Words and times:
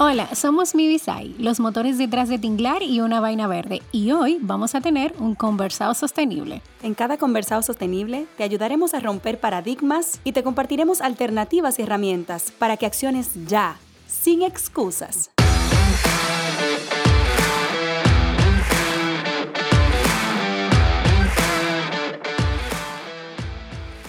Hola, 0.00 0.32
somos 0.36 0.76
Mibisai, 0.76 1.34
los 1.40 1.58
motores 1.58 1.98
detrás 1.98 2.28
de 2.28 2.38
Tinglar 2.38 2.84
y 2.84 3.00
una 3.00 3.18
vaina 3.18 3.48
verde, 3.48 3.82
y 3.90 4.12
hoy 4.12 4.38
vamos 4.40 4.76
a 4.76 4.80
tener 4.80 5.12
un 5.18 5.34
conversado 5.34 5.92
sostenible. 5.92 6.62
En 6.84 6.94
cada 6.94 7.16
conversado 7.16 7.62
sostenible 7.62 8.28
te 8.36 8.44
ayudaremos 8.44 8.94
a 8.94 9.00
romper 9.00 9.40
paradigmas 9.40 10.20
y 10.22 10.30
te 10.30 10.44
compartiremos 10.44 11.00
alternativas 11.00 11.80
y 11.80 11.82
herramientas 11.82 12.52
para 12.52 12.76
que 12.76 12.86
acciones 12.86 13.30
ya, 13.48 13.76
sin 14.06 14.42
excusas. 14.42 15.32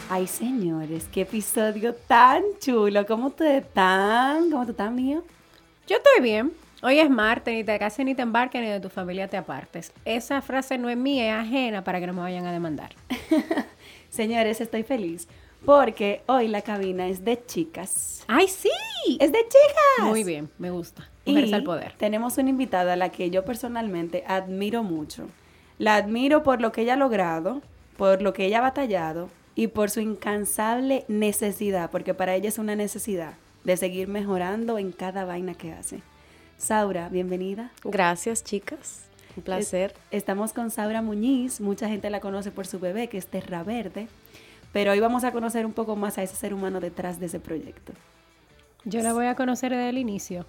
Ay, 0.08 0.28
señores, 0.28 1.08
qué 1.12 1.22
episodio 1.22 1.96
tan 1.96 2.44
chulo. 2.60 3.08
¿Cómo 3.08 3.32
tú 3.32 3.44
estás? 3.44 4.44
¿Cómo 4.52 4.66
tú 4.66 4.72
estás, 4.72 4.92
mío? 4.92 5.24
Yo 5.90 5.96
estoy 5.96 6.22
bien. 6.22 6.54
Hoy 6.84 7.00
es 7.00 7.10
martes, 7.10 7.52
ni 7.52 7.64
te 7.64 7.80
cases 7.80 8.06
ni 8.06 8.14
te 8.14 8.22
embarques, 8.22 8.62
ni 8.62 8.68
de 8.68 8.80
tu 8.80 8.90
familia 8.90 9.28
te 9.28 9.38
apartes. 9.38 9.92
Esa 10.06 10.40
frase 10.44 10.78
no 10.78 10.88
es 10.88 10.96
mía, 10.96 11.30
es 11.30 11.48
ajena 11.48 11.84
para 11.84 12.00
que 12.00 12.06
no 12.06 12.14
me 12.14 12.22
vayan 12.22 12.46
a 12.46 12.52
demandar. 12.52 12.92
Señores, 14.12 14.62
estoy 14.62 14.84
feliz 14.84 15.28
porque 15.66 16.22
hoy 16.28 16.48
la 16.48 16.62
cabina 16.62 17.08
es 17.08 17.26
de 17.26 17.44
chicas. 17.44 18.24
¡Ay, 18.28 18.48
sí! 18.48 18.70
¡Es 19.20 19.32
de 19.32 19.40
chicas! 19.40 20.06
Muy 20.06 20.24
bien, 20.24 20.52
me 20.60 20.70
gusta. 20.70 21.10
Mujeres 21.26 21.54
al 21.54 21.64
poder. 21.64 21.96
Tenemos 21.98 22.38
una 22.38 22.52
invitada 22.52 22.94
a 22.94 22.96
la 22.96 23.10
que 23.10 23.32
yo 23.32 23.44
personalmente 23.44 24.24
admiro 24.28 24.84
mucho. 24.84 25.28
La 25.80 25.96
admiro 25.96 26.44
por 26.44 26.62
lo 26.62 26.72
que 26.72 26.82
ella 26.82 26.94
ha 26.94 26.98
logrado, 26.98 27.64
por 27.98 28.22
lo 28.22 28.34
que 28.34 28.46
ella 28.46 28.60
ha 28.60 28.62
batallado 28.62 29.32
y 29.56 29.66
por 29.66 29.90
su 29.90 30.02
incansable 30.02 31.04
necesidad, 31.08 31.90
porque 31.90 32.14
para 32.14 32.36
ella 32.36 32.50
es 32.50 32.60
una 32.60 32.76
necesidad 32.76 33.34
de 33.64 33.78
seguir 33.78 34.08
mejorando 34.08 34.78
en 34.78 34.92
cada 34.92 35.26
vaina 35.26 35.54
que 35.54 35.74
hace. 35.74 36.02
Saura, 36.58 37.10
bienvenida. 37.10 37.72
Gracias, 37.84 38.44
chicas. 38.44 39.06
Un 39.38 39.44
placer. 39.44 39.94
Estamos 40.12 40.54
con 40.54 40.72
Saura 40.72 41.02
Muñiz. 41.02 41.62
Mucha 41.62 41.88
gente 41.88 42.10
la 42.10 42.20
conoce 42.20 42.52
por 42.52 42.68
su 42.68 42.80
bebé, 42.80 43.08
que 43.08 43.18
es 43.18 43.28
Terra 43.28 43.64
Verde. 43.64 44.08
Pero 44.74 44.92
hoy 44.92 45.00
vamos 45.00 45.24
a 45.24 45.32
conocer 45.32 45.66
un 45.66 45.74
poco 45.74 45.96
más 45.96 46.18
a 46.18 46.24
ese 46.24 46.36
ser 46.36 46.54
humano 46.54 46.80
detrás 46.80 47.20
de 47.20 47.28
ese 47.28 47.40
proyecto. 47.40 47.94
Yo 48.86 49.02
la 49.02 49.14
voy 49.14 49.28
a 49.28 49.36
conocer 49.36 49.72
desde 49.72 49.90
el 49.90 49.98
inicio. 49.98 50.46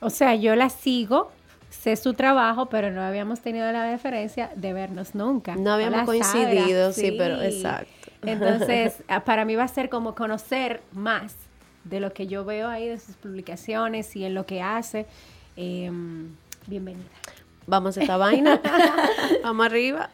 O 0.00 0.10
sea, 0.10 0.34
yo 0.34 0.54
la 0.54 0.68
sigo, 0.68 1.30
sé 1.70 1.96
su 1.96 2.14
trabajo, 2.14 2.66
pero 2.66 2.90
no 2.90 3.02
habíamos 3.02 3.40
tenido 3.40 3.70
la 3.72 3.84
deferencia 3.84 4.50
de 4.54 4.72
vernos 4.72 5.14
nunca. 5.14 5.56
No 5.56 5.72
habíamos 5.72 6.02
coincidido, 6.02 6.92
sí, 6.92 7.14
pero 7.16 7.42
exacto. 7.42 7.90
Entonces, 8.22 9.02
para 9.24 9.44
mí 9.44 9.56
va 9.56 9.64
a 9.64 9.68
ser 9.68 9.88
como 9.88 10.14
conocer 10.14 10.82
más 10.92 11.34
de 11.88 12.00
lo 12.00 12.12
que 12.12 12.26
yo 12.26 12.44
veo 12.44 12.68
ahí 12.68 12.88
de 12.88 12.98
sus 12.98 13.16
publicaciones 13.16 14.14
y 14.16 14.24
en 14.24 14.34
lo 14.34 14.46
que 14.46 14.62
hace. 14.62 15.06
Em, 15.56 16.28
bienvenida. 16.66 17.08
Vamos 17.66 17.96
a 17.98 18.00
esta 18.02 18.16
vaina. 18.16 18.60
vamos 19.42 19.66
arriba. 19.66 20.10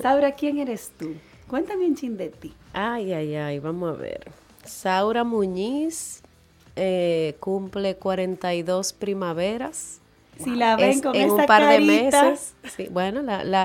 Saura, 0.00 0.32
¿quién 0.32 0.58
eres 0.58 0.92
tú? 0.98 1.14
Cuéntame 1.48 1.86
un 1.86 1.94
chin 1.94 2.16
de 2.16 2.30
ti. 2.30 2.52
Ay, 2.72 3.12
ay, 3.12 3.36
ay, 3.36 3.58
vamos 3.60 3.94
a 3.94 4.00
ver. 4.00 4.30
Saura 4.64 5.22
Muñiz 5.22 6.22
eh, 6.74 7.36
cumple 7.40 7.96
42 7.96 8.92
primaveras. 8.92 10.00
Si 10.42 10.50
la 10.50 10.76
ven 10.76 11.00
con 11.00 11.14
en 11.16 11.30
un 11.30 11.46
par 11.46 11.66
de 11.66 11.80
meses. 11.80 12.54
Sí, 12.76 12.88
bueno, 12.90 13.22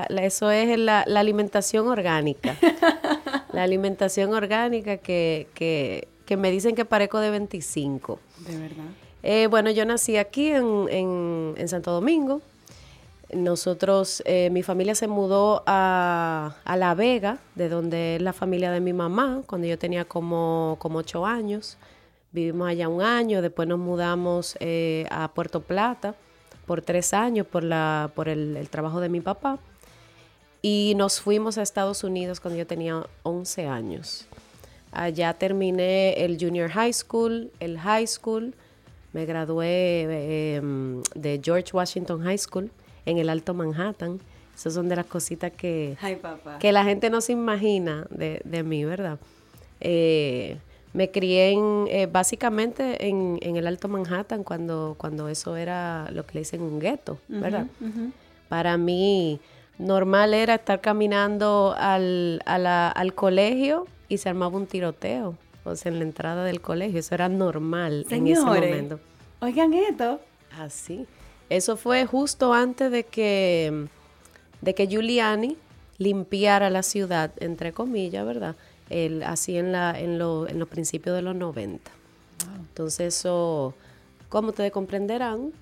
eso 0.08 0.50
es 0.50 0.78
la, 0.78 1.00
alimentación 1.00 1.88
orgánica. 1.88 2.56
la 3.52 3.62
alimentación 3.62 4.32
orgánica 4.32 4.96
que, 4.96 5.48
que 5.52 6.08
que 6.32 6.38
me 6.38 6.50
dicen 6.50 6.74
que 6.74 6.86
parezco 6.86 7.18
de 7.18 7.28
25. 7.28 8.18
De 8.48 8.56
verdad. 8.56 8.84
Eh, 9.22 9.48
bueno, 9.50 9.70
yo 9.70 9.84
nací 9.84 10.16
aquí 10.16 10.48
en, 10.48 11.54
Santo 11.66 11.92
Domingo. 11.92 12.40
Nosotros, 13.34 14.22
eh, 14.24 14.48
mi 14.48 14.62
familia 14.62 14.94
se 14.94 15.08
mudó 15.08 15.62
a, 15.66 16.54
La 16.64 16.94
Vega, 16.94 17.36
de 17.54 17.68
donde 17.68 18.16
es 18.16 18.22
la 18.22 18.32
familia 18.32 18.70
de 18.72 18.80
mi 18.80 18.94
mamá, 18.94 19.42
cuando 19.44 19.66
yo 19.66 19.78
tenía 19.78 20.06
como, 20.06 20.76
como 20.78 21.00
ocho 21.00 21.26
años. 21.26 21.76
Vivimos 22.30 22.66
allá 22.66 22.88
un 22.88 23.02
año, 23.02 23.42
después 23.42 23.68
nos 23.68 23.78
mudamos 23.78 24.56
eh, 24.58 25.04
a 25.10 25.28
Puerto 25.34 25.60
Plata 25.60 26.14
por 26.64 26.80
tres 26.80 27.12
años 27.12 27.46
por, 27.46 27.62
la, 27.62 28.10
por 28.14 28.30
el, 28.30 28.56
el, 28.56 28.70
trabajo 28.70 29.00
de 29.00 29.10
mi 29.10 29.20
papá. 29.20 29.58
Y 30.62 30.94
nos 30.96 31.20
fuimos 31.20 31.58
a 31.58 31.62
Estados 31.62 32.04
Unidos 32.04 32.40
cuando 32.40 32.56
yo 32.56 32.66
tenía 32.66 33.06
11 33.22 33.66
años. 33.66 34.26
Allá 34.92 35.32
terminé 35.32 36.22
el 36.22 36.36
junior 36.38 36.68
high 36.70 36.92
school, 36.92 37.50
el 37.60 37.78
high 37.78 38.06
school. 38.06 38.54
Me 39.14 39.24
gradué 39.24 40.54
em, 40.56 41.02
de 41.14 41.40
George 41.42 41.70
Washington 41.72 42.22
High 42.22 42.38
School 42.38 42.70
en 43.06 43.18
el 43.18 43.30
Alto 43.30 43.54
Manhattan. 43.54 44.20
Esas 44.54 44.74
son 44.74 44.88
de 44.90 44.96
las 44.96 45.06
cositas 45.06 45.50
que, 45.50 45.96
que 46.60 46.72
la 46.72 46.84
gente 46.84 47.08
no 47.08 47.22
se 47.22 47.32
imagina 47.32 48.06
de, 48.10 48.62
mí, 48.62 48.84
¿verdad? 48.84 49.18
Eh, 49.80 50.58
me 50.92 51.10
crié 51.10 51.52
en, 51.52 51.86
eh, 51.88 52.06
básicamente 52.06 53.08
en, 53.08 53.38
el 53.42 53.66
Alto 53.66 53.88
Manhattan 53.88 54.44
cuando, 54.44 54.94
cuando 54.98 55.28
eso 55.28 55.56
era 55.56 56.10
lo 56.12 56.26
que 56.26 56.34
le 56.34 56.40
dicen 56.40 56.60
un 56.60 56.78
gueto, 56.78 57.18
¿verdad? 57.28 57.66
Para 58.48 58.76
mí 58.76 59.40
normal 59.78 60.34
era 60.34 60.56
estar 60.56 60.82
caminando 60.82 61.74
al, 61.78 62.42
al 62.44 63.14
colegio 63.14 63.86
y 64.12 64.18
se 64.18 64.28
armaba 64.28 64.58
un 64.58 64.66
tiroteo, 64.66 65.38
o 65.64 65.74
sea, 65.74 65.90
en 65.90 65.98
la 65.98 66.04
entrada 66.04 66.44
del 66.44 66.60
colegio. 66.60 67.00
Eso 67.00 67.14
era 67.14 67.30
normal 67.30 68.04
en 68.10 68.26
ese 68.26 68.42
momento. 68.42 69.00
Oigan 69.40 69.72
esto. 69.72 70.20
Así. 70.58 71.06
Eso 71.48 71.78
fue 71.78 72.04
justo 72.04 72.52
antes 72.52 72.90
de 72.90 73.04
que, 73.04 73.86
de 74.60 74.74
que 74.74 74.86
Giuliani 74.86 75.56
limpiara 75.96 76.68
la 76.68 76.82
ciudad, 76.82 77.32
entre 77.40 77.72
comillas, 77.72 78.26
¿verdad? 78.26 78.54
El, 78.90 79.22
así 79.22 79.56
en, 79.56 79.72
la, 79.72 79.98
en, 79.98 80.20
en 80.20 80.58
los 80.58 80.68
principios 80.68 81.16
de 81.16 81.22
los 81.22 81.34
90. 81.34 81.90
Entonces 82.58 83.16
eso, 83.16 83.72
como 84.28 84.48
ustedes 84.48 84.72
comprenderán, 84.72 85.52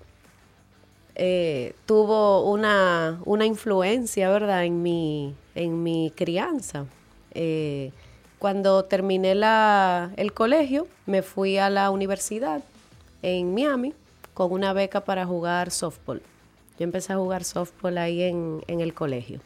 eh, 1.15 1.75
tuvo 1.87 2.51
una, 2.51 3.21
una, 3.25 3.47
influencia, 3.47 4.29
¿verdad?, 4.29 4.65
en 4.65 4.83
mi, 4.83 5.35
en 5.55 5.85
mi 5.85 6.13
crianza. 6.17 6.87
Eh, 7.33 7.93
cuando 8.41 8.87
terminé 8.87 9.35
la, 9.35 10.13
el 10.17 10.33
colegio, 10.33 10.89
me 11.05 11.21
fui 11.21 11.59
a 11.59 11.69
la 11.69 11.91
universidad 11.91 12.63
en 13.23 13.55
Miami 13.55 13.93
con 14.33 14.51
una 14.51 14.73
beca 14.73 15.05
para 15.05 15.27
jugar 15.27 15.71
softball. 15.71 16.23
Yo 16.79 16.85
empecé 16.85 17.13
a 17.13 17.17
jugar 17.17 17.45
softball 17.45 17.99
ahí 17.99 18.23
en, 18.23 18.63
el 18.67 18.95
colegio. 18.95 19.41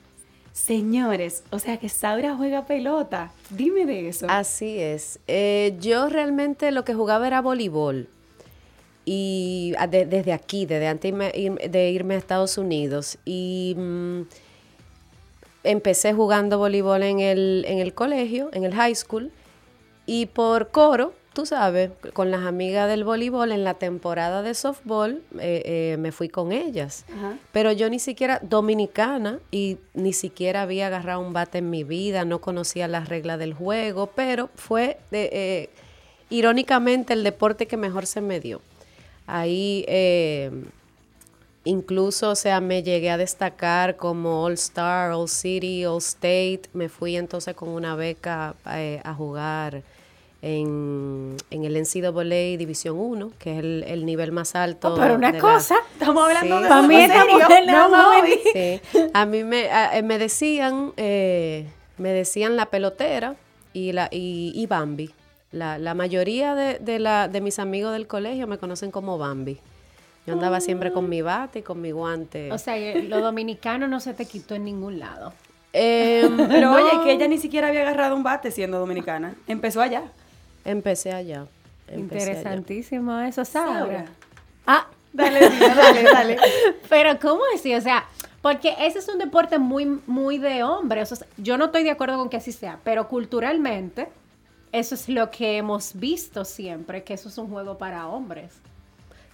Señores, 0.52 1.42
o 1.50 1.58
sea 1.58 1.78
que 1.78 1.88
Saura 1.88 2.36
juega 2.36 2.66
pelota. 2.66 3.32
Dime 3.50 3.84
de 3.84 4.08
eso. 4.08 4.26
Así 4.28 4.78
es. 4.78 5.18
Eh, 5.26 5.76
yo 5.80 6.08
realmente 6.08 6.70
lo 6.70 6.84
que 6.84 6.94
jugaba 6.94 7.26
era 7.26 7.42
voleibol. 7.42 8.08
Y 9.04 9.74
ah, 9.76 9.88
desde 9.88 10.32
aquí, 10.32 10.66
desde 10.66 10.86
antes 10.86 11.12
de 11.12 11.90
irme 11.90 12.14
a 12.14 12.18
Estados 12.18 12.56
Unidos. 12.58 13.18
Y 13.24 13.74
mm, 13.76 14.22
empecé 15.64 16.12
jugando 16.12 16.58
voleibol 16.58 17.02
en 17.02 17.20
el, 17.20 17.64
en 17.66 17.78
el 17.78 17.94
colegio, 17.94 18.50
en 18.52 18.64
el 18.64 18.74
high 18.74 18.94
school, 18.94 19.32
y 20.06 20.26
por 20.26 20.68
coro, 20.68 21.14
tú 21.32 21.46
sabes, 21.46 21.90
con 22.12 22.30
las 22.30 22.44
amigas 22.44 22.88
del 22.88 23.04
voleibol 23.04 23.50
en 23.50 23.64
la 23.64 23.74
temporada 23.74 24.42
de 24.42 24.54
softball, 24.54 25.22
eh, 25.40 25.62
eh, 25.64 25.96
me 25.98 26.12
fui 26.12 26.28
con 26.28 26.52
ellas. 26.52 27.06
Pero 27.52 27.72
yo 27.72 27.88
ni 27.88 27.98
siquiera, 27.98 28.38
dominicana, 28.42 29.40
y 29.50 29.78
ni 29.94 30.12
siquiera 30.12 30.62
había 30.62 30.88
agarrado 30.88 31.20
un 31.20 31.32
bate 31.32 31.58
en 31.58 31.70
mi 31.70 31.82
vida, 31.82 32.24
no 32.24 32.40
conocía 32.40 32.86
las 32.86 33.08
reglas 33.08 33.38
del 33.38 33.54
juego, 33.54 34.10
pero 34.14 34.50
fue, 34.54 34.98
eh, 35.10 35.70
irónicamente, 36.28 37.14
el 37.14 37.24
deporte 37.24 37.66
que 37.66 37.78
mejor 37.78 38.06
se 38.06 38.20
me 38.20 38.38
dio. 38.40 38.60
Ahí 39.26 39.86
Incluso, 41.64 42.30
o 42.30 42.34
sea, 42.34 42.60
me 42.60 42.82
llegué 42.82 43.10
a 43.10 43.16
destacar 43.16 43.96
como 43.96 44.44
All 44.44 44.52
Star, 44.54 45.12
All 45.12 45.28
City, 45.28 45.84
All 45.86 45.98
State. 45.98 46.62
Me 46.74 46.88
fui 46.90 47.16
entonces 47.16 47.54
con 47.54 47.70
una 47.70 47.94
beca 47.96 48.54
eh, 48.70 49.00
a 49.02 49.14
jugar 49.14 49.82
en, 50.42 51.36
en 51.50 51.64
el 51.64 51.80
NCAA 51.80 52.58
División 52.58 52.96
1, 52.98 53.32
que 53.38 53.52
es 53.52 53.58
el, 53.60 53.84
el 53.88 54.04
nivel 54.04 54.30
más 54.30 54.54
alto. 54.54 54.92
Oh, 54.92 54.96
pero 54.96 55.14
una 55.14 55.28
de 55.32 55.38
la- 55.38 55.40
cosa, 55.40 55.76
Estamos 55.94 56.24
hablando 56.24 56.56
Sí. 56.58 56.62
de 56.62 56.68
no 57.66 57.88
No. 57.88 58.12
Sí. 58.52 58.80
A 59.14 59.24
mí 59.24 59.42
me, 59.44 59.70
a- 59.70 59.96
eh, 59.96 60.02
me 60.02 60.18
decían, 60.18 60.92
eh, 60.98 61.66
me 61.96 62.10
decían 62.10 62.56
la 62.56 62.66
pelotera 62.66 63.36
y, 63.72 63.92
la, 63.92 64.08
y, 64.10 64.52
y 64.54 64.66
Bambi. 64.66 65.10
La, 65.50 65.78
la 65.78 65.94
mayoría 65.94 66.54
de, 66.54 66.78
de, 66.78 66.98
la, 66.98 67.28
de 67.28 67.40
mis 67.40 67.58
amigos 67.58 67.92
del 67.94 68.06
colegio 68.06 68.46
me 68.46 68.58
conocen 68.58 68.90
como 68.90 69.16
Bambi. 69.16 69.60
Yo 70.26 70.32
andaba 70.34 70.60
siempre 70.60 70.92
con 70.92 71.08
mi 71.08 71.20
bate 71.20 71.58
y 71.58 71.62
con 71.62 71.80
mi 71.80 71.90
guante. 71.90 72.50
o 72.50 72.58
sea, 72.58 72.74
que 72.74 73.02
lo 73.02 73.20
dominicano 73.20 73.88
no 73.88 74.00
se 74.00 74.14
te 74.14 74.24
quitó 74.24 74.54
en 74.54 74.64
ningún 74.64 74.98
lado. 74.98 75.32
Em, 75.72 76.36
Pero 76.48 76.70
no, 76.70 76.76
oye, 76.76 77.04
que 77.04 77.12
ella 77.12 77.28
ni 77.28 77.38
siquiera 77.38 77.68
había 77.68 77.82
agarrado 77.82 78.16
un 78.16 78.22
bate 78.22 78.50
siendo 78.50 78.78
dominicana. 78.78 79.34
Empezó 79.46 79.82
allá. 79.82 80.04
Empecé 80.64 81.12
allá. 81.12 81.46
empecé 81.88 82.30
allá. 82.30 82.32
Interesantísimo 82.32 83.18
eso, 83.20 83.44
Saura. 83.44 83.78
Saura. 83.78 84.04
Ah, 84.66 84.86
Dale, 85.14 85.48
dale, 85.48 86.02
dale. 86.02 86.36
pero 86.88 87.18
¿cómo 87.20 87.42
así? 87.54 87.72
O 87.74 87.80
sea, 87.80 88.04
porque 88.42 88.74
ese 88.80 88.98
es 88.98 89.08
un 89.08 89.18
deporte 89.18 89.58
muy, 89.58 89.86
muy 90.06 90.38
de. 90.38 90.64
O 90.64 90.82
sea, 91.06 91.26
yo 91.36 91.56
no 91.56 91.66
estoy 91.66 91.84
de 91.84 91.90
acuerdo 91.90 92.18
con 92.18 92.28
que 92.28 92.36
así 92.36 92.50
sea, 92.50 92.80
pero 92.82 93.08
culturalmente 93.08 94.08
eso 94.72 94.96
es 94.96 95.08
lo 95.08 95.30
que 95.30 95.56
hemos 95.56 95.94
visto 95.94 96.44
siempre, 96.44 97.04
que 97.04 97.14
eso 97.14 97.28
es 97.28 97.38
un 97.38 97.48
juego 97.48 97.78
para 97.78 98.08
hombres. 98.08 98.54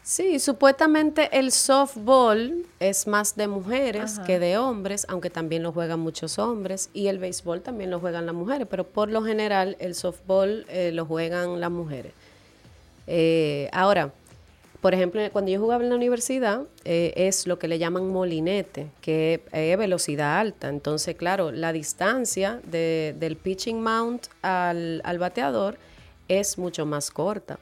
Sí, 0.02 0.38
supuestamente 0.40 1.28
el 1.38 1.52
softball 1.52 2.66
es 2.80 3.06
más 3.06 3.36
de 3.36 3.46
mujeres 3.46 4.14
Ajá. 4.18 4.24
que 4.26 4.38
de 4.38 4.56
hombres, 4.58 5.06
aunque 5.08 5.30
también 5.30 5.62
lo 5.62 5.72
juegan 5.72 6.00
muchos 6.00 6.38
hombres, 6.38 6.90
y 6.94 7.06
el 7.08 7.18
béisbol 7.18 7.60
también 7.60 7.90
lo 7.90 8.00
juegan 8.00 8.26
las 8.26 8.34
mujeres, 8.34 8.66
pero 8.68 8.84
por 8.84 9.08
lo 9.10 9.22
general 9.22 9.76
el 9.78 9.94
softball 9.94 10.64
eh, 10.68 10.90
lo 10.92 11.04
juegan 11.06 11.60
las 11.60 11.70
mujeres. 11.70 12.12
Eh, 13.06 13.68
ahora, 13.72 14.10
por 14.80 14.94
ejemplo, 14.94 15.20
cuando 15.32 15.50
yo 15.50 15.60
jugaba 15.60 15.84
en 15.84 15.90
la 15.90 15.96
universidad, 15.96 16.62
eh, 16.84 17.12
es 17.14 17.46
lo 17.46 17.58
que 17.58 17.68
le 17.68 17.78
llaman 17.78 18.08
molinete, 18.08 18.88
que 19.02 19.42
es 19.52 19.76
velocidad 19.78 20.38
alta. 20.40 20.70
Entonces, 20.70 21.14
claro, 21.14 21.52
la 21.52 21.72
distancia 21.72 22.60
de- 22.64 23.14
del 23.18 23.36
pitching 23.36 23.80
mount 23.82 24.28
al, 24.40 25.02
al 25.04 25.18
bateador 25.18 25.76
es 26.28 26.56
mucho 26.56 26.86
más 26.86 27.10
corta. 27.10 27.58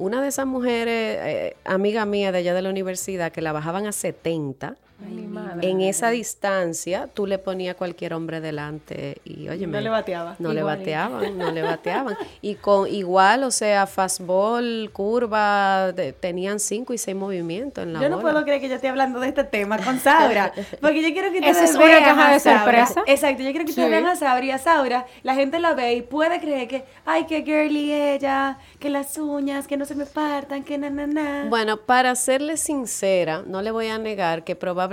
Una 0.00 0.22
de 0.22 0.28
esas 0.28 0.46
mujeres, 0.46 1.18
eh, 1.20 1.56
amiga 1.62 2.06
mía 2.06 2.32
de 2.32 2.38
allá 2.38 2.54
de 2.54 2.62
la 2.62 2.70
universidad, 2.70 3.32
que 3.32 3.42
la 3.42 3.52
bajaban 3.52 3.86
a 3.86 3.92
70, 3.92 4.78
Ay, 5.06 5.28
en 5.62 5.80
esa 5.80 6.10
distancia 6.10 7.08
tú 7.12 7.26
le 7.26 7.38
ponías 7.38 7.74
cualquier 7.76 8.14
hombre 8.14 8.40
delante 8.40 9.20
y 9.24 9.48
oye, 9.48 9.66
No 9.66 9.80
le 9.80 9.88
bateaba. 9.88 10.36
No 10.38 10.52
le 10.52 10.62
bateaban, 10.62 11.36
no 11.38 11.50
le 11.50 11.62
bateaban. 11.62 12.16
Y 12.40 12.54
con 12.56 12.88
igual, 12.88 13.44
o 13.44 13.50
sea, 13.50 13.86
fastball, 13.86 14.90
curva, 14.92 15.92
de- 15.92 16.12
tenían 16.12 16.60
cinco 16.60 16.92
y 16.92 16.98
seis 16.98 17.16
movimientos 17.16 17.84
en 17.84 17.92
la 17.94 18.00
Yo 18.00 18.08
no 18.08 18.20
puedo 18.20 18.42
creer 18.44 18.60
que 18.60 18.68
yo 18.68 18.74
esté 18.76 18.88
hablando 18.88 19.20
de 19.20 19.28
este 19.28 19.44
tema 19.44 19.78
con 19.78 19.98
Saura, 20.00 20.52
porque 20.80 21.02
yo 21.02 21.12
quiero 21.12 21.30
que 21.32 21.38
ustedes 21.38 21.70
es 21.70 21.76
una 21.76 21.84
vean 21.84 22.04
caja 22.04 22.28
a 22.28 22.32
de 22.32 22.40
Saura. 22.40 22.86
sorpresa. 22.86 23.02
Exacto, 23.06 23.42
yo 23.42 23.50
quiero 23.50 23.64
que 23.64 23.70
ustedes 23.70 23.88
Sí. 23.88 23.90
vean 23.90 24.06
a 24.06 24.16
Saura 24.16 24.44
y 24.44 24.50
a 24.50 24.58
Saura, 24.58 25.06
la 25.22 25.34
gente 25.34 25.58
la 25.58 25.74
ve 25.74 25.94
y 25.94 26.02
puede 26.02 26.40
creer 26.40 26.68
que, 26.68 26.84
ay, 27.04 27.24
qué 27.26 27.42
girly 27.42 27.92
ella, 27.92 28.58
que 28.78 28.90
las 28.90 29.16
uñas, 29.18 29.66
que 29.66 29.76
no 29.76 29.84
se 29.84 29.94
me 29.94 30.06
partan, 30.06 30.62
que 30.64 30.78
na, 30.78 30.90
na, 30.90 31.06
na. 31.06 31.46
Bueno, 31.48 31.78
para 31.78 32.14
serle 32.14 32.56
sincera, 32.56 33.42
no 33.46 33.62
le 33.62 33.70
voy 33.70 33.88
a 33.88 33.98
negar 33.98 34.44
que 34.44 34.54
probablemente 34.56 34.89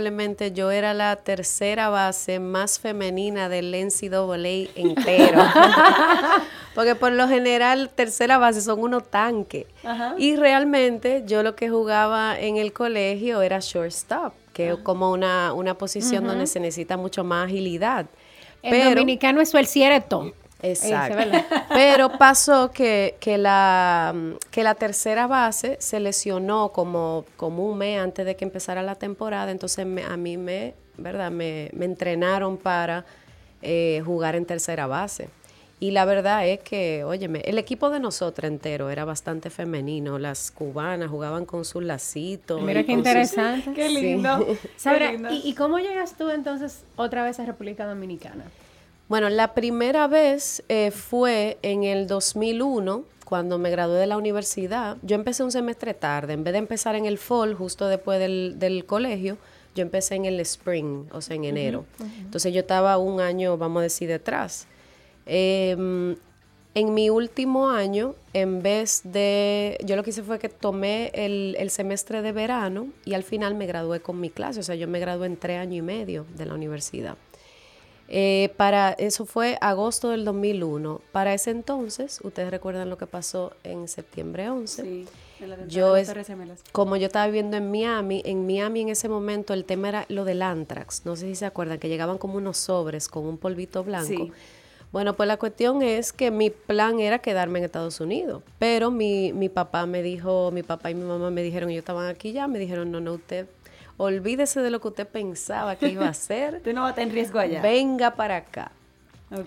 yo 0.54 0.72
era 0.72 0.94
la 0.94 1.16
tercera 1.18 1.90
base 1.90 2.40
más 2.40 2.80
femenina 2.80 3.50
del 3.50 3.72
NCAA 3.72 4.70
entero. 4.76 5.42
Porque 6.76 6.96
por 6.96 7.12
lo 7.12 7.28
general, 7.28 7.90
tercera 7.94 8.38
base 8.38 8.62
son 8.62 8.80
unos 8.82 9.10
tanques. 9.10 9.66
Ajá. 9.84 10.14
Y 10.18 10.36
realmente 10.36 11.24
yo 11.26 11.42
lo 11.44 11.56
que 11.56 11.70
jugaba 11.70 12.40
en 12.40 12.58
el 12.58 12.72
colegio 12.74 13.42
era 13.42 13.60
shortstop, 13.60 14.34
que 14.54 14.70
es 14.72 14.78
como 14.78 15.12
una, 15.12 15.54
una 15.54 15.74
posición 15.74 16.26
donde 16.26 16.46
se 16.48 16.60
necesita 16.60 16.96
mucho 16.98 17.24
más 17.24 17.46
agilidad. 17.48 18.06
El 18.62 18.72
Pero- 18.72 18.90
dominicano 18.92 19.42
eso 19.42 19.58
el 19.58 19.68
cierto. 19.68 20.34
Exacto. 20.62 21.20
Ese, 21.20 21.30
¿verdad? 21.30 21.46
Pero 21.70 22.18
pasó 22.18 22.72
que, 22.72 23.16
que, 23.20 23.38
la, 23.38 24.14
que 24.52 24.64
la 24.64 24.76
tercera 24.76 25.28
base 25.28 25.78
se 25.80 26.00
lesionó 26.00 26.70
como, 26.72 27.26
como 27.36 27.66
un 27.66 27.78
mes 27.78 28.00
antes 28.02 28.26
de 28.26 28.36
que 28.36 28.46
empezara 28.46 28.82
la 28.82 28.96
temporada, 28.96 29.52
entonces 29.52 29.86
me- 29.86 30.04
a 30.04 30.18
mí 30.18 30.38
me, 30.38 30.74
¿verdad? 30.98 31.30
Me, 31.32 31.70
me 31.74 31.86
entrenaron 31.86 32.58
para 32.58 33.06
eh, 33.62 34.02
jugar 34.06 34.36
en 34.36 34.46
tercera 34.46 34.88
base. 34.88 35.30
Y 35.80 35.92
la 35.92 36.06
verdad 36.06 36.48
es 36.48 36.60
que, 36.62 37.04
óyeme, 37.04 37.42
el 37.46 37.60
equipo 37.60 37.92
de 37.92 38.00
nosotros 38.00 38.50
entero 38.50 38.90
era 38.90 39.06
bastante 39.06 39.52
femenino. 39.52 40.18
Las 40.18 40.50
cubanas 40.50 41.08
jugaban 41.12 41.46
con 41.46 41.66
sus 41.66 41.84
lacitos. 41.84 42.64
Mira 42.64 42.82
qué 42.82 42.94
sus- 42.94 42.98
interesante. 42.98 43.74
Qué 43.74 43.90
lindo. 43.90 44.44
qué 44.84 45.00
lindo. 45.12 45.30
¿y, 45.32 45.48
y 45.48 45.54
cómo 45.54 45.78
llegas 45.78 46.18
tú 46.18 46.32
entonces 46.32 46.84
otra 46.96 47.24
vez 47.24 47.40
a 47.40 47.46
República 47.46 47.86
Dominicana? 47.86 48.46
Bueno, 49.10 49.30
la 49.30 49.54
primera 49.54 50.08
vez 50.08 50.64
eh, 50.68 50.92
fue 50.92 51.58
en 51.62 51.84
el 51.84 52.08
2001, 52.08 53.06
cuando 53.28 53.58
me 53.58 53.70
gradué 53.70 54.00
de 54.00 54.08
la 54.08 54.18
universidad. 54.18 54.98
Yo 55.02 55.16
empecé 55.16 55.44
un 55.44 55.52
semestre 55.52 55.94
tarde. 55.94 56.34
En 56.34 56.46
vez 56.46 56.54
de 56.54 56.60
empezar 56.60 56.96
en 56.96 57.06
el 57.06 57.18
fall, 57.18 57.56
justo 57.56 57.88
después 57.88 58.20
del, 58.20 58.56
del 58.58 58.86
colegio, 58.86 59.38
yo 59.76 59.82
empecé 59.82 60.16
en 60.16 60.26
el 60.26 60.40
spring, 60.40 61.06
o 61.12 61.22
sea, 61.22 61.36
en 61.36 61.44
enero. 61.44 61.86
Entonces 62.20 62.54
yo 62.54 62.62
estaba 62.62 62.98
un 62.98 63.20
año, 63.20 63.58
vamos 63.58 63.82
a 63.82 63.84
decir, 63.84 64.08
detrás. 64.08 64.66
Em, 65.26 66.16
en 66.74 66.94
mi 66.94 67.10
último 67.10 67.70
año, 67.70 68.16
en 68.34 68.62
vez 68.62 69.02
de, 69.04 69.78
yo 69.84 69.96
lo 69.98 70.04
que 70.04 70.12
hice 70.12 70.24
fue 70.24 70.40
que 70.40 70.48
tomé 70.48 71.12
el, 71.14 71.56
el 71.60 71.70
semestre 71.70 72.22
de 72.22 72.32
verano 72.32 72.88
y 73.04 73.14
al 73.14 73.24
final 73.24 73.56
me 73.56 73.66
gradué 73.68 74.00
con 74.00 74.22
mi 74.22 74.30
clase, 74.30 74.62
o 74.62 74.64
sea, 74.64 74.76
yo 74.76 74.88
me 74.88 75.00
gradué 75.00 75.28
en 75.28 75.38
tres 75.38 75.60
años 75.60 75.78
y 75.78 75.82
medio 75.82 76.26
de 76.38 76.46
la 76.46 76.54
universidad. 76.54 77.18
Eh, 78.10 78.54
para 78.56 78.92
eso 78.94 79.26
fue 79.26 79.58
agosto 79.60 80.10
del 80.10 80.24
2001. 80.24 81.02
Para 81.12 81.34
ese 81.34 81.52
entonces, 81.52 82.20
ustedes 82.24 82.52
recuerdan 82.52 82.90
lo 82.90 82.98
que 82.98 83.06
pasó 83.06 83.54
en 83.64 83.88
septiembre 83.88 84.50
11. 84.50 84.82
Sí, 84.82 85.06
Yo 85.68 85.94
de 85.94 86.02
es-. 86.02 86.14
Como 86.72 86.96
yo 86.96 87.08
estaba 87.08 87.26
viviendo 87.26 87.58
en 87.58 87.70
Miami, 87.70 88.22
en 88.26 88.46
Miami 88.46 88.82
en 88.82 88.90
ese 88.90 89.10
momento 89.10 89.54
el 89.54 89.66
tema 89.66 89.90
era 89.90 90.06
lo 90.08 90.24
del 90.24 90.42
antrax. 90.42 91.06
No 91.06 91.16
sé 91.16 91.28
si 91.28 91.36
se 91.36 91.46
acuerdan 91.46 91.80
que 91.80 91.90
llegaban 91.90 92.18
como 92.18 92.38
unos 92.38 92.58
sobres 92.58 93.10
con 93.10 93.26
un 93.26 93.38
polvito 93.38 93.84
blanco. 93.84 94.08
Sí. 94.08 94.32
Bueno, 94.92 95.16
pues 95.16 95.28
la 95.28 95.38
cuestión 95.38 95.82
es 95.82 96.14
que 96.14 96.32
mi 96.32 96.50
plan 96.50 97.02
era 97.02 97.20
quedarme 97.20 97.60
en 97.60 97.66
Estados 97.66 98.00
Unidos, 98.00 98.42
pero 98.58 98.90
mi, 98.90 99.34
mi 99.34 99.50
papá 99.50 99.86
me 99.86 100.02
dijo, 100.02 100.50
mi 100.52 100.64
papá 100.64 100.90
y 100.90 100.96
mi 100.96 101.04
mamá 101.04 101.30
me 101.30 101.44
dijeron, 101.44 101.70
ellos 101.70 101.82
estaban 101.82 102.08
aquí 102.08 102.32
ya, 102.32 102.48
me 102.48 102.58
dijeron, 102.58 102.90
no, 102.90 103.02
no, 103.02 103.14
usted, 103.16 103.48
olvídese 103.98 104.62
de 104.62 104.70
lo 104.70 104.80
que 104.82 104.88
usted 104.90 105.08
pensaba 105.08 105.76
que 105.76 105.90
iba 105.90 106.06
a 106.06 106.10
hacer, 106.10 106.62
Tú 106.64 106.74
no 106.74 106.84
vas 106.84 106.98
a 106.98 107.02
en 107.02 107.12
riesgo 107.12 107.40
allá. 107.40 107.62
venga 107.62 108.12
para 108.16 108.38
acá. 108.38 108.72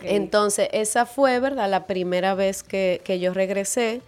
Entonces, 0.03 0.69
esa 0.73 1.07
fue, 1.07 1.41
¿verdad? 1.41 1.71
La 1.71 1.87
primera 1.87 2.35
vez 2.35 2.63
que, 2.63 3.01
que 3.05 3.19
yo 3.19 3.33
regresé. 3.33 4.03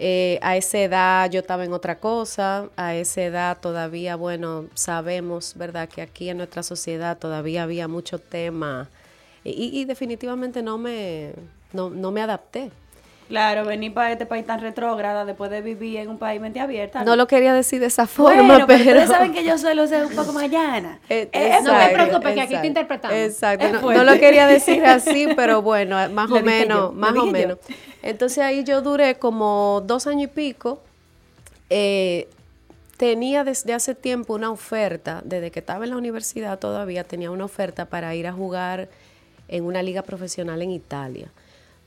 Eh, 0.00 0.38
a 0.42 0.56
esa 0.56 0.78
edad 0.78 1.28
yo 1.28 1.40
estaba 1.40 1.64
en 1.64 1.72
otra 1.72 1.98
cosa, 1.98 2.68
a 2.76 2.94
esa 2.94 3.22
edad 3.22 3.58
todavía, 3.60 4.14
bueno, 4.14 4.66
sabemos, 4.74 5.54
¿verdad? 5.56 5.88
Que 5.88 6.02
aquí 6.02 6.28
en 6.28 6.36
nuestra 6.36 6.62
sociedad 6.62 7.18
todavía 7.18 7.64
había 7.64 7.88
mucho 7.88 8.20
tema 8.20 8.88
y, 9.42 9.50
y- 9.50 9.80
y 9.80 9.84
definitivamente 9.86 10.62
no 10.62 10.78
me, 10.78 11.32
no, 11.72 11.90
no 11.90 12.12
me 12.12 12.22
adapté. 12.22 12.70
Claro, 13.28 13.66
venir 13.66 13.92
para 13.92 14.10
este 14.10 14.24
país 14.24 14.46
tan 14.46 14.60
retrógrada 14.60 15.26
después 15.26 15.50
de 15.50 15.60
vivir 15.60 15.98
en 15.98 16.08
un 16.08 16.18
país 16.18 16.40
mente 16.40 16.60
abierta. 16.60 17.04
No 17.04 17.14
lo 17.14 17.26
quería 17.26 17.52
decir 17.52 17.78
de 17.78 17.86
esa 17.86 18.06
forma, 18.06 18.42
Bueno, 18.42 18.66
pero 18.66 18.82
pero... 18.84 19.00
ustedes 19.00 19.08
saben 19.10 19.32
que 19.34 19.44
yo 19.44 19.58
suelo 19.58 19.86
ser 19.86 20.06
un 20.06 20.14
poco 20.14 20.32
más 20.34 20.50
llana. 20.50 20.98
Eh, 21.10 21.28
Eh, 21.32 21.58
no 21.62 21.78
te 21.78 21.88
preocupes, 21.94 22.34
que 22.34 22.40
aquí 22.40 22.56
te 22.58 22.66
interpretamos. 22.66 23.16
Exacto, 23.16 23.68
no, 23.82 24.04
lo 24.04 24.18
quería 24.18 24.46
decir 24.46 24.82
así, 24.86 25.28
pero 25.36 25.60
bueno, 25.60 25.96
más 26.08 26.30
Lo 26.30 26.36
o 26.36 26.42
menos, 26.42 26.78
yo, 26.78 26.92
más 26.92 27.12
o 27.12 27.26
yo. 27.26 27.32
menos. 27.32 27.58
Entonces 28.02 28.38
ahí 28.38 28.64
yo 28.64 28.80
duré 28.80 29.16
como 29.16 29.82
dos 29.84 30.06
años 30.06 30.24
y 30.24 30.26
pico. 30.28 30.80
Eh, 31.68 32.28
tenía 32.96 33.44
desde 33.44 33.74
hace 33.74 33.94
tiempo 33.94 34.34
una 34.34 34.50
oferta, 34.50 35.20
desde 35.24 35.50
que 35.50 35.60
estaba 35.60 35.84
en 35.84 35.90
la 35.90 35.96
universidad 35.98 36.58
todavía 36.58 37.04
tenía 37.04 37.30
una 37.30 37.44
oferta 37.44 37.84
para 37.84 38.14
ir 38.14 38.26
a 38.26 38.32
jugar 38.32 38.88
en 39.48 39.64
una 39.64 39.82
liga 39.82 40.00
profesional 40.02 40.62
en 40.62 40.70
Italia. 40.70 41.28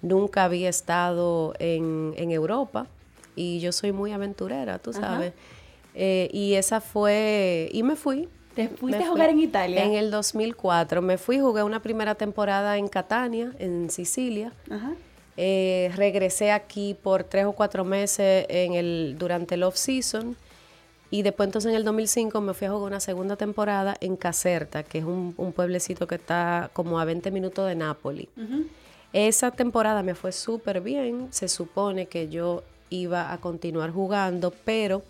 Nunca 0.01 0.43
había 0.45 0.69
estado 0.69 1.53
en, 1.59 2.13
en 2.17 2.31
Europa 2.31 2.87
y 3.35 3.59
yo 3.59 3.71
soy 3.71 3.91
muy 3.91 4.11
aventurera, 4.11 4.79
tú 4.79 4.93
sabes. 4.93 5.33
Eh, 5.93 6.29
y 6.31 6.53
esa 6.55 6.81
fue, 6.81 7.69
y 7.71 7.83
me 7.83 7.95
fui. 7.95 8.27
¿Te 8.55 8.67
fuiste 8.67 8.99
Me 8.99 9.05
a 9.05 9.09
jugar 9.09 9.29
fui. 9.31 9.39
en 9.43 9.47
Italia? 9.49 9.83
En 9.85 9.93
el 9.93 10.11
2004. 10.11 11.01
Me 11.01 11.17
fui, 11.17 11.39
jugué 11.39 11.63
una 11.63 11.81
primera 11.81 12.15
temporada 12.15 12.77
en 12.77 12.87
Catania, 12.87 13.53
en 13.59 13.89
Sicilia. 13.89 14.51
Ajá. 14.69 14.91
Eh, 15.37 15.91
regresé 15.95 16.51
aquí 16.51 16.93
por 17.01 17.23
tres 17.23 17.45
o 17.45 17.53
cuatro 17.53 17.85
meses 17.85 18.45
en 18.49 18.73
el, 18.73 19.15
durante 19.17 19.55
el 19.55 19.63
off-season. 19.63 20.35
Y 21.09 21.23
después 21.23 21.47
entonces 21.47 21.69
en 21.69 21.75
el 21.75 21.83
2005 21.83 22.39
me 22.41 22.53
fui 22.53 22.67
a 22.67 22.71
jugar 22.71 22.87
una 22.87 22.99
segunda 22.99 23.35
temporada 23.35 23.95
en 24.01 24.15
Caserta, 24.15 24.83
que 24.83 24.99
es 24.99 25.03
un, 25.05 25.33
un 25.37 25.51
pueblecito 25.53 26.07
que 26.07 26.15
está 26.15 26.69
como 26.73 26.99
a 26.99 27.05
20 27.05 27.31
minutos 27.31 27.67
de 27.67 27.75
Nápoli. 27.75 28.29
Ujú. 28.37 28.65
Esa 29.13 29.51
temporada 29.51 30.03
me 30.03 30.15
fue 30.15 30.31
súper 30.31 30.81
bien, 30.81 31.27
se 31.31 31.47
supone 31.49 32.05
que 32.05 32.29
yo 32.29 32.63
iba 32.89 33.33
a 33.33 33.37
continuar 33.39 33.91
jugando, 33.91 34.53
pero 34.63 35.03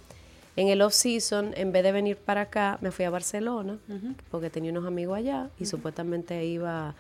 en 0.55 0.67
el 0.70 0.81
off-season, 0.81 1.53
en 1.55 1.72
vez 1.72 1.84
de 1.84 1.91
venir 1.91 2.17
para 2.17 2.41
acá, 2.41 2.77
me 2.81 2.91
fui 2.91 3.05
a 3.05 3.10
Barcelona, 3.10 3.77
porque 4.29 4.50
tenía 4.50 4.72
unos 4.72 4.86
amigos 4.86 5.17
allá 5.17 5.50
y 5.60 5.65
supuestamente 5.65 6.43
iba 6.46 6.89
a 6.89 6.96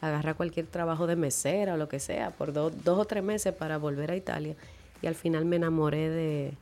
agarrar 0.00 0.36
cualquier 0.36 0.66
trabajo 0.66 1.06
de 1.06 1.16
mesera 1.16 1.74
o 1.74 1.76
lo 1.76 1.88
que 1.88 1.98
sea, 1.98 2.30
por 2.30 2.52
dos 2.52 2.72
o 2.86 3.04
tres 3.04 3.22
meses 3.22 3.52
para 3.52 3.76
volver 3.78 4.10
a 4.10 4.16
Italia. 4.16 4.54
Y 5.02 5.06
al 5.06 5.14
final 5.14 5.44
me 5.44 5.56
enamoré 5.56 6.08
de, 6.08 6.52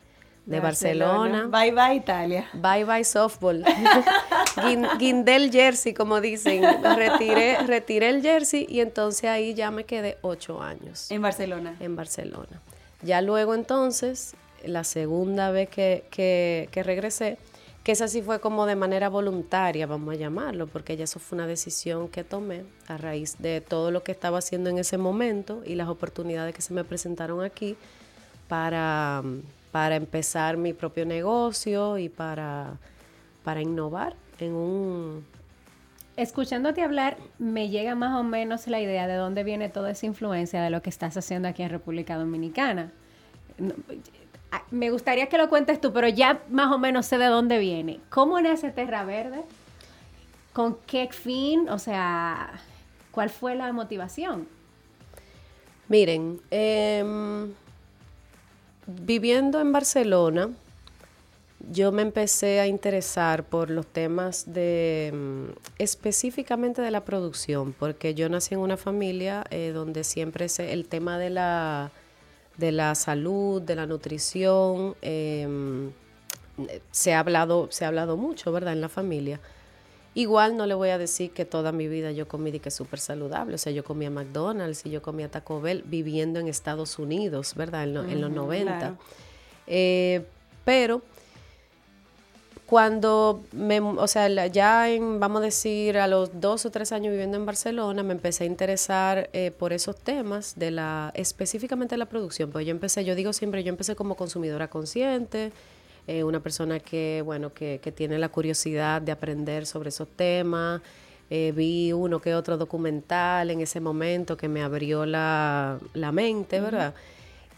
de 0.47 0.61
Barcelona. 0.61 1.47
Bye 1.47 1.73
bye 1.73 1.95
Italia. 1.95 2.49
Bye 2.53 2.85
bye 2.85 3.05
softball. 3.05 3.65
Guindel 4.99 5.51
jersey, 5.51 5.95
como 5.95 6.21
dicen. 6.21 6.63
Retiré, 6.83 7.59
retiré 7.67 8.09
el 8.09 8.23
jersey 8.23 8.67
y 8.69 8.81
entonces 8.81 9.31
ahí 9.31 9.55
ya 9.55 9.71
me 9.71 9.85
quedé 9.85 10.19
ocho 10.23 10.61
años. 10.61 11.11
En 11.11 11.23
Barcelona. 11.23 11.77
En 11.81 11.97
Barcelona. 11.97 12.61
Ya 13.03 13.21
luego 13.21 13.55
entonces, 13.55 14.35
la 14.65 14.85
segunda 14.85 15.51
vez 15.51 15.69
que, 15.69 16.05
que, 16.11 16.69
que 16.71 16.83
regresé, 16.83 17.39
que 17.83 17.93
esa 17.93 18.07
sí 18.07 18.23
fue 18.23 18.41
como 18.41 18.67
de 18.67 18.77
manera 18.77 19.09
voluntaria, 19.09 19.87
vamos 19.87 20.15
a 20.15 20.17
llamarlo, 20.17 20.69
porque 20.69 20.97
ya 20.97 21.05
eso 21.05 21.19
fue 21.19 21.37
una 21.37 21.49
decisión 21.49 22.09
que 22.09 22.23
tomé 22.23 22.65
a 22.87 22.97
raíz 22.97 23.37
de 23.39 23.61
todo 23.61 23.91
lo 23.91 24.05
que 24.05 24.13
estaba 24.13 24.39
haciendo 24.39 24.71
en 24.71 24.79
ese 24.79 24.99
momento 24.99 25.63
y 25.67 25.75
las 25.75 25.89
oportunidades 25.89 26.55
que 26.55 26.63
se 26.63 26.75
me 26.75 26.85
presentaron 26.85 27.43
aquí 27.43 27.77
para 28.47 29.25
para 29.73 29.97
empezar 29.97 30.59
mi 30.59 30.75
propio 30.75 31.07
negocio 31.07 31.99
y 31.99 32.09
para, 32.09 32.75
para 33.43 33.63
innovar 33.63 34.15
en 34.39 34.53
un... 34.53 35.27
Escuchándote 36.17 36.83
hablar, 36.83 37.17
me 37.39 37.71
llega 37.71 37.95
más 37.95 38.21
o 38.21 38.23
menos 38.23 38.67
la 38.69 38.81
idea 38.81 39.07
de 39.07 39.15
dónde 39.15 39.45
viene 39.45 39.71
toda 39.71 39.91
esa 39.91 40.05
influencia 40.05 40.63
de 40.63 40.69
lo 40.69 40.83
que 40.83 40.91
estás 40.91 41.17
haciendo 41.17 41.49
aquí 41.49 41.63
en 41.63 41.71
República 41.71 42.19
Dominicana. 42.19 42.93
Me 44.71 44.91
gustaría 44.91 45.31
que 45.31 45.39
lo 45.39 45.49
cuentes 45.49 45.81
tú, 45.81 45.91
pero 45.95 46.07
ya 46.07 46.43
más 46.51 46.71
o 46.71 46.79
menos 46.79 47.07
sé 47.07 47.17
de 47.17 47.27
dónde 47.27 47.59
viene. 47.59 47.99
¿Cómo 48.11 48.39
nace 48.43 48.71
Terra 48.71 49.05
Verde? 49.05 49.43
¿Con 50.53 50.77
qué 50.87 51.09
fin? 51.11 51.71
O 51.71 51.79
sea, 51.79 52.61
¿cuál 53.11 53.31
fue 53.31 53.55
la 53.55 53.73
motivación? 53.73 54.47
Miren, 55.89 56.43
eh, 56.51 57.47
viviendo 58.87 59.61
en 59.61 59.73
Barcelona, 59.73 60.51
yo 61.71 61.93
me 61.93 62.03
empecé 62.03 62.61
a 62.61 62.67
interesar 62.67 63.45
por 63.45 63.71
los 63.71 63.87
temas 63.87 64.53
de 64.53 65.11
mm, 65.15 65.45
específicamente 65.79 66.83
de 66.83 66.91
la 66.91 67.05
producción, 67.05 67.73
porque 67.79 68.15
yo 68.15 68.29
nací 68.29 68.55
en 68.55 68.61
una 68.61 68.77
familia 68.77 69.45
eh, 69.51 69.71
donde 69.73 70.05
siempre 70.05 70.49
se, 70.49 70.73
el 70.73 70.87
tema 70.87 71.19
de 71.19 71.31
la, 71.31 71.93
de 72.57 72.73
la 72.73 72.95
salud, 72.95 73.63
de 73.63 73.77
la 73.77 73.87
nutrición, 73.87 74.97
em, 75.03 75.93
se 76.91 77.15
ha 77.15 77.21
hablado, 77.21 77.69
se 77.71 77.85
ha 77.85 77.89
hablado 77.89 78.17
mucho, 78.17 78.53
¿verdad? 78.53 78.73
En 78.73 78.81
la 78.81 78.89
familia. 78.89 79.41
Igual 80.15 80.57
no 80.57 80.67
le 80.67 80.75
voy 80.75 80.91
a 80.91 80.99
decir 80.99 81.31
que 81.31 81.45
toda 81.45 81.73
mi 81.73 81.89
vida 81.89 82.13
yo 82.13 82.29
comí 82.29 82.51
de 82.51 82.61
que 82.61 82.71
súper 82.71 83.01
saludable. 83.01 83.55
O 83.55 83.59
sea, 83.59 83.73
yo 83.73 83.83
comía 83.83 84.11
McDonald's 84.11 84.85
y 84.85 84.91
yo 84.91 85.01
comía 85.01 85.31
Taco 85.31 85.61
Bell 85.61 85.85
viviendo 85.87 86.39
en 86.39 86.49
Estados 86.49 86.99
Unidos, 86.99 87.55
¿verdad? 87.55 87.85
En, 87.85 88.21
los 88.21 88.31
90. 88.31 88.97
Eh, 89.67 90.25
pero 90.65 91.03
cuando 92.73 93.45
me, 93.53 93.81
o 93.81 94.07
sea, 94.07 94.47
ya 94.47 94.89
en, 94.89 95.21
vamos 95.21 95.43
a 95.43 95.45
decir, 95.45 95.99
a 95.99 96.07
los 96.07 96.41
dos 96.41 96.65
o 96.65 96.71
tres 96.71 96.91
años 96.93 97.11
viviendo 97.11 97.37
en 97.37 97.45
Barcelona, 97.45 98.03
me 98.03 98.13
empecé 98.13 98.45
a 98.45 98.47
interesar 98.47 99.29
eh, 99.35 99.51
por 99.51 99.75
esos 99.75 99.95
temas 99.99 100.55
de 100.57 100.71
la, 100.71 101.11
específicamente 101.15 101.95
de 101.95 101.99
la 101.99 102.07
producción. 102.07 102.51
Pues 102.51 102.65
yo 102.65 102.71
empecé, 102.71 103.05
yo 103.05 103.15
digo 103.15 103.35
siempre, 103.35 103.63
yo 103.63 103.69
empecé 103.69 103.95
como 103.95 104.15
consumidora 104.15 104.69
consciente, 104.69 105.53
eh, 106.07 106.25
una 106.25 106.41
persona 106.41 106.81
que, 106.81 107.23
bueno, 107.25 107.53
que, 107.53 107.79
que, 107.81 107.93
tiene 107.93 108.19
la 108.19 108.29
curiosidad 108.29 109.01
de 109.01 109.13
aprender 109.13 109.67
sobre 109.67 109.91
esos 109.91 110.09
temas. 110.09 110.81
Eh, 111.31 111.53
vi 111.55 111.93
uno 111.93 112.21
que 112.21 112.35
otro 112.35 112.57
documental 112.59 113.51
en 113.51 113.61
ese 113.61 113.81
momento 113.81 114.37
que 114.37 114.49
me 114.49 114.63
abrió 114.63 115.07
la, 115.07 115.79
la 115.95 116.11
mente, 116.11 116.61
¿verdad? 116.61 116.95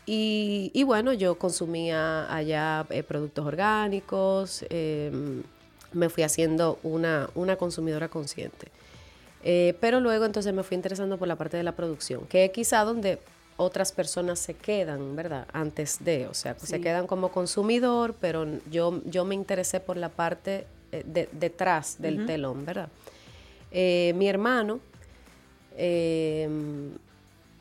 Y, 0.07 0.71
y, 0.75 0.83
bueno, 0.83 1.15
yo 1.15 1.39
consumía 1.39 2.33
allá 2.33 2.87
eh, 2.91 3.03
productos 3.03 3.47
orgánicos, 3.47 4.65
em, 4.69 5.43
me 5.93 6.11
fui 6.11 6.23
haciendo 6.23 6.79
una, 6.83 7.31
una 7.35 7.57
consumidora 7.57 8.09
consciente. 8.09 8.69
pero 9.81 10.01
luego 10.01 10.25
entonces 10.25 10.53
me 10.55 10.63
fui 10.63 10.75
interesando 10.75 11.19
por 11.19 11.29
la 11.29 11.37
parte 11.37 11.57
de 11.57 11.63
la 11.63 11.73
producción, 11.73 12.27
que 12.27 12.47
es 12.47 12.51
quizá 12.51 12.85
donde 12.85 13.19
otras 13.57 13.93
personas 13.93 14.39
se 14.39 14.55
quedan, 14.55 15.15
¿verdad? 15.15 15.47
Antes 15.53 16.05
de, 16.05 16.27
o 16.27 16.35
sea, 16.35 16.57
se 16.59 16.81
quedan 16.81 17.07
como 17.07 17.31
consumidor, 17.31 18.15
pero 18.21 18.47
yo, 18.71 19.01
yo 19.05 19.25
me 19.25 19.35
interesé 19.35 19.81
por 19.81 19.97
la 19.97 20.09
parte 20.09 20.67
eh, 20.91 21.05
de, 21.07 21.29
detrás 21.33 22.01
del 22.01 22.27
telón, 22.27 22.65
¿verdad? 22.65 22.89
Eh, 23.71 24.13
mi 24.17 24.29
hermano 24.29 24.81
em, 25.77 26.93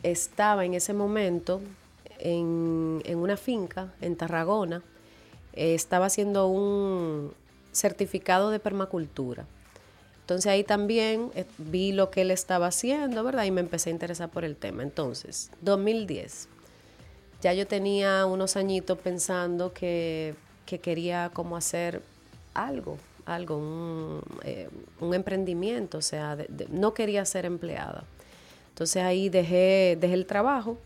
estaba 0.01 0.65
en 0.65 0.73
ese 0.73 0.93
momento 0.93 1.61
en, 2.19 3.01
en 3.05 3.17
una 3.17 3.37
finca 3.37 3.93
en 4.01 4.15
Tarragona, 4.15 4.81
eh, 5.53 5.75
estaba 5.75 6.07
haciendo 6.07 6.47
un 6.47 7.33
certificado 7.71 8.49
de 8.49 8.59
permacultura. 8.59 9.45
Entonces 10.23 10.49
ahí 10.49 10.63
también 10.63 11.31
eh, 11.35 11.43
vi 11.57 11.91
lo 11.91 12.09
que 12.09 12.21
él 12.21 12.31
estaba 12.31 12.67
haciendo, 12.67 13.25
¿verdad? 13.25 13.43
Y 13.43 13.51
me 13.51 13.59
empecé 13.59 13.89
a 13.89 13.93
interesar 13.93 14.29
por 14.29 14.45
el 14.45 14.55
tema. 14.55 14.81
Entonces, 14.81 15.51
2010, 15.59 16.47
ya 17.41 17.51
yo 17.53 17.67
tenía 17.67 18.25
unos 18.25 18.55
añitos 18.55 18.97
pensando 18.97 19.73
que, 19.73 20.35
quería 20.81 21.29
como 21.33 21.55
hacer 21.55 22.01
algo, 22.55 22.97
algo, 23.25 23.57
un, 23.57 24.21
eh, 24.43 24.69
emprendimiento, 25.01 25.99
o 25.99 26.01
sea, 26.01 26.35
no 26.69 26.95
quería 26.95 27.25
ser 27.25 27.45
empleada. 27.45 28.05
Entonces 28.69 29.03
ahí 29.03 29.29
dejé, 29.29 29.97
dejé 29.99 30.15
el 30.15 30.25
trabajo. 30.25 30.79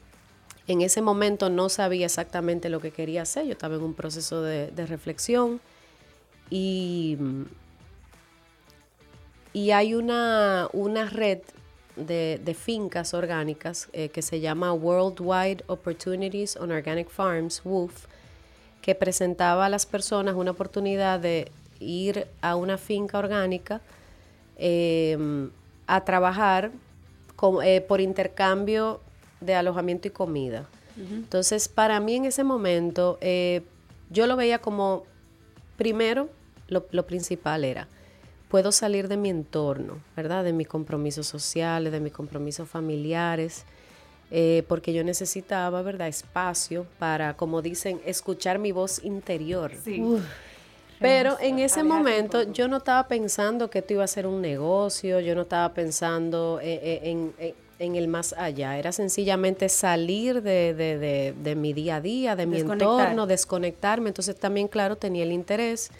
En 0.67 0.81
ese 0.81 1.01
momento 1.01 1.49
no 1.49 1.69
sabía 1.69 2.07
exactamente 2.07 2.67
lo 2.67 2.81
que 2.81 2.91
quería 2.91 3.21
hacer, 3.21 3.45
yo 3.45 3.53
estaba 3.53 3.75
en 3.75 3.83
un 3.83 3.93
proceso 3.93 4.41
de, 4.41 4.71
de 4.71 4.85
reflexión 4.87 5.61
y 6.49 7.17
y 9.57 9.71
hay 9.71 9.95
una, 9.95 10.69
una 10.71 11.05
red 11.09 11.39
de, 11.95 12.55
fincas 12.55 13.15
orgánicas 13.15 13.89
eh, 13.91 14.09
que 14.09 14.21
se 14.21 14.39
llama 14.39 14.71
Worldwide 14.71 15.63
Opportunities 15.65 16.55
on 16.57 16.71
Organic 16.71 17.09
Farms, 17.09 17.63
WOOF, 17.65 18.05
que 18.83 18.93
presentaba 18.93 19.65
a 19.65 19.69
las 19.69 19.87
personas 19.87 20.35
una 20.35 20.51
oportunidad 20.51 21.19
de 21.19 21.49
ir 21.79 22.27
a 22.41 22.55
una 22.55 22.77
finca 22.77 23.17
orgánica 23.17 23.81
em, 24.59 25.49
a 25.87 26.05
trabajar 26.05 26.69
eh, 27.63 27.81
por 27.81 27.99
intercambio 27.99 29.01
de 29.41 29.55
alojamiento 29.55 30.07
y 30.07 30.11
comida. 30.11 30.67
Entonces, 30.97 31.67
para 31.67 31.99
mí 31.99 32.15
en 32.15 32.25
ese 32.25 32.43
momento, 32.43 33.17
eh, 33.21 33.63
yo 34.11 34.27
lo 34.27 34.35
veía 34.35 34.59
como, 34.59 35.03
primero, 35.77 36.29
lo 36.67 37.07
principal 37.07 37.63
era, 37.63 37.87
puedo 38.49 38.71
salir 38.71 39.07
de 39.07 39.17
mi 39.17 39.29
entorno, 39.29 39.99
¿verdad? 40.15 40.43
De 40.43 40.53
mis 40.53 40.67
compromisos 40.67 41.27
sociales, 41.27 41.91
de 41.91 41.99
mis 41.99 42.13
compromisos 42.13 42.67
familiares, 42.69 43.65
eh, 44.31 44.63
porque 44.67 44.93
yo 44.93 45.03
necesitaba, 45.03 45.81
¿verdad? 45.81 46.07
Espacio 46.07 46.85
para, 46.99 47.35
como 47.35 47.61
dicen, 47.61 48.01
escuchar 48.05 48.59
mi 48.59 48.71
voz 48.71 49.03
interior. 49.03 49.71
Sí. 49.83 50.03
Pero 50.99 51.37
en 51.39 51.59
ese 51.59 51.83
momento 51.83 52.51
yo 52.51 52.67
no 52.67 52.77
estaba 52.77 53.07
pensando 53.07 53.69
que 53.69 53.79
esto 53.79 53.93
iba 53.93 54.03
a 54.03 54.07
ser 54.07 54.25
un 54.25 54.41
negocio, 54.41 55.19
yo 55.19 55.35
no 55.35 55.43
estaba 55.43 55.71
pensando 55.73 56.59
eh, 56.61 56.79
eh, 57.37 57.53
en, 57.77 57.95
el 57.95 58.07
más 58.07 58.33
allá, 58.33 58.79
era 58.79 58.91
sencillamente 58.91 59.69
salir 59.69 60.41
de, 60.41 61.55
mi 61.55 61.73
día 61.73 61.97
a 61.97 62.01
día, 62.01 62.35
de 62.35 62.47
mi 62.47 62.61
entorno, 62.61 63.27
desconectarme. 63.27 64.09
Entonces 64.09 64.35
también, 64.37 64.67
claro, 64.67 64.95
tenía 64.95 65.21
el 65.23 65.31
interés 65.31 65.91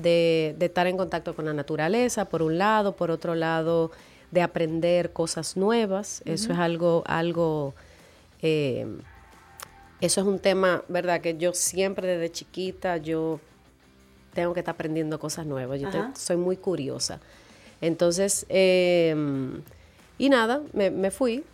de, 0.00 0.56
estar 0.60 0.86
en 0.86 0.96
contacto 0.96 1.34
con 1.34 1.44
la 1.44 1.52
naturaleza, 1.52 2.24
por 2.26 2.42
un 2.42 2.58
lado, 2.58 2.96
por 2.96 3.10
otro 3.10 3.34
lado, 3.34 3.90
de 4.30 4.42
aprender 4.42 5.12
cosas 5.12 5.56
nuevas. 5.56 6.22
Eso 6.24 6.52
es 6.52 6.58
algo, 6.58 7.02
algo, 7.06 7.74
eh, 8.42 8.86
eso 10.00 10.20
es 10.20 10.26
un 10.26 10.38
tema, 10.38 10.82
¿verdad? 10.88 11.20
Que 11.20 11.36
yo 11.36 11.52
siempre 11.54 12.06
desde 12.06 12.32
chiquita, 12.32 12.96
yo 12.96 13.40
tengo 14.34 14.54
que 14.54 14.60
estar 14.60 14.74
aprendiendo 14.74 15.18
cosas 15.18 15.46
nuevas. 15.46 15.80
Yo 15.80 15.88
soy 16.14 16.36
muy 16.36 16.56
curiosa. 16.56 17.20
Entonces, 17.80 18.46
em, 18.48 19.62
y 20.18 20.28
nada, 20.28 20.62
me, 20.72 20.90
me 20.90 21.10
fui, 21.10 21.44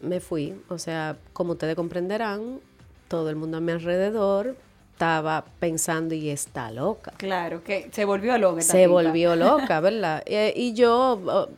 me 0.00 0.20
fui. 0.20 0.54
O 0.68 0.78
sea, 0.78 1.16
como 1.32 1.52
ustedes 1.52 1.76
comprenderán, 1.76 2.60
todo 3.08 3.28
el 3.28 3.36
mundo 3.36 3.58
a 3.58 3.60
mi 3.60 3.72
alrededor 3.72 4.56
estaba 5.00 5.46
pensando 5.58 6.14
y 6.14 6.28
está 6.28 6.70
loca. 6.70 7.14
Claro, 7.16 7.64
que 7.64 7.88
se 7.90 8.04
volvió 8.04 8.36
loca. 8.36 8.60
Se 8.60 8.86
volvió 8.86 9.34
loca, 9.46 9.80
¿verdad? 9.80 10.22
Y 10.26 10.74
yo, 10.74 11.18
oh, 11.24 11.48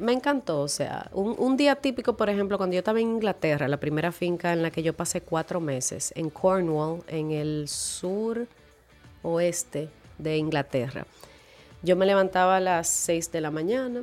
me 0.00 0.12
encantó, 0.12 0.62
o 0.62 0.66
sea, 0.66 1.08
un, 1.12 1.36
un, 1.38 1.56
día 1.56 1.76
típico, 1.76 2.16
por 2.16 2.28
ejemplo, 2.28 2.58
cuando 2.58 2.74
yo 2.74 2.80
estaba 2.80 2.98
en 2.98 3.10
Inglaterra, 3.10 3.68
la 3.68 3.76
primera 3.76 4.10
finca 4.10 4.52
en 4.52 4.62
la 4.62 4.72
que 4.72 4.82
yo 4.82 4.92
pasé 4.92 5.20
cuatro 5.20 5.60
meses, 5.60 6.12
en 6.16 6.30
Cornwall, 6.30 7.04
en 7.06 7.30
el 7.30 7.68
sur 7.68 8.48
oeste 9.22 9.88
de 10.18 10.36
Inglaterra. 10.36 11.06
Yo 11.82 11.94
me 11.94 12.06
levantaba 12.06 12.56
a 12.56 12.60
las 12.60 12.88
6 12.88 13.30
de 13.30 13.40
la 13.40 13.52
mañana, 13.52 14.02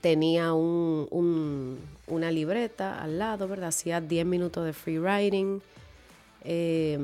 tenía 0.00 0.54
un, 0.54 1.78
una 2.06 2.30
libreta 2.30 3.02
al 3.02 3.18
lado, 3.18 3.48
¿verdad? 3.48 3.68
Hacía 3.68 4.00
10 4.00 4.24
minutos 4.24 4.64
de 4.64 4.72
free 4.72 4.98
writing, 4.98 5.60
eh, 6.44 6.98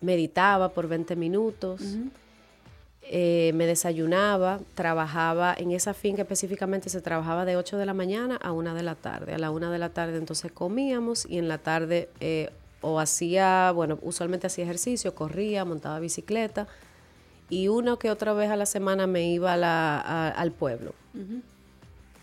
meditaba 0.00 0.70
por 0.70 0.88
20 0.88 1.16
minutos. 1.16 1.80
Eh, 3.12 3.50
me 3.54 3.66
desayunaba, 3.66 4.60
trabajaba 4.74 5.54
en 5.58 5.72
esa 5.72 5.94
finca 5.94 6.22
específicamente 6.22 6.88
se 6.90 7.00
trabajaba 7.00 7.44
de 7.44 7.56
8 7.56 7.76
de 7.76 7.84
la 7.84 7.94
mañana 7.94 8.36
a 8.36 8.52
1 8.52 8.74
de 8.74 8.82
la 8.82 8.94
tarde. 8.94 9.34
A 9.34 9.38
la 9.38 9.50
1 9.50 9.70
de 9.70 9.78
la 9.78 9.88
tarde 9.88 10.16
entonces 10.16 10.52
comíamos 10.52 11.26
y 11.28 11.38
en 11.38 11.48
la 11.48 11.58
tarde 11.58 12.08
eh, 12.20 12.50
o 12.82 13.00
hacía, 13.00 13.72
bueno, 13.72 13.98
usualmente 14.02 14.46
hacía 14.46 14.64
ejercicio, 14.64 15.14
corría, 15.14 15.64
montaba 15.64 15.98
bicicleta 15.98 16.68
y 17.48 17.68
una 17.68 17.96
que 17.96 18.10
otra 18.10 18.32
vez 18.32 18.50
a 18.50 18.56
la 18.56 18.66
semana 18.66 19.06
me 19.06 19.28
iba 19.28 19.54
al 20.30 20.52
pueblo. 20.52 20.94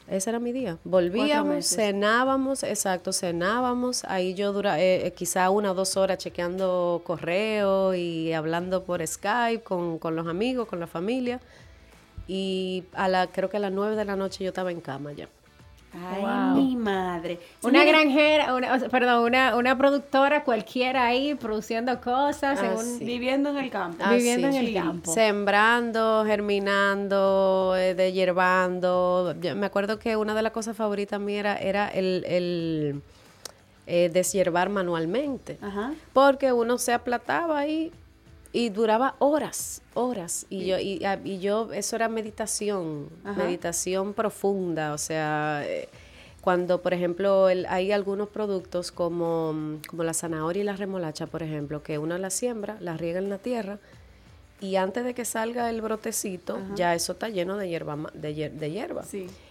Ese 0.10 0.30
era 0.30 0.40
mi 0.40 0.54
día. 0.54 0.78
Volvíamos, 0.86 1.68
cenábamos, 1.68 2.64
exacto, 2.64 3.12
cenábamos. 3.12 4.06
Ahí 4.06 4.34
yo 4.36 4.54
dura, 4.54 4.80
eh, 4.80 5.06
eh, 5.06 5.12
quizá 5.12 5.50
una 5.50 5.72
o 5.72 5.74
dos 5.74 5.98
horas 5.98 6.18
chequeando 6.18 7.02
correo 7.04 7.94
y 7.94 8.32
hablando 8.32 8.84
por 8.84 9.06
Skype 9.06 9.64
con, 9.64 10.00
con, 10.00 10.16
los 10.16 10.28
amigos, 10.28 10.68
con 10.68 10.80
la 10.80 10.88
familia. 10.88 11.42
Y 12.26 12.86
a 12.94 13.10
la, 13.10 13.28
creo 13.28 13.50
que 13.50 13.58
a 13.58 13.60
las 13.60 13.72
nueve 13.72 13.96
de 13.98 14.06
la 14.06 14.16
noche 14.16 14.44
yo 14.44 14.50
estaba 14.50 14.72
en 14.72 14.80
cama 14.80 15.12
ya. 15.12 15.28
Ay, 16.06 16.24
mi 16.56 16.76
madre. 16.76 17.40
Una 17.64 17.84
granjera, 17.84 18.56
perdón, 18.90 19.24
una, 19.24 19.56
una, 19.56 19.78
productora 19.78 20.44
cualquiera 20.44 21.06
ahí 21.06 21.36
produciendo 21.36 22.00
cosas, 22.00 22.60
ah, 22.62 22.76
viviendo 23.00 23.50
en 23.50 23.58
el 23.58 23.70
campo. 23.70 24.04
Ah, 24.06 24.14
viviendo 24.14 24.48
en 24.48 24.56
el 24.56 24.74
campo. 24.74 25.14
Sembrando, 25.14 26.24
germinando, 26.26 27.76
eh, 27.78 27.96
deshierbando. 27.96 29.36
me 29.56 29.66
acuerdo 29.66 30.00
que 30.00 30.16
una 30.16 30.36
de 30.36 30.42
las 30.42 30.52
cosas 30.52 30.76
favoritas 30.78 31.20
mías 31.20 31.60
era, 31.62 31.88
el, 31.88 32.24
el 32.28 33.02
eh, 33.88 34.10
deshiervar 34.12 34.70
manualmente. 34.70 35.58
Porque 36.14 36.52
uno 36.52 36.78
se 36.78 36.94
aplataba 36.94 37.60
ahí 37.60 37.92
y 38.54 38.70
duraba 38.70 39.16
horas, 39.20 39.82
horas. 39.94 40.46
Y, 40.50 40.66
yo, 40.66 40.80
y, 40.80 41.04
ah, 41.06 41.20
y, 41.24 41.40
yo, 41.40 41.72
eso 41.74 41.96
era 41.96 42.08
meditación, 42.10 43.10
meditación 43.36 44.14
profunda. 44.14 44.94
O 44.94 44.98
sea, 44.98 45.64
eh, 45.66 45.90
cuando, 46.42 46.82
por 46.82 46.94
ejemplo, 46.94 47.48
hay 47.48 47.92
algunos 47.92 48.30
productos 48.30 48.92
como, 48.92 49.80
como 49.88 50.04
la 50.04 50.14
zanahoria 50.14 50.62
y 50.62 50.66
la 50.66 50.76
remolacha, 50.76 51.28
por 51.28 51.44
ejemplo, 51.44 51.84
que 51.84 51.98
uno 51.98 52.18
la 52.18 52.30
siembra, 52.30 52.78
la 52.80 52.98
riega 52.98 53.20
en 53.20 53.30
la 53.30 53.38
tierra, 53.38 53.80
y 54.60 54.76
antes 54.78 55.04
de 55.04 55.14
que 55.14 55.24
salga 55.24 55.70
el 55.70 55.82
brotecito, 55.82 56.58
ya 56.74 56.96
eso 56.96 57.12
está 57.14 57.30
lleno 57.30 57.58
de 57.58 57.70
hierba. 57.70 57.96
De, 58.14 58.34
hierba. 58.34 59.04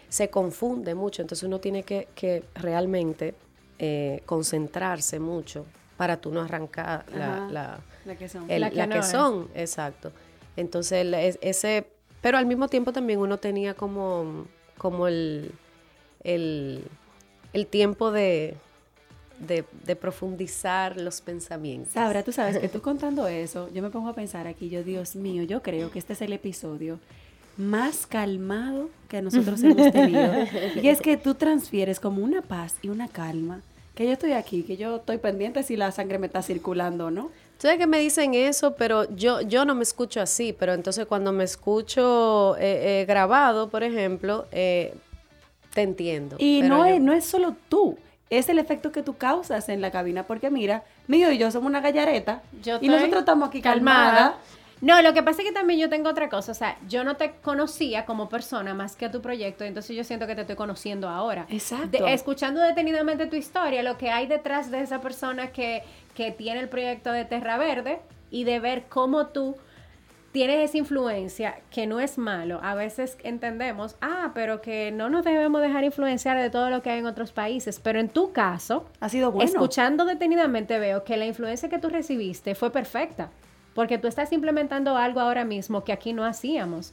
Se 0.09 0.31
confunde 0.31 0.95
mucho, 0.97 1.23
entonces 1.23 1.45
uno 1.45 1.61
tiene 1.61 1.85
que, 1.85 2.09
que 2.15 2.43
realmente 2.55 3.35
eh, 3.79 4.23
concentrarse 4.27 5.21
mucho 5.21 5.65
para 5.97 6.17
tú 6.17 6.33
no 6.33 6.41
arrancar 6.41 7.05
la 7.13 7.47
la 7.49 7.79
que 8.15 8.29
son. 8.29 8.47
la 8.49 8.71
que, 8.71 9.03
son, 9.03 9.49
exacto. 9.55 10.13
Entonces, 10.57 11.37
ese, 11.41 11.87
pero 12.21 12.39
al 12.39 12.47
mismo 12.47 12.69
tiempo 12.69 12.93
también 12.93 13.19
uno 13.19 13.39
tenía 13.39 13.75
como, 13.75 14.47
como 14.79 15.09
el, 15.09 15.53
el, 16.25 16.83
tiempo 17.69 18.11
de, 18.11 18.57
de, 19.39 19.97
profundizar 19.97 21.01
los 21.01 21.21
pensamientos. 21.21 21.93
Sabra, 21.93 22.23
tú 22.23 22.33
sabes 22.33 22.59
que 22.59 22.69
tú 22.69 22.81
contando 22.83 23.27
eso, 23.27 23.69
yo 23.73 23.83
me 23.83 23.91
pongo 23.91 24.09
a 24.09 24.15
pensar 24.15 24.47
aquí, 24.47 24.69
yo, 24.69 24.83
Dios 24.83 25.17
mío, 25.17 25.43
yo 25.43 25.63
creo 25.63 25.91
que 25.91 25.99
este 25.99 26.15
es 26.15 26.23
el 26.23 26.33
episodio 26.33 26.99
más 27.57 28.07
calmado 28.07 28.91
que 29.09 29.23
nosotros 29.23 29.63
hemos 29.63 29.93
tenido. 29.93 30.33
y 30.83 30.89
es 30.89 31.01
que 31.01 31.17
tú 31.17 31.35
transfieres 31.35 32.01
como 32.01 32.23
una 32.23 32.43
paz 32.43 32.77
y 32.83 32.89
una 32.89 33.09
calma, 33.09 33.63
que 33.95 34.05
yo 34.05 34.13
estoy 34.13 34.33
aquí, 34.33 34.63
que 34.63 34.77
yo 34.77 34.97
estoy 34.97 35.19
pendiente 35.19 35.63
si 35.63 35.77
la 35.77 35.91
sangre 35.91 36.19
me 36.19 36.27
está 36.27 36.43
circulando 36.43 37.07
o 37.07 37.11
no. 37.11 37.31
Sabes 37.59 37.79
que 37.79 37.87
me 37.87 37.99
dicen 37.99 38.35
eso, 38.35 38.75
pero 38.77 39.09
yo, 39.15 39.41
yo 39.41 39.65
no 39.65 39.75
me 39.75 39.83
escucho 39.83 40.21
así, 40.21 40.53
pero 40.53 40.75
entonces 40.75 41.07
cuando 41.07 41.33
me 41.33 41.45
escucho 41.45 42.57
eh, 42.59 43.01
eh, 43.01 43.05
grabado, 43.07 43.71
por 43.71 43.83
ejemplo, 43.83 44.47
eh, 44.53 44.95
te 45.73 45.83
entiendo. 45.83 46.37
Y 46.39 46.63
no, 46.63 46.85
es, 46.85 47.01
no 47.01 47.13
es 47.13 47.25
solo 47.25 47.57
tú, 47.69 47.97
es 48.29 48.49
el 48.51 48.59
efecto 48.59 48.93
que 48.93 49.03
tú 49.03 49.17
causas 49.17 49.69
en 49.71 49.81
la 49.81 49.91
cabina, 49.91 50.25
porque 50.25 50.51
mira, 50.51 50.85
mío 51.07 51.31
y 51.33 51.39
yo 51.39 51.51
somos 51.51 51.69
una 51.69 51.81
gallareta 51.81 52.43
y 52.81 52.89
nosotros 52.89 53.21
estamos 53.21 53.49
aquí 53.49 53.63
calmada. 53.63 54.39
No, 54.83 55.01
lo 55.01 55.15
que 55.15 55.23
pasa 55.23 55.41
es 55.41 55.49
que 55.49 55.55
también 55.55 55.81
yo 55.81 55.89
tengo 55.89 56.11
otra 56.11 56.29
cosa, 56.29 56.53
o 56.53 56.55
sea, 56.55 56.77
yo 56.87 57.03
no 57.03 57.17
te 57.17 57.37
conocía 57.43 58.05
como 58.05 58.29
persona 58.29 58.75
más 58.75 58.95
que 58.95 59.07
a 59.07 59.11
tu 59.11 59.23
proyecto, 59.23 59.65
entonces 59.65 59.97
yo 59.97 60.05
siento 60.05 60.27
que 60.27 60.35
te 60.35 60.43
estoy 60.43 60.57
conociendo 60.57 61.09
ahora. 61.09 61.47
Exacto. 61.49 62.07
escuchando 62.07 62.61
detenidamente 62.61 63.27
tu 63.27 63.37
historia, 63.37 63.83
lo 63.83 63.97
que 63.97 64.11
hay 64.11 64.27
detrás 64.27 64.71
de 64.71 64.83
esa 64.83 65.01
persona 65.01 65.51
que, 65.51 65.83
que 66.17 66.33
tiene 66.33 66.61
el 66.61 66.69
proyecto 66.69 67.13
de 67.13 67.25
Terra 67.25 67.59
Verde 67.59 68.01
y 68.31 68.45
de 68.45 68.59
ver 68.59 68.87
cómo 68.89 69.27
tú 69.27 69.57
tienes 70.33 70.69
esa 70.69 70.79
influencia, 70.79 71.61
que 71.71 71.87
no 71.87 72.01
es 72.01 72.19
malo. 72.19 72.59
A 72.63 72.75
veces 72.75 73.17
entendemos, 73.23 73.97
ah, 74.01 74.33
pero 74.35 74.61
que 74.61 74.91
no 74.93 75.09
nos 75.09 75.25
debemos 75.25 75.63
dejar 75.63 75.85
influenciar 75.85 76.39
de 76.39 76.51
todo 76.51 76.69
lo 76.69 76.83
que 76.83 76.91
hay 76.91 76.99
en 76.99 77.07
otros 77.07 77.33
países. 77.33 77.81
Pero 77.81 78.01
en 78.01 78.09
tu 78.09 78.33
caso, 78.33 78.87
ha 79.01 79.09
sido 79.09 79.31
bueno. 79.31 79.49
Escuchando 79.49 80.05
detenidamente 80.05 80.79
veo 80.79 81.05
que 81.05 81.17
la 81.17 81.27
influencia 81.27 81.69
que 81.69 81.79
tú 81.79 81.89
recibiste 81.89 82.55
fue 82.55 82.71
perfecta. 82.71 83.31
Porque 83.75 83.99
tú 83.99 84.09
estás 84.09 84.33
implementando 84.33 84.97
algo 84.97 85.21
ahora 85.21 85.45
mismo 85.45 85.85
que 85.85 85.93
aquí 85.93 86.13
no 86.13 86.25
hacíamos 86.25 86.93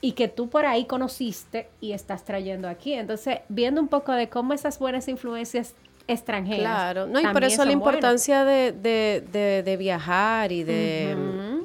y 0.00 0.12
que 0.12 0.28
tú 0.28 0.48
por 0.48 0.66
ahí 0.66 0.84
conociste 0.84 1.68
y 1.80 1.92
estás 1.92 2.24
trayendo 2.24 2.68
aquí. 2.68 2.92
Entonces, 2.92 3.40
viendo 3.48 3.80
un 3.80 3.88
poco 3.88 4.12
de 4.12 4.28
cómo 4.28 4.52
esas 4.52 4.78
buenas 4.78 5.08
influencias 5.08 5.74
extranjeras. 6.08 6.60
Claro, 6.60 7.06
no, 7.06 7.20
y 7.20 7.26
por 7.26 7.44
eso 7.44 7.64
la 7.64 7.72
importancia 7.72 8.44
de, 8.44 8.72
de, 8.72 9.62
de, 9.62 9.76
viajar 9.76 10.52
y 10.52 10.64
de, 10.64 11.16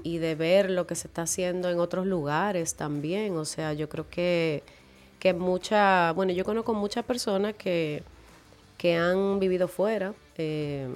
y 0.03 0.17
de 0.17 0.35
ver 0.35 0.69
lo 0.69 0.87
que 0.87 0.95
se 0.95 1.07
está 1.07 1.23
haciendo 1.23 1.69
en 1.69 1.79
otros 1.79 2.05
lugares 2.05 2.75
también. 2.75 3.37
O 3.37 3.45
sea, 3.45 3.73
yo 3.73 3.89
creo 3.89 4.09
que, 4.09 4.63
que 5.19 5.33
mucha, 5.33 6.11
bueno, 6.13 6.33
yo 6.33 6.43
conozco 6.43 6.73
muchas 6.73 7.05
personas 7.05 7.53
que, 7.55 8.03
que 8.77 8.95
han 8.95 9.39
vivido 9.39 9.67
fuera. 9.67 10.13
Eh, 10.37 10.87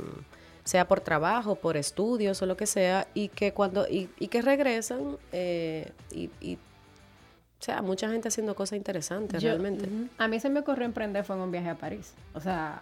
sea 0.66 0.88
por 0.88 1.00
trabajo, 1.00 1.56
por 1.56 1.78
estudios 1.78 2.42
o 2.42 2.48
lo 2.48 2.58
que 2.58 2.66
sea, 2.66 3.08
y 3.14 3.30
que 3.30 3.54
cuando, 3.54 3.86
y, 3.88 4.08
que 4.08 4.42
regresan, 4.42 5.18
eh, 5.32 5.92
y, 6.12 6.56
o 6.56 7.64
sea, 7.64 7.82
mucha 7.82 8.10
gente 8.10 8.28
haciendo 8.28 8.56
cosas 8.56 8.78
interesantes 8.78 9.42
realmente. 9.42 9.88
A 10.18 10.28
mí 10.28 10.40
se 10.40 10.50
me 10.50 10.60
ocurrió 10.60 10.86
emprender 10.86 11.24
fue 11.24 11.36
en 11.36 11.44
un 11.44 11.52
viaje 11.52 11.70
a 11.70 11.76
París. 11.76 12.14
O 12.34 12.42
sea, 12.42 12.82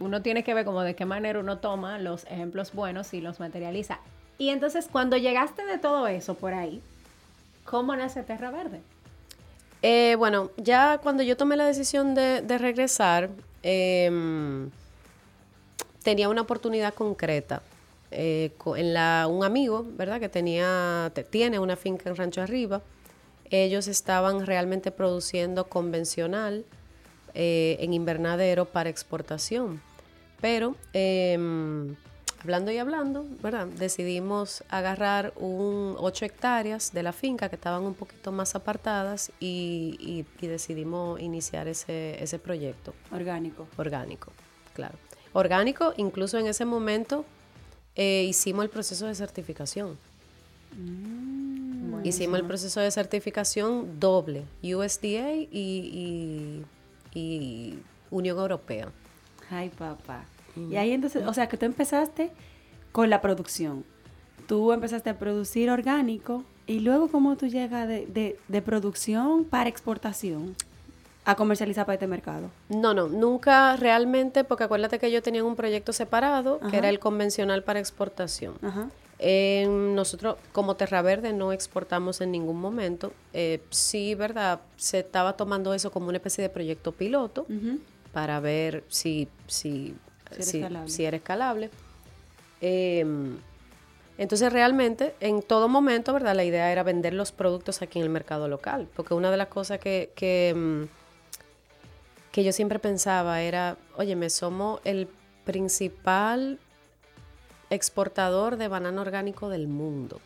uno 0.00 0.22
tiene 0.22 0.42
que 0.42 0.54
ver 0.54 0.64
como 0.64 0.82
de 0.82 0.94
qué 0.94 1.04
manera 1.04 1.38
uno 1.38 1.58
toma 1.58 1.98
los 1.98 2.24
ejemplos 2.24 2.72
buenos 2.72 3.14
y 3.14 3.20
los 3.20 3.38
materializa. 3.38 4.00
Y 4.38 4.48
entonces, 4.48 4.88
cuando 4.90 5.16
llegaste 5.16 5.64
de 5.64 5.78
todo 5.78 6.08
eso 6.08 6.34
por 6.34 6.54
ahí, 6.54 6.80
¿cómo 7.64 7.94
nace 7.94 8.22
Terra 8.22 8.50
Verde? 8.50 8.80
Eh, 9.82 10.16
bueno, 10.18 10.50
ya 10.56 10.98
cuando 11.02 11.22
yo 11.22 11.36
tomé 11.36 11.56
la 11.56 11.66
decisión 11.66 12.14
de, 12.14 12.58
regresar, 12.58 13.30
eh, 13.62 14.10
tenía 16.02 16.28
una 16.28 16.42
oportunidad 16.42 16.94
concreta. 16.94 17.62
Eh, 18.12 18.50
en 18.76 18.92
la, 18.92 19.28
un 19.30 19.44
amigo, 19.44 19.86
¿verdad? 19.96 20.18
Que 20.18 20.28
tenía, 20.28 21.12
tiene 21.30 21.58
una 21.58 21.76
finca 21.76 22.10
en 22.10 22.16
Rancho 22.16 22.42
Arriba. 22.42 22.82
Ellos 23.50 23.88
estaban 23.88 24.46
realmente 24.46 24.90
produciendo 24.90 25.68
convencional 25.68 26.64
eh, 27.34 27.76
en 27.80 27.92
invernadero 27.92 28.64
para 28.64 28.90
exportación. 28.90 29.80
Pero 30.40 30.76
em, 30.92 31.94
hablando 32.42 32.70
y 32.70 32.78
hablando, 32.78 33.26
¿verdad? 33.42 33.66
Decidimos 33.66 34.64
agarrar 34.68 35.32
un 35.36 35.94
8 35.98 36.24
hectáreas 36.24 36.92
de 36.92 37.02
la 37.02 37.12
finca 37.12 37.48
que 37.48 37.56
estaban 37.56 37.82
un 37.82 37.94
poquito 37.94 38.32
más 38.32 38.54
apartadas 38.54 39.32
y, 39.40 40.24
y 40.40 40.46
decidimos 40.46 41.20
iniciar 41.20 41.68
ese, 41.68 42.22
ese 42.22 42.38
proyecto. 42.38 42.94
Orgánico. 43.10 43.66
Orgánico, 43.76 44.32
claro 44.74 44.96
orgánico, 45.32 45.94
incluso 45.96 46.38
en 46.38 46.46
ese 46.46 46.64
momento 46.64 47.24
eh, 47.94 48.24
hicimos 48.28 48.64
el 48.64 48.70
proceso 48.70 49.06
de 49.06 49.14
certificación. 49.14 49.96
Mm, 50.76 52.04
hicimos 52.04 52.38
el 52.38 52.46
proceso 52.46 52.80
de 52.80 52.90
certificación 52.90 53.98
doble, 54.00 54.44
USDA 54.62 55.34
y, 55.34 56.64
Unión 58.10 58.38
Europea. 58.38 58.88
Ay, 59.50 59.68
papá. 59.70 60.24
Y 60.56 60.76
ahí 60.76 60.92
entonces, 60.92 61.26
o 61.26 61.34
sea, 61.34 61.48
que 61.48 61.56
tú 61.56 61.66
empezaste 61.66 62.30
con 62.92 63.10
la 63.10 63.20
producción. 63.20 63.84
Tú 64.46 64.72
empezaste 64.72 65.10
a 65.10 65.18
producir 65.18 65.70
orgánico 65.70 66.44
y 66.66 66.80
luego 66.80 67.08
cómo 67.08 67.36
tú 67.36 67.46
llegas 67.46 67.86
de, 67.88 68.38
de 68.48 68.62
producción 68.62 69.44
para 69.44 69.68
exportación. 69.68 70.56
a 71.24 71.34
comercializar 71.36 71.84
para 71.86 71.94
este 71.94 72.06
mercado? 72.06 72.50
No, 72.68 72.94
no, 72.94 73.08
nunca 73.08 73.76
realmente, 73.76 74.42
porque 74.42 74.64
acuérdate 74.64 74.98
que 74.98 75.10
yo 75.10 75.22
tenía 75.22 75.44
un 75.44 75.54
proyecto 75.54 75.92
separado, 75.92 76.58
que 76.70 76.76
era 76.78 76.88
el 76.88 76.98
convencional 76.98 77.62
para 77.62 77.78
exportación. 77.78 78.54
Ajá. 78.62 78.88
Eh, 79.18 79.66
nosotros, 79.68 80.36
como 80.52 80.76
Terra 80.76 81.02
Verde, 81.02 81.32
no 81.34 81.52
exportamos 81.52 82.20
en 82.22 82.30
ningún 82.32 82.58
momento. 82.58 83.12
Eh, 83.34 83.60
sí, 83.70 84.14
¿verdad? 84.14 84.60
Se 84.76 85.00
estaba 85.00 85.34
tomando 85.34 85.74
eso 85.74 85.90
como 85.90 86.08
una 86.08 86.16
especie 86.16 86.40
de 86.42 86.48
proyecto 86.48 86.92
piloto. 86.92 87.46
Para 88.12 88.40
ver 88.40 88.84
si, 88.88 89.28
si, 89.46 89.94
Si 90.30 90.34
era 90.34 90.42
si- 90.44 90.58
escalable. 90.58 90.90
si 90.90 91.04
era 91.04 91.16
escalable. 91.16 91.70
Eh, 92.60 93.04
entonces, 94.18 94.52
realmente, 94.52 95.14
en 95.20 95.40
todo 95.42 95.66
momento, 95.68 96.12
¿verdad? 96.12 96.34
La 96.34 96.44
idea 96.44 96.70
era 96.70 96.82
vender 96.82 97.14
los 97.14 97.32
productos 97.32 97.80
aquí 97.80 97.98
en 97.98 98.04
el 98.04 98.10
mercado 98.10 98.48
local, 98.48 98.86
porque 98.94 99.14
una 99.14 99.30
de 99.30 99.36
las 99.38 99.48
cosas 99.48 99.78
que, 99.78 100.12
que, 100.14 100.52
mm, 100.54 100.82
que 102.32 102.44
yo 102.44 102.52
siempre 102.52 102.78
pensaba 102.78 103.40
era, 103.42 103.76
oye, 103.96 104.16
me 104.16 104.28
somos 104.28 104.80
el 104.84 105.08
principal 105.44 106.58
exportador 107.70 108.56
de 108.56 108.68
banano 108.68 109.00
orgánico 109.00 109.48
del 109.48 109.68
mundo. 109.68 110.20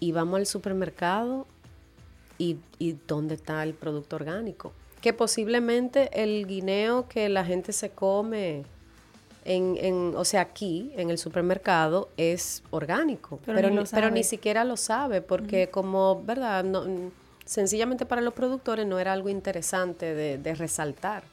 Y 0.00 0.12
vamos 0.12 0.38
al 0.38 0.46
supermercado 0.46 1.46
y, 2.36 2.56
y 2.78 2.96
dónde 3.06 3.36
está 3.36 3.62
el 3.62 3.74
producto 3.74 4.16
orgánico. 4.16 4.72
Que 5.04 5.12
posiblemente 5.12 6.08
el 6.22 6.46
guineo 6.46 7.06
que 7.08 7.28
la 7.28 7.44
gente 7.44 7.72
se 7.74 7.90
come 7.90 8.64
en, 9.44 9.76
en- 9.78 10.14
o 10.16 10.24
sea, 10.24 10.40
aquí 10.40 10.92
en 10.96 11.10
el 11.10 11.18
supermercado 11.18 12.08
es 12.16 12.62
orgánico, 12.70 13.38
Pero 13.44 13.56
pero, 13.56 13.68
ni 13.68 13.74
ni, 13.76 13.82
lo 13.82 13.90
pero 13.90 14.08
ni 14.08 14.22
sabe. 14.22 14.24
siquiera 14.24 14.64
lo 14.64 14.78
sabe, 14.78 15.20
porque 15.20 15.68
como, 15.68 16.22
¿verdad? 16.24 16.64
No, 16.64 16.84
sencillamente 17.44 18.06
para 18.06 18.22
los 18.22 18.32
productores 18.32 18.86
no 18.86 18.98
era 18.98 19.12
algo 19.12 19.28
interesante 19.28 20.14
de, 20.14 20.38
de 20.38 20.54
resaltar. 20.54 21.24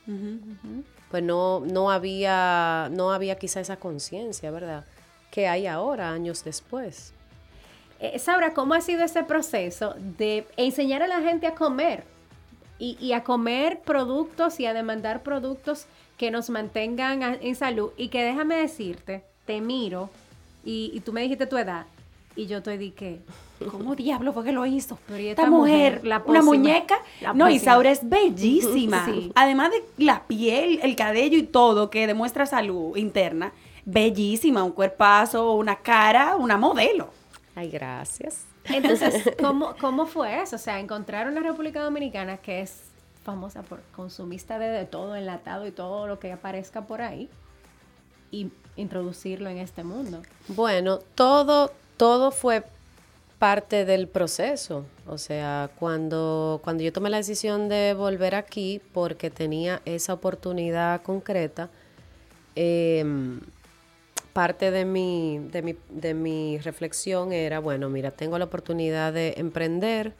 Pues 1.09 1.23
no, 1.23 1.61
no 1.61 1.91
había, 1.91 2.89
no 2.91 3.13
había 3.13 3.35
quizá 3.37 3.61
esa 3.61 3.77
conciencia, 3.77 4.51
¿verdad? 4.51 4.83
Que 5.29 5.47
hay 5.47 5.65
ahora, 5.67 6.11
años 6.11 6.43
después. 6.43 7.13
Eh, 8.01 8.19
Saura, 8.19 8.53
¿cómo 8.53 8.73
ha 8.73 8.81
sido 8.81 9.03
ese 9.05 9.23
proceso 9.23 9.95
de 10.17 10.45
enseñar 10.57 11.03
a 11.03 11.07
la 11.07 11.21
gente 11.21 11.47
a 11.47 11.55
comer? 11.55 12.03
Y, 12.83 12.97
y 12.99 13.13
a 13.13 13.23
comer 13.23 13.81
productos 13.81 14.59
y 14.59 14.65
a 14.65 14.73
demandar 14.73 15.21
productos 15.21 15.85
que 16.17 16.31
nos 16.31 16.49
mantengan 16.49 17.21
a- 17.21 17.35
en 17.35 17.55
salud. 17.55 17.91
Y 17.95 18.07
que 18.07 18.23
déjame 18.23 18.55
decirte, 18.55 19.23
te 19.45 19.61
miro 19.61 20.09
y, 20.65 20.89
y 20.93 20.99
tú 21.01 21.13
me 21.13 21.21
dijiste 21.21 21.45
tu 21.45 21.57
edad. 21.57 21.85
Y 22.35 22.47
yo 22.47 22.63
te 22.63 22.77
di 22.79 22.89
que, 22.91 23.19
¿Cómo 23.69 23.93
diablo 24.05 24.33
fue 24.33 24.43
que 24.45 24.51
lo 24.51 24.65
hizo? 24.65 24.97
Pero 25.07 25.19
y 25.19 25.27
Esta 25.27 25.43
esta 25.43 25.51
mujer, 25.51 25.93
mujer, 25.97 26.07
la 26.07 26.23
una 26.25 26.41
muñeca. 26.41 26.97
la 27.21 27.33
no. 27.33 27.49
Isaura 27.51 27.91
es 27.91 28.01
bellísima. 28.09 29.05
Sí. 29.11 29.31
Además 29.35 29.69
de 29.71 30.03
la 30.03 30.23
piel, 30.23 30.79
el 30.81 30.95
cabello 30.95 31.37
y 31.37 31.43
todo 31.43 31.89
que 31.91 32.07
demuestra 32.07 32.47
salud 32.47 32.97
interna, 32.97 33.51
bellísima, 33.85 34.63
un 34.63 34.71
cuerpazo, 34.71 35.53
una 35.53 35.75
cara, 35.75 36.35
una 36.35 36.57
modelo. 36.57 37.09
Ay, 37.55 37.69
gracias. 37.69 38.45
Entonces, 38.65 39.31
¿cómo, 39.41 39.75
¿cómo 39.79 40.05
fue 40.05 40.41
eso? 40.41 40.55
O 40.55 40.59
sea, 40.59 40.79
encontrar 40.79 41.27
una 41.27 41.41
República 41.41 41.81
Dominicana 41.81 42.37
que 42.37 42.61
es 42.61 42.83
famosa 43.23 43.61
por 43.63 43.81
consumista 43.95 44.59
de, 44.59 44.67
de 44.67 44.85
todo 44.85 45.15
enlatado 45.15 45.67
y 45.67 45.71
todo 45.71 46.07
lo 46.07 46.19
que 46.19 46.31
aparezca 46.31 46.87
por 46.87 47.01
ahí 47.01 47.29
y 48.31 48.51
introducirlo 48.75 49.49
en 49.49 49.57
este 49.57 49.83
mundo. 49.83 50.21
Bueno, 50.47 50.99
todo, 51.15 51.71
todo 51.97 52.31
fue 52.31 52.63
parte 53.41 53.85
del 53.85 54.07
proceso. 54.07 54.85
O 55.07 55.17
sea, 55.17 55.71
cuando, 55.79 56.61
cuando 56.63 56.83
yo 56.83 56.93
tomé 56.93 57.09
la 57.09 57.17
decisión 57.17 57.69
de 57.69 57.95
volver 57.95 58.35
aquí 58.35 58.81
porque 58.93 59.29
tenía 59.29 59.81
esa 59.85 60.13
oportunidad 60.13 61.01
concreta, 61.01 61.69
em, 62.55 63.41
parte 64.33 64.71
de 64.71 64.85
mi, 64.85 65.39
de, 65.51 65.61
mi, 65.61 65.75
de 65.89 66.13
mi 66.13 66.57
reflexión 66.59 67.31
era, 67.31 67.59
bueno, 67.59 67.89
mira, 67.89 68.11
tengo 68.11 68.37
la 68.37 68.45
oportunidad 68.45 69.13
de 69.13 69.33
emprender 69.37 70.13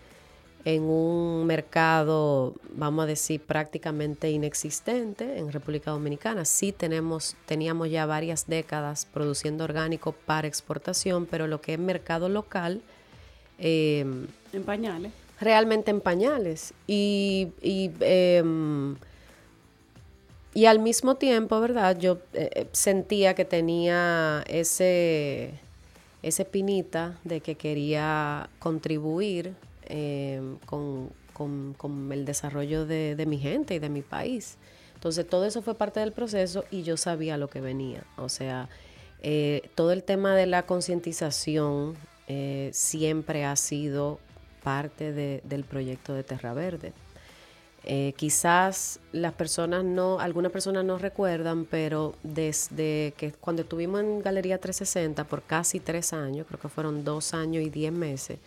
en 0.64 0.84
un 0.84 1.46
mercado, 1.48 2.54
vamos 2.76 3.04
a 3.04 3.08
decir, 3.08 3.42
prácticamente 3.42 4.30
inexistente 4.30 5.40
en 5.40 5.52
República 5.52 5.92
Dominicana. 5.92 6.46
Sí 6.46 6.72
tenemos, 6.72 7.36
teníamos 7.48 7.90
ya 7.90 8.06
varias 8.06 8.46
décadas 8.48 9.08
produciendo 9.12 9.64
orgánico 9.64 10.12
para 10.12 10.48
exportación, 10.48 11.26
pero 11.26 11.48
lo 11.48 11.62
que 11.62 11.74
es 11.74 11.80
mercado 11.80 12.30
local, 12.30 12.82
eh, 13.58 14.06
En 14.54 14.64
pañales. 14.64 15.12
realmente 15.40 15.90
en 15.92 16.02
pañales. 16.02 16.74
Y, 16.86 17.50
y, 17.62 17.90
em, 18.02 18.96
y 20.54 20.66
al 20.66 20.80
mismo 20.80 21.16
tiempo, 21.16 21.60
¿verdad? 21.62 21.98
Yo 21.98 22.20
eh, 22.34 22.50
eh, 22.56 22.68
sentía 22.74 23.34
que 23.36 23.46
tenía 23.46 24.44
ese, 24.48 25.52
ese 26.24 26.46
pinita 26.46 27.18
de 27.24 27.40
que 27.42 27.56
quería 27.56 28.50
contribuir 28.60 29.54
em, 29.86 30.58
con, 30.66 31.10
con- 31.34 31.74
con 31.78 32.12
el 32.12 32.26
desarrollo 32.26 32.86
de, 32.86 33.16
de 33.16 33.26
mi 33.26 33.38
gente 33.38 33.76
y 33.76 33.80
de 33.80 33.90
mi 33.90 34.02
país. 34.02 34.58
Entonces 34.96 35.28
todo 35.28 35.46
eso 35.46 35.62
fue 35.62 35.74
parte 35.76 36.00
del 36.00 36.12
proceso 36.12 36.64
y 36.70 36.84
yo 36.84 36.96
sabía 36.98 37.38
lo 37.38 37.50
que 37.50 37.62
venía. 37.62 38.04
O 38.18 38.30
sea, 38.30 38.70
eh, 39.24 39.70
todo 39.76 39.92
el 39.94 40.04
tema 40.04 40.36
de 40.36 40.46
la 40.48 40.64
concientización 40.66 41.96
eh, 42.28 42.70
siempre 42.74 43.46
ha 43.46 43.56
sido 43.56 44.20
parte 44.64 45.12
de- 45.12 45.42
del 45.44 45.64
proyecto 45.64 46.14
de 46.14 46.24
Terra 46.24 46.54
Verde. 46.54 46.94
Eh, 47.84 48.14
quizás 48.16 49.00
las 49.12 49.34
personas 49.34 49.84
no, 49.84 50.20
algunas 50.20 50.52
personas 50.52 50.86
no 50.86 51.00
recuerdan, 51.00 51.66
pero 51.66 52.14
desde 52.22 53.14
que 53.18 53.32
cuando 53.32 53.64
estuvimos 53.64 54.02
en 54.02 54.22
Galería 54.22 54.60
360 54.60 55.24
por 55.24 55.42
casi 55.42 55.80
tres 55.80 56.14
años, 56.14 56.46
creo 56.48 56.60
que 56.60 56.70
fueron 56.70 57.04
dos 57.04 57.34
años 57.34 57.64
y 57.64 57.70
diez 57.72 57.92
meses, 57.92 58.38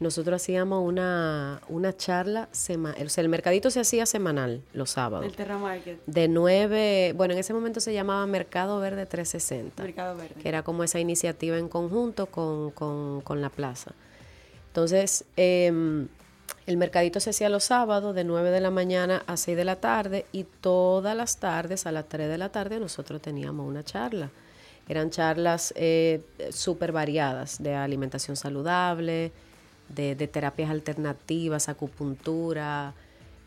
nosotros 0.00 0.42
hacíamos 0.42 0.82
una, 0.84 1.60
una 1.68 1.94
charla 1.96 2.48
semanal, 2.50 3.06
o 3.06 3.08
sea, 3.10 3.22
el 3.22 3.28
mercadito 3.28 3.70
se 3.70 3.78
hacía 3.80 4.04
semanal 4.06 4.62
los 4.72 4.90
sábados. 4.90 5.26
El 5.26 5.36
Terra 5.36 5.58
Market. 5.58 6.00
De 6.06 6.26
nueve, 6.26 7.12
bueno, 7.14 7.34
en 7.34 7.40
ese 7.40 7.52
momento 7.52 7.78
se 7.78 7.92
llamaba 7.92 8.26
Mercado 8.26 8.80
Verde 8.80 9.04
360 9.06 9.82
Mercado 9.82 10.16
Verde. 10.16 10.34
que 10.40 10.48
era 10.48 10.62
como 10.62 10.82
esa 10.82 10.98
iniciativa 10.98 11.58
en 11.58 11.68
conjunto 11.68 12.24
con, 12.26 12.70
con- 12.70 13.20
con 13.20 13.40
la 13.42 13.50
plaza. 13.50 13.92
Entonces, 14.68 15.24
em, 15.36 16.08
el 16.66 16.76
mercadito 16.76 17.18
se 17.20 17.30
hacía 17.30 17.48
los 17.48 17.64
sábados 17.64 18.14
de 18.14 18.24
9 18.24 18.50
de 18.50 18.60
la 18.60 18.70
mañana 18.70 19.22
a 19.26 19.36
6 19.36 19.56
de 19.56 19.64
la 19.64 19.76
tarde 19.76 20.26
y 20.32 20.44
todas 20.44 21.16
las 21.16 21.38
tardes 21.38 21.86
a 21.86 21.92
las 21.92 22.08
3 22.08 22.28
de 22.28 22.38
la 22.38 22.50
tarde 22.50 22.78
nosotros 22.78 23.20
teníamos 23.20 23.66
una 23.66 23.82
charla. 23.82 24.30
Eran 24.88 25.10
charlas 25.10 25.72
eh, 25.76 26.22
súper 26.50 26.92
variadas 26.92 27.62
de 27.62 27.74
alimentación 27.74 28.36
saludable, 28.36 29.32
de, 29.88 30.14
terapias 30.28 30.70
alternativas, 30.70 31.68
acupuntura, 31.68 32.94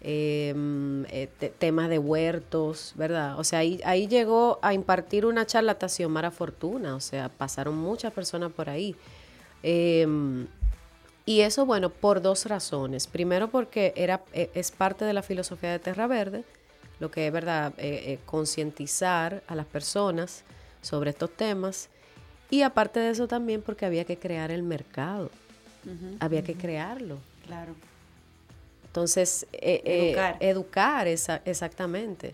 em, 0.01 1.05
eh, 1.05 1.27
te- 1.39 1.49
temas 1.49 1.89
de 1.89 1.97
huertos, 1.99 2.93
¿verdad? 2.95 3.39
O 3.39 3.43
sea, 3.43 3.59
ahí, 3.59 3.81
ahí 3.85 4.07
llegó 4.07 4.59
a 4.61 4.73
impartir 4.73 5.25
una 5.25 5.45
charla 5.45 5.77
a 5.79 5.89
Xiomara 5.89 6.31
Fortuna, 6.31 6.95
o 6.95 6.99
sea, 6.99 7.29
pasaron 7.29 7.75
muchas 7.77 8.13
personas 8.13 8.51
por 8.51 8.69
ahí. 8.69 8.95
Y 11.25 11.41
eso, 11.41 11.65
bueno, 11.65 11.89
por 11.89 12.21
dos 12.21 12.45
razones. 12.45 13.07
Primero 13.07 13.49
porque 13.49 13.93
era, 13.95 14.21
e- 14.33 14.51
es 14.53 14.71
parte 14.71 15.05
de 15.05 15.13
la 15.13 15.23
filosofía 15.23 15.71
de 15.71 15.79
Terra 15.79 16.05
Verde, 16.07 16.43
lo 16.99 17.09
que 17.11 17.27
es, 17.27 17.33
¿verdad?, 17.33 17.73
Eh, 17.77 18.03
eh, 18.13 18.19
concientizar 18.25 19.41
a 19.47 19.55
las 19.55 19.65
personas 19.65 20.43
sobre 20.81 21.09
estos 21.09 21.31
temas. 21.35 21.89
Y 22.51 22.61
aparte 22.61 22.99
de 22.99 23.09
eso 23.09 23.27
también 23.27 23.61
porque 23.63 23.85
había 23.87 24.05
que 24.05 24.17
crear 24.17 24.51
el 24.51 24.61
mercado, 24.63 25.31
había 26.19 26.43
que 26.43 26.53
crearlo. 26.53 27.17
Claro. 27.45 27.73
Entonces, 28.85 29.45
eh, 29.51 29.81
eh, 29.83 30.07
Educar. 30.11 30.37
educar, 30.39 31.07
esa- 31.07 31.41
exactamente. 31.43 32.33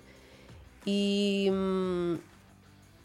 Y, 0.85 1.49
mm, 1.51 2.15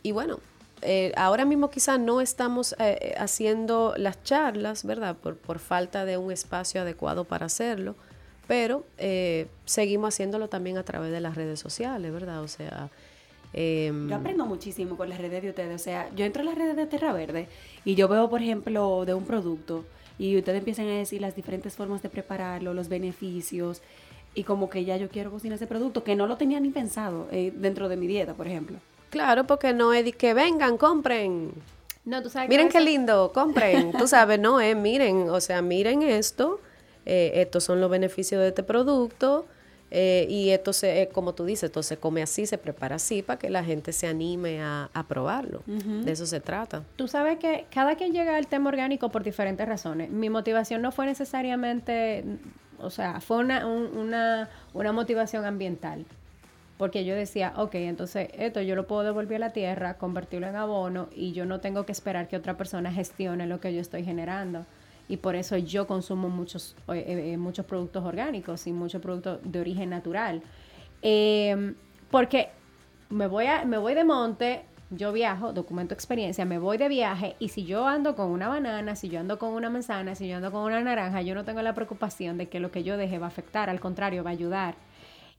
y 0.03 0.13
bueno, 0.13 0.41
eh, 0.87 1.13
ahora 1.17 1.45
mismo 1.45 1.69
quizás 1.69 1.99
no 2.01 2.21
estamos 2.21 2.73
eh, 2.75 2.99
eh, 3.01 3.15
haciendo 3.19 3.93
las 3.99 4.23
charlas, 4.23 4.85
¿verdad? 4.85 5.17
Por, 5.17 5.37
por 5.37 5.59
falta 5.59 6.05
de 6.05 6.17
un 6.17 6.31
espacio 6.33 6.81
adecuado 6.81 7.25
para 7.25 7.47
hacerlo, 7.47 7.95
pero 8.47 8.85
eh, 8.99 9.49
seguimos 9.65 10.15
haciéndolo 10.15 10.49
también 10.49 10.79
a 10.79 10.85
través 10.85 11.11
de 11.13 11.21
las 11.21 11.35
redes 11.35 11.59
sociales, 11.61 12.13
¿verdad? 12.13 12.41
O 12.43 12.49
sea... 12.49 12.89
em, 13.53 14.09
Yo 14.09 14.17
aprendo 14.17 14.47
muchísimo 14.47 14.97
con 14.97 15.09
las 15.09 15.19
redes 15.19 15.43
de 15.43 15.49
ustedes. 15.51 15.75
O 15.81 15.83
sea, 15.85 16.09
yo 16.15 16.25
entro 16.25 16.43
a 16.43 16.45
las 16.45 16.55
redes 16.55 16.77
de 16.77 16.87
Terra 16.87 17.13
Verde 17.13 17.49
y 17.85 17.95
yo 17.95 18.07
veo, 18.09 18.29
por 18.31 18.41
ejemplo, 18.43 19.05
de 19.05 19.15
un 19.15 19.25
producto 19.25 19.85
y 20.19 20.37
ustedes 20.39 20.59
empiezan 20.61 20.87
a 20.87 20.93
decir 20.97 21.21
las 21.21 21.35
diferentes 21.35 21.75
formas 21.75 22.03
de 22.03 22.09
prepararlo, 22.09 22.73
los 22.73 22.89
beneficios 22.89 23.83
y 24.35 24.45
como 24.45 24.69
que 24.71 24.85
ya 24.85 24.97
yo 24.97 25.09
quiero 25.09 25.31
cocinar 25.31 25.57
ese 25.57 25.67
producto 25.67 26.05
que 26.05 26.15
no 26.15 26.27
lo 26.27 26.37
tenía 26.37 26.61
ni 26.61 26.71
pensado 26.71 27.27
eh, 27.33 27.53
dentro 27.57 27.89
de 27.89 27.97
mi 27.97 28.07
dieta, 28.07 28.35
por 28.35 28.47
ejemplo. 28.47 28.79
Claro, 29.11 29.47
porque 29.47 29.73
no 29.73 29.93
es 29.93 30.05
de 30.05 30.13
que 30.13 30.35
vengan, 30.35 30.77
compren. 30.79 31.53
No, 32.05 32.23
tú 32.23 32.31
sabes 32.31 32.49
Miren 32.49 32.69
qué 32.69 32.81
lindo, 32.81 33.33
compren. 33.33 33.93
Tú 33.99 34.07
sabes, 34.07 34.39
no, 34.39 34.61
eh, 34.61 34.75
miren, 34.77 35.29
o 35.29 35.41
sea, 35.41 35.61
miren 35.63 36.03
esto, 36.03 36.61
eh, 37.05 37.33
estos 37.35 37.65
son 37.65 37.81
los 37.81 37.91
beneficios 37.91 38.41
de 38.41 38.49
este 38.49 38.63
producto, 38.63 39.47
Eh, 39.93 40.27
y 40.29 40.51
esto 40.51 40.73
se, 40.73 41.09
como 41.13 41.33
tú 41.33 41.45
dices, 41.45 41.69
esto 41.69 41.81
se 41.81 41.97
come 41.97 42.21
así, 42.21 42.45
se 42.45 42.59
prepara 42.59 42.97
así 42.97 43.23
para 43.23 43.39
que 43.39 43.49
la 43.51 43.63
gente 43.63 43.93
se 43.93 44.09
anime 44.09 44.61
a, 44.61 44.91
a 44.93 45.05
probarlo. 45.07 45.63
De 45.67 46.11
eso 46.11 46.27
se 46.27 46.41
trata. 46.41 46.83
Tú 46.97 47.07
sabes 47.07 47.39
que 47.39 47.67
cada 47.73 47.95
quien 47.95 48.13
llega 48.13 48.37
al 48.37 48.49
tema 48.49 48.69
orgánico 48.69 49.11
por 49.11 49.23
diferentes 49.23 49.65
razones. 49.67 50.11
Mi 50.11 50.29
motivación 50.29 50.83
no 50.83 50.91
fue 50.91 51.07
necesariamente, 51.07 52.25
o 52.81 52.91
sea, 52.91 53.21
fue 53.21 53.37
una, 53.39 53.65
un- 53.65 53.97
una, 53.97 54.49
una 54.75 54.91
motivación 54.93 55.45
ambiental. 55.45 56.05
Porque 56.77 57.05
yo 57.05 57.15
decía, 57.15 57.55
ok, 57.57 57.75
entonces 57.77 58.29
esto 58.35 58.61
yo 58.61 58.77
lo 58.77 58.87
puedo 58.87 59.03
devolver 59.03 59.37
a 59.37 59.47
la 59.47 59.53
tierra, 59.53 59.95
convertirlo 59.95 60.47
en 60.47 60.57
abono 60.57 61.09
y 61.15 61.33
yo 61.33 61.47
no 61.47 61.61
tengo 61.61 61.87
que 61.87 61.93
esperar 61.93 62.29
que 62.29 62.37
otra 62.37 62.57
persona 62.57 62.93
gestione 62.93 63.47
lo 63.47 63.61
que 63.61 63.73
yo 63.73 63.81
estoy 63.81 64.05
generando. 64.05 64.67
Y 65.09 65.19
por 65.19 65.37
eso 65.37 65.57
yo 65.57 65.87
consumo 65.87 66.29
muchos, 66.29 66.77
eh, 66.89 67.33
eh, 67.33 67.37
muchos 67.37 67.65
productos 67.65 68.05
orgánicos 68.05 68.67
y 68.67 68.73
muchos 68.73 69.01
productos 69.01 69.39
de 69.43 69.61
origen 69.61 69.89
natural. 69.89 70.43
Eh, 71.03 71.75
porque 72.11 72.51
me 73.09 73.27
voy, 73.27 73.47
a, 73.47 73.65
me 73.65 73.79
voy 73.79 73.95
de 73.95 74.05
monte, 74.05 74.65
yo 74.91 75.13
viajo, 75.13 75.53
documento 75.53 75.95
experiencia, 75.95 76.45
me 76.45 76.59
voy 76.59 76.79
de 76.79 76.89
viaje 76.89 77.35
y 77.39 77.49
si 77.49 77.65
yo 77.65 77.87
ando 77.87 78.15
con 78.15 78.31
una 78.31 78.49
banana, 78.49 78.95
si 78.95 79.09
yo 79.09 79.21
ando 79.21 79.39
con 79.39 79.53
una 79.53 79.71
manzana, 79.71 80.15
si 80.15 80.29
yo 80.29 80.37
ando 80.37 80.53
con 80.53 80.63
una 80.63 80.81
naranja, 80.81 81.23
yo 81.23 81.35
no 81.35 81.45
tengo 81.45 81.63
la 81.63 81.75
preocupación 81.75 82.39
de 82.39 82.49
que 82.49 82.61
lo 82.61 82.71
que 82.71 82.85
yo 82.85 82.97
deje 82.97 83.19
va 83.19 83.27
a 83.27 83.29
afectar, 83.29 83.69
al 83.69 83.81
contrario, 83.81 84.23
va 84.23 84.31
a 84.31 84.35
ayudar. 84.35 84.75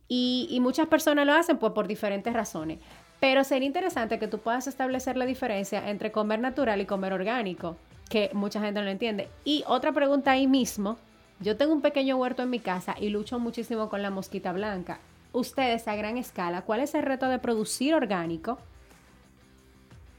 Y, 0.09 0.57
muchas 0.61 0.87
personas 0.87 1.25
lo 1.25 1.33
hacen 1.33 1.57
pues, 1.57 1.73
por 1.73 1.87
diferentes 1.87 2.33
razones. 2.33 2.79
Pero 3.19 3.43
sería 3.43 3.67
interesante 3.67 4.19
que 4.19 4.27
tú 4.27 4.39
puedas 4.39 4.67
establecer 4.67 5.17
la 5.17 5.25
diferencia 5.25 5.89
entre 5.89 6.11
comer 6.11 6.39
natural 6.39 6.79
y 6.81 6.85
comer 6.85 7.13
orgánico, 7.13 7.75
que 8.09 8.29
mucha 8.33 8.61
gente 8.61 8.79
no 8.79 8.85
lo 8.85 8.91
entiende. 8.91 9.27
Y 9.43 9.63
otra 9.67 9.91
pregunta 9.91 10.31
ahí 10.31 10.47
mismo, 10.47 10.97
yo 11.39 11.57
tengo 11.57 11.73
un 11.73 11.81
pequeño 11.81 12.15
huerto 12.17 12.43
en 12.43 12.49
mi 12.49 12.59
casa 12.59 12.95
y 12.99 13.09
lucho 13.09 13.39
muchísimo 13.39 13.89
con 13.89 14.01
la 14.01 14.11
mosquita 14.11 14.53
blanca. 14.53 14.99
Ustedes 15.33 15.87
a 15.87 15.95
gran 15.95 16.17
escala, 16.17 16.61
¿cuál 16.61 16.79
es 16.79 16.93
el 16.95 17.03
reto 17.03 17.27
de 17.27 17.39
producir 17.39 17.93
orgánico? 17.95 18.59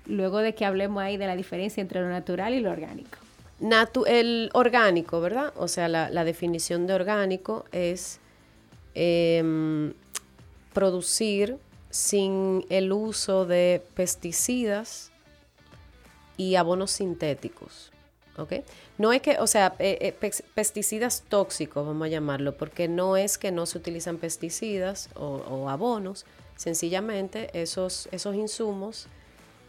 Luego 0.06 0.38
de 0.38 0.54
que 0.54 0.64
hablemos 0.64 1.02
ahí 1.02 1.16
de 1.16 1.26
la 1.26 1.36
diferencia 1.36 1.80
entre 1.80 2.00
lo 2.00 2.08
natural 2.08 2.52
y 2.54 2.60
lo 2.60 2.70
orgánico. 2.70 3.18
El 4.06 4.50
orgánico, 4.54 5.20
¿verdad? 5.20 5.52
O 5.56 5.68
sea, 5.68 5.88
la 5.88 6.24
definición 6.24 6.86
de 6.86 6.94
orgánico 6.94 7.64
es 7.72 8.20
em, 8.94 9.92
producir 10.72 11.58
sin 11.90 12.64
el 12.68 12.92
uso 12.92 13.46
de 13.46 13.82
pesticidas 13.94 15.10
y 16.36 16.54
abonos 16.56 16.90
sintéticos. 16.90 17.92
¿Ok? 18.36 18.52
No 18.98 19.12
es 19.12 19.20
que, 19.20 19.38
o 19.40 19.48
sea, 19.48 19.74
eh, 19.80 19.98
eh, 20.00 20.12
pes- 20.12 20.44
pesticidas 20.54 21.24
tóxicos, 21.28 21.84
vamos 21.84 22.06
a 22.06 22.08
llamarlo, 22.08 22.56
porque 22.56 22.86
no 22.86 23.16
es 23.16 23.36
que 23.36 23.50
no 23.50 23.66
se 23.66 23.78
utilizan 23.78 24.18
pesticidas 24.18 25.08
o, 25.16 25.68
abonos, 25.68 26.24
sencillamente 26.54 27.50
esos, 27.60 28.08
esos 28.12 28.36
insumos 28.36 29.08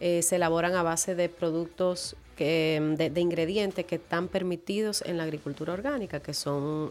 eh, 0.00 0.22
se 0.22 0.36
elaboran 0.36 0.74
a 0.74 0.84
base 0.84 1.16
de 1.16 1.28
productos 1.28 2.14
mm, 2.38 2.94
de, 2.94 3.10
de 3.12 3.20
ingredientes 3.20 3.84
que 3.86 3.96
están 3.96 4.28
permitidos 4.28 5.02
en 5.04 5.16
la 5.16 5.24
agricultura 5.24 5.72
orgánica, 5.72 6.20
que 6.20 6.32
son, 6.32 6.90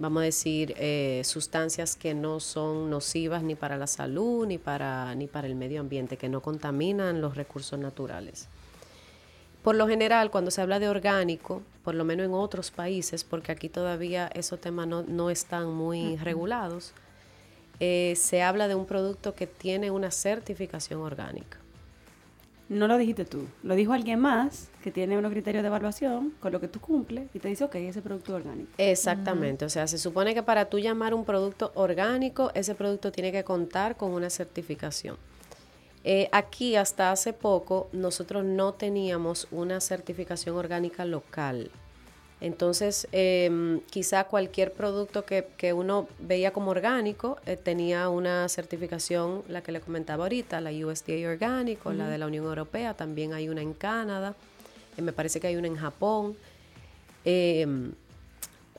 vamos 0.00 0.22
a 0.22 0.24
decir, 0.24 0.74
eh, 0.78 1.20
sustancias 1.24 1.94
que 1.94 2.14
no 2.14 2.40
son 2.40 2.88
nocivas 2.88 3.42
ni 3.42 3.54
para 3.54 3.76
la 3.76 3.86
salud 3.86 4.46
ni 4.46 4.56
para, 4.56 5.14
ni 5.14 5.26
para 5.26 5.46
el 5.46 5.54
medio 5.54 5.80
ambiente, 5.80 6.16
que 6.16 6.28
no 6.28 6.40
contaminan 6.40 7.20
los 7.20 7.36
recursos 7.36 7.78
naturales. 7.78 8.48
Por 9.62 9.76
lo 9.76 9.86
general, 9.86 10.30
cuando 10.30 10.50
se 10.50 10.62
habla 10.62 10.78
de 10.78 10.88
orgánico, 10.88 11.62
por 11.84 11.94
lo 11.94 12.04
menos 12.04 12.24
en 12.24 12.32
otros 12.32 12.70
países, 12.70 13.24
porque 13.24 13.52
aquí 13.52 13.68
todavía 13.68 14.30
esos 14.34 14.58
temas 14.58 14.88
no, 14.88 15.02
no 15.02 15.28
están 15.28 15.70
muy 15.70 16.16
regulados, 16.16 16.94
eh, 17.78 18.14
se 18.16 18.42
habla 18.42 18.68
de 18.68 18.74
un 18.74 18.86
producto 18.86 19.34
que 19.34 19.46
tiene 19.46 19.90
una 19.90 20.10
certificación 20.10 21.02
orgánica. 21.02 21.59
No 22.70 22.86
lo 22.86 22.96
dijiste 22.98 23.24
tú, 23.24 23.48
lo 23.64 23.74
dijo 23.74 23.92
alguien 23.92 24.20
más 24.20 24.70
que 24.80 24.92
tiene 24.92 25.18
unos 25.18 25.32
criterios 25.32 25.64
de 25.64 25.66
evaluación 25.66 26.32
con 26.38 26.52
lo 26.52 26.60
que 26.60 26.68
tú 26.68 26.78
cumples 26.80 27.28
y 27.34 27.40
te 27.40 27.48
dice, 27.48 27.64
ok, 27.64 27.74
ese 27.74 28.00
producto 28.00 28.32
orgánico. 28.32 28.70
Exactamente, 28.78 29.64
o 29.64 29.68
sea, 29.68 29.88
se 29.88 29.98
supone 29.98 30.34
que 30.34 30.44
para 30.44 30.66
tú 30.66 30.78
llamar 30.78 31.12
un 31.12 31.24
producto 31.24 31.72
orgánico, 31.74 32.52
ese 32.54 32.76
producto 32.76 33.10
tiene 33.10 33.32
que 33.32 33.42
contar 33.42 33.96
con 33.96 34.12
una 34.12 34.30
certificación. 34.30 35.16
Eh, 36.04 36.28
aquí 36.30 36.76
hasta 36.76 37.10
hace 37.10 37.32
poco 37.32 37.88
nosotros 37.90 38.44
no 38.44 38.72
teníamos 38.74 39.48
una 39.50 39.80
certificación 39.80 40.54
orgánica 40.54 41.04
local. 41.04 41.72
Entonces, 42.40 43.06
em, 43.12 43.80
quizá 43.90 44.24
cualquier 44.24 44.72
producto 44.72 45.24
que, 45.26 45.46
que 45.58 45.72
uno 45.72 46.08
veía 46.18 46.52
como 46.52 46.70
orgánico 46.70 47.36
eh, 47.44 47.56
tenía 47.56 48.08
una 48.08 48.48
certificación, 48.48 49.42
la 49.48 49.62
que 49.62 49.72
le 49.72 49.80
comentaba 49.80 50.24
ahorita, 50.24 50.60
la 50.60 50.70
USDA 50.70 51.28
orgánico, 51.28 51.92
la 51.92 52.08
de 52.08 52.16
la 52.16 52.26
Unión 52.26 52.46
Europea, 52.46 52.94
también 52.94 53.34
hay 53.34 53.48
una 53.50 53.60
en 53.60 53.74
Canadá, 53.74 54.34
eh, 54.96 55.02
me 55.02 55.12
parece 55.12 55.38
que 55.38 55.48
hay 55.48 55.56
una 55.56 55.66
en 55.66 55.76
Japón. 55.76 56.36
Em, 57.24 57.92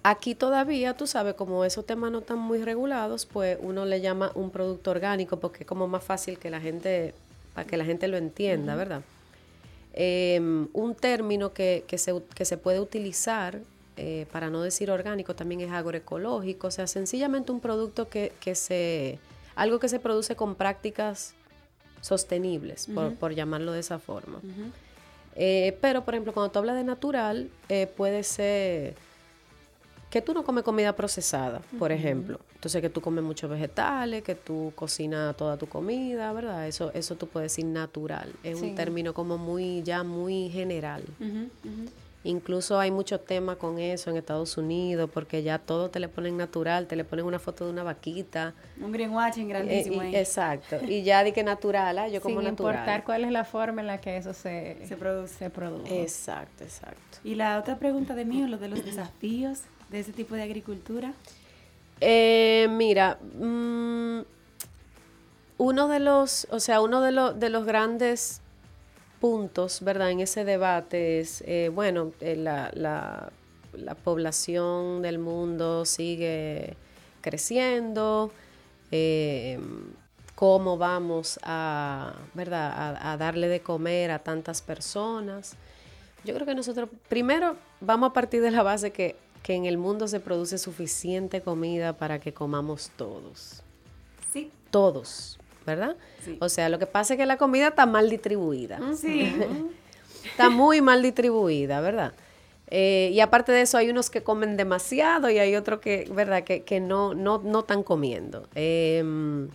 Aquí 0.03 0.33
todavía, 0.33 0.95
tú 0.95 1.05
sabes, 1.05 1.35
como 1.35 1.63
esos 1.63 1.85
temas 1.85 2.11
no 2.11 2.19
están 2.19 2.39
muy 2.39 2.63
regulados, 2.63 3.27
pues 3.27 3.59
uno 3.61 3.85
le 3.85 4.01
llama 4.01 4.31
un 4.33 4.49
producto 4.49 4.89
orgánico 4.89 5.39
porque 5.39 5.59
es 5.59 5.67
como 5.67 5.87
más 5.87 6.03
fácil 6.03 6.39
que 6.39 6.49
la 6.49 6.59
gente, 6.59 7.13
para 7.53 7.67
que 7.67 7.77
la 7.77 7.85
gente 7.85 8.07
lo 8.07 8.17
entienda, 8.17 8.75
¿verdad? 8.75 9.01
Em, 9.93 10.69
un 10.73 10.95
término 10.95 11.53
que, 11.53 11.83
que 11.87 11.97
se, 11.97 12.13
que 12.33 12.45
se 12.45 12.57
puede 12.57 12.79
utilizar, 12.79 13.59
eh, 13.97 14.25
para 14.31 14.49
no 14.49 14.61
decir 14.61 14.89
orgánico, 14.89 15.35
también 15.35 15.61
es 15.61 15.71
agroecológico, 15.71 16.67
o 16.67 16.71
sea, 16.71 16.87
sencillamente 16.87 17.51
un 17.51 17.59
producto 17.59 18.07
que, 18.07 18.31
que 18.39 18.55
se, 18.55 19.19
algo 19.55 19.79
que 19.79 19.89
se 19.89 19.99
produce 19.99 20.35
con 20.35 20.55
prácticas 20.55 21.35
sostenibles, 21.99 22.87
por, 22.87 23.15
por 23.15 23.33
llamarlo 23.33 23.73
de 23.73 23.81
esa 23.81 23.99
forma. 23.99 24.39
Eh, 25.35 25.77
pero, 25.81 26.03
por 26.03 26.13
ejemplo, 26.13 26.33
cuando 26.33 26.51
tú 26.51 26.59
hablas 26.59 26.75
de 26.75 26.83
natural, 26.83 27.49
eh, 27.69 27.87
puede 27.87 28.23
ser 28.23 28.95
que 30.11 30.21
tú 30.21 30.33
no 30.33 30.43
comes 30.43 30.63
comida 30.63 30.93
procesada, 30.93 31.61
por 31.79 31.91
ejemplo. 31.91 32.39
Entonces, 32.55 32.81
que 32.81 32.89
tú 32.89 33.01
comes 33.01 33.23
muchos 33.23 33.49
vegetales, 33.49 34.21
que 34.23 34.35
tú 34.35 34.71
cocinas 34.75 35.35
toda 35.37 35.57
tu 35.57 35.67
comida, 35.67 36.31
¿verdad? 36.33 36.67
Eso, 36.67 36.91
eso 36.93 37.15
tú 37.15 37.27
puedes 37.27 37.51
decir 37.53 37.65
natural. 37.65 38.31
Es 38.43 38.59
Sí. 38.59 38.65
un 38.65 38.75
término 38.75 39.13
como 39.13 39.37
muy, 39.39 39.81
ya 39.83 40.03
muy 40.03 40.49
general. 40.49 41.03
Incluso 42.23 42.79
hay 42.79 42.91
muchos 42.91 43.25
temas 43.25 43.55
con 43.57 43.79
eso 43.79 44.11
en 44.11 44.17
Estados 44.17 44.55
Unidos, 44.55 45.09
porque 45.11 45.41
ya 45.41 45.57
todo 45.57 45.89
te 45.89 45.99
le 45.99 46.07
ponen 46.07 46.37
natural, 46.37 46.85
te 46.85 46.95
le 46.95 47.03
ponen 47.03 47.25
una 47.25 47.39
foto 47.39 47.65
de 47.65 47.71
una 47.71 47.81
vaquita. 47.81 48.53
Un 48.79 48.91
greenwashing 48.91 49.45
eh, 49.45 49.49
grandísimo 49.49 50.03
y- 50.03 50.07
ahí. 50.07 50.15
exacto. 50.17 50.77
Y 50.87 51.01
ya 51.01 51.23
di 51.23 51.31
que 51.31 51.43
natural, 51.43 51.97
ah, 51.97 52.07
yo 52.09 52.21
como 52.21 52.41
Sin 52.41 52.49
natural. 52.49 52.73
importar 52.75 53.03
cuál 53.05 53.23
es 53.23 53.31
la 53.31 53.43
forma 53.43 53.81
en 53.81 53.87
la 53.87 53.99
que 53.99 54.17
eso 54.17 54.33
se, 54.33 54.77
Se 54.85 54.97
produce. 54.97 55.33
se 55.33 55.49
produce. 55.49 55.99
Exacto, 56.03 56.63
exacto. 56.63 57.17
Y 57.23 57.33
la 57.33 57.57
otra 57.57 57.79
pregunta 57.79 58.13
de 58.13 58.23
mí, 58.25 58.45
lo 58.45 58.57
de 58.59 58.67
los 58.67 58.85
desafíos 58.85 59.61
de 59.91 59.99
ese 59.99 60.13
tipo 60.13 60.35
de 60.35 60.43
agricultura. 60.43 61.13
Eh, 61.99 62.67
mira, 62.71 63.19
mm, 63.39 64.21
uno 65.57 65.87
de 65.87 65.99
los, 65.99 66.47
o 66.49 66.59
sea, 66.59 66.81
uno 66.81 67.01
de, 67.01 67.33
de 67.37 67.49
los 67.49 67.65
grandes 67.65 68.41
puntos, 69.19 69.81
¿verdad? 69.81 70.09
En 70.09 70.19
ese 70.21 70.43
debate 70.45 71.19
es, 71.19 71.43
eh, 71.45 71.69
bueno, 71.73 72.11
eh, 72.21 72.35
la, 72.35 72.71
la- 72.73 73.31
la 73.73 73.95
población 73.95 75.01
del 75.01 75.17
mundo 75.17 75.85
sigue 75.85 76.75
creciendo, 77.21 78.31
cómo 80.35 80.77
vamos 80.77 81.39
a, 81.43 82.13
¿verdad? 82.33 82.97
A 83.01 83.15
darle 83.15 83.47
de 83.47 83.61
comer 83.61 84.11
a 84.11 84.19
tantas 84.19 84.61
personas. 84.61 85.53
Yo 86.25 86.33
creo 86.33 86.45
que 86.45 86.53
nosotros, 86.55 86.89
primero, 87.07 87.55
vamos 87.79 88.09
a 88.09 88.13
partir 88.13 88.41
de 88.41 88.51
la 88.51 88.61
base 88.63 88.91
que, 88.91 89.15
que 89.43 89.55
en 89.55 89.65
el 89.65 89.77
mundo 89.77 90.07
se 90.07 90.19
produce 90.19 90.57
suficiente 90.57 91.41
comida 91.41 91.93
para 91.93 92.19
que 92.19 92.33
comamos 92.33 92.91
todos. 92.95 93.63
Sí. 94.31 94.51
Todos, 94.69 95.39
¿verdad? 95.65 95.95
Sí. 96.23 96.37
O 96.39 96.49
sea, 96.49 96.69
lo 96.69 96.79
que 96.79 96.85
pasa 96.85 97.13
es 97.13 97.17
que 97.17 97.25
la 97.25 97.37
comida 97.37 97.69
está 97.69 97.85
mal 97.85 98.09
distribuida. 98.09 98.79
Sí. 98.95 99.33
Está 100.23 100.49
muy 100.49 100.81
mal 100.81 101.01
distribuida, 101.01 101.81
¿verdad? 101.81 102.13
Eh, 102.67 103.09
y 103.13 103.19
aparte 103.19 103.51
de 103.51 103.61
eso, 103.61 103.77
hay 103.77 103.89
unos 103.89 104.09
que 104.09 104.23
comen 104.23 104.55
demasiado 104.55 105.29
y 105.29 105.39
hay 105.39 105.55
otros 105.55 105.81
que, 105.81 106.09
¿verdad?, 106.13 106.43
que, 106.43 106.63
que 106.63 106.79
no, 106.79 107.13
no, 107.13 107.39
no 107.39 107.59
están 107.59 107.83
comiendo. 107.83 108.47
Em, 108.55 109.49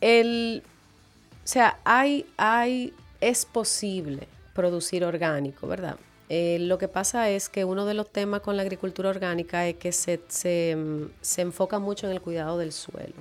el, 0.00 0.62
o 0.64 1.46
sea, 1.46 1.78
hay, 1.84 2.26
hay, 2.38 2.94
es 3.20 3.44
posible 3.44 4.28
producir 4.54 5.04
orgánico, 5.04 5.66
¿verdad? 5.66 5.96
Eh, 6.30 6.58
lo 6.60 6.78
que 6.78 6.88
pasa 6.88 7.28
es 7.28 7.48
que 7.48 7.64
uno 7.64 7.84
de 7.84 7.94
los 7.94 8.08
temas 8.10 8.40
con 8.40 8.56
la 8.56 8.62
agricultura 8.62 9.10
orgánica 9.10 9.66
es 9.68 9.76
que 9.76 9.92
se, 9.92 10.20
se, 10.28 10.76
se 11.20 11.42
enfoca 11.42 11.78
mucho 11.78 12.06
en 12.06 12.12
el 12.12 12.20
cuidado 12.22 12.56
del 12.58 12.72
suelo, 12.72 13.14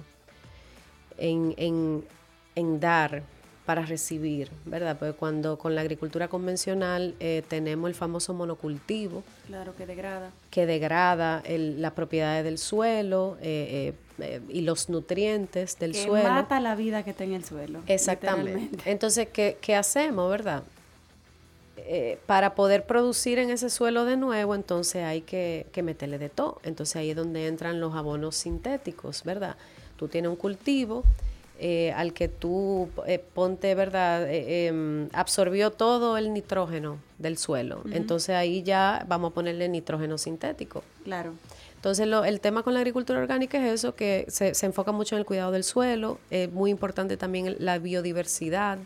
en, 1.17 1.53
en- 1.57 2.03
en 2.55 2.79
dar 2.79 3.23
para 3.65 3.85
recibir, 3.85 4.49
¿verdad? 4.65 4.97
Porque 4.99 5.13
cuando 5.15 5.57
con 5.57 5.73
la 5.73 5.81
agricultura 5.81 6.27
convencional 6.27 7.15
eh, 7.21 7.43
tenemos 7.47 7.87
el 7.87 7.95
famoso 7.95 8.33
monocultivo. 8.33 9.23
Claro, 9.47 9.73
que 9.75 9.85
degrada. 9.85 10.31
Que 10.51 10.65
degrada 10.65 11.41
el, 11.45 11.81
las 11.81 11.93
propiedades 11.93 12.43
del 12.43 12.57
suelo 12.57 13.37
eh, 13.41 13.93
eh, 14.19 14.41
y 14.49 14.61
los 14.61 14.89
nutrientes 14.89 15.79
del 15.79 15.93
que 15.93 16.03
suelo. 16.03 16.27
mata 16.29 16.59
la 16.59 16.75
vida 16.75 17.03
que 17.03 17.11
está 17.11 17.23
en 17.23 17.33
el 17.33 17.45
suelo. 17.45 17.79
Exactamente. 17.87 18.77
Entonces, 18.89 19.29
¿qué, 19.31 19.57
qué 19.61 19.75
hacemos, 19.75 20.29
verdad? 20.29 20.63
Eh, 21.85 22.17
para 22.27 22.55
poder 22.55 22.85
producir 22.85 23.39
en 23.39 23.49
ese 23.49 23.69
suelo 23.69 24.05
de 24.05 24.15
nuevo, 24.15 24.55
entonces 24.55 25.03
hay 25.03 25.21
que, 25.21 25.65
que 25.73 25.83
meterle 25.83 26.17
de 26.17 26.29
todo. 26.29 26.59
Entonces 26.63 26.95
ahí 26.95 27.09
es 27.09 27.15
donde 27.15 27.47
entran 27.47 27.79
los 27.81 27.93
abonos 27.95 28.35
sintéticos, 28.37 29.23
¿verdad? 29.23 29.57
Tú 29.97 30.07
tienes 30.07 30.29
un 30.29 30.37
cultivo 30.37 31.03
eh, 31.59 31.91
al 31.93 32.13
que 32.13 32.29
tú 32.29 32.87
eh, 33.05 33.19
ponte, 33.19 33.75
¿verdad? 33.75 34.29
Eh, 34.29 34.67
em, 34.67 35.09
absorbió 35.13 35.71
todo 35.71 36.17
el 36.17 36.33
nitrógeno 36.33 36.97
del 37.19 37.37
suelo. 37.37 37.81
Entonces 37.91 38.35
ahí 38.35 38.63
ya 38.63 39.05
vamos 39.09 39.31
a 39.31 39.33
ponerle 39.33 39.67
nitrógeno 39.69 40.17
sintético. 40.17 40.83
Claro. 41.03 41.33
Entonces, 41.75 42.07
lo- 42.07 42.23
el 42.23 42.39
tema 42.39 42.63
con 42.63 42.73
la 42.73 42.79
agricultura 42.79 43.19
orgánica 43.19 43.57
es 43.57 43.73
eso, 43.73 43.93
que 43.93 44.25
se, 44.29 44.53
se 44.55 44.65
enfoca 44.65 44.93
mucho 44.93 45.15
en 45.15 45.19
el 45.19 45.25
cuidado 45.25 45.51
del 45.51 45.65
suelo, 45.65 46.17
es 46.31 46.49
muy 46.49 46.71
importante 46.71 47.17
también 47.17 47.57
la 47.59 47.77
biodiversidad 47.77 48.77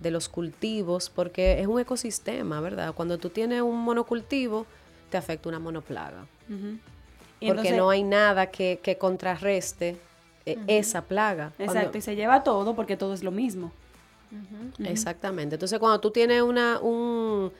de 0.00 0.10
los 0.10 0.28
cultivos, 0.28 1.10
porque 1.10 1.60
es 1.60 1.66
un 1.66 1.80
ecosistema, 1.80 2.60
¿verdad? 2.60 2.92
Cuando 2.94 3.18
tú 3.18 3.30
tienes 3.30 3.62
un 3.62 3.78
monocultivo, 3.80 4.66
te 5.10 5.16
afecta 5.16 5.48
una 5.48 5.58
monoplaga. 5.58 6.26
Y 6.48 7.46
porque 7.48 7.60
entonces- 7.68 7.76
no 7.76 7.90
hay 7.90 8.02
nada 8.02 8.50
que, 8.50 8.80
que 8.82 8.98
contrarreste 8.98 9.96
eh, 10.44 10.58
esa 10.68 11.02
plaga. 11.02 11.52
Cuando- 11.56 11.72
Exacto, 11.74 11.98
y 11.98 12.00
se 12.02 12.14
lleva 12.14 12.44
todo 12.44 12.74
porque 12.76 12.96
todo 12.96 13.14
es 13.14 13.22
lo 13.24 13.30
mismo. 13.32 13.72
Exactamente. 14.84 15.54
Entonces, 15.56 15.78
cuando 15.78 16.00
tú 16.00 16.10
tienes 16.10 16.42
una, 16.42 16.78
un- 16.80 17.50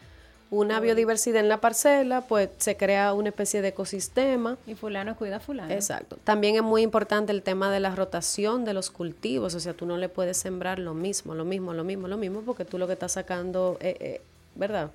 una 0.51 0.79
biodiversidad 0.81 1.41
en 1.41 1.49
la 1.49 1.61
parcela, 1.61 2.21
pues 2.23 2.51
se 2.59 2.77
crea 2.77 3.13
una 3.15 3.31
especie 3.31 3.63
de 3.63 3.69
ecosistema. 3.69 4.57
Y 4.67 4.75
fulano 4.75 5.17
cuida 5.17 5.37
a 5.37 5.41
fulano. 5.41 5.73
Exacto. 5.73 6.19
También 6.23 6.55
es 6.55 6.63
muy 6.63 6.83
importante 6.83 7.33
el 7.33 7.43
tema 7.43 7.71
de 7.71 7.81
la 7.81 7.95
rotación 7.95 8.65
de 8.65 8.73
los 8.73 8.91
cultivos, 8.91 9.55
o 9.55 9.61
sea, 9.61 9.75
tú 9.75 9.87
no 9.87 9.97
le 9.97 10.09
puedes 10.09 10.37
sembrar 10.37 10.79
lo 10.79 10.95
mismo, 10.95 11.35
lo 11.35 11.45
mismo, 11.45 11.73
lo 11.75 11.83
mismo, 11.85 12.07
lo 12.09 12.17
mismo, 12.17 12.43
porque 12.43 12.65
tú 12.65 12.79
lo 12.79 12.87
que 12.87 12.93
estás 12.93 13.13
sacando, 13.13 13.77
eh, 13.81 13.97
eh, 13.99 14.21
¿verdad? 14.55 14.91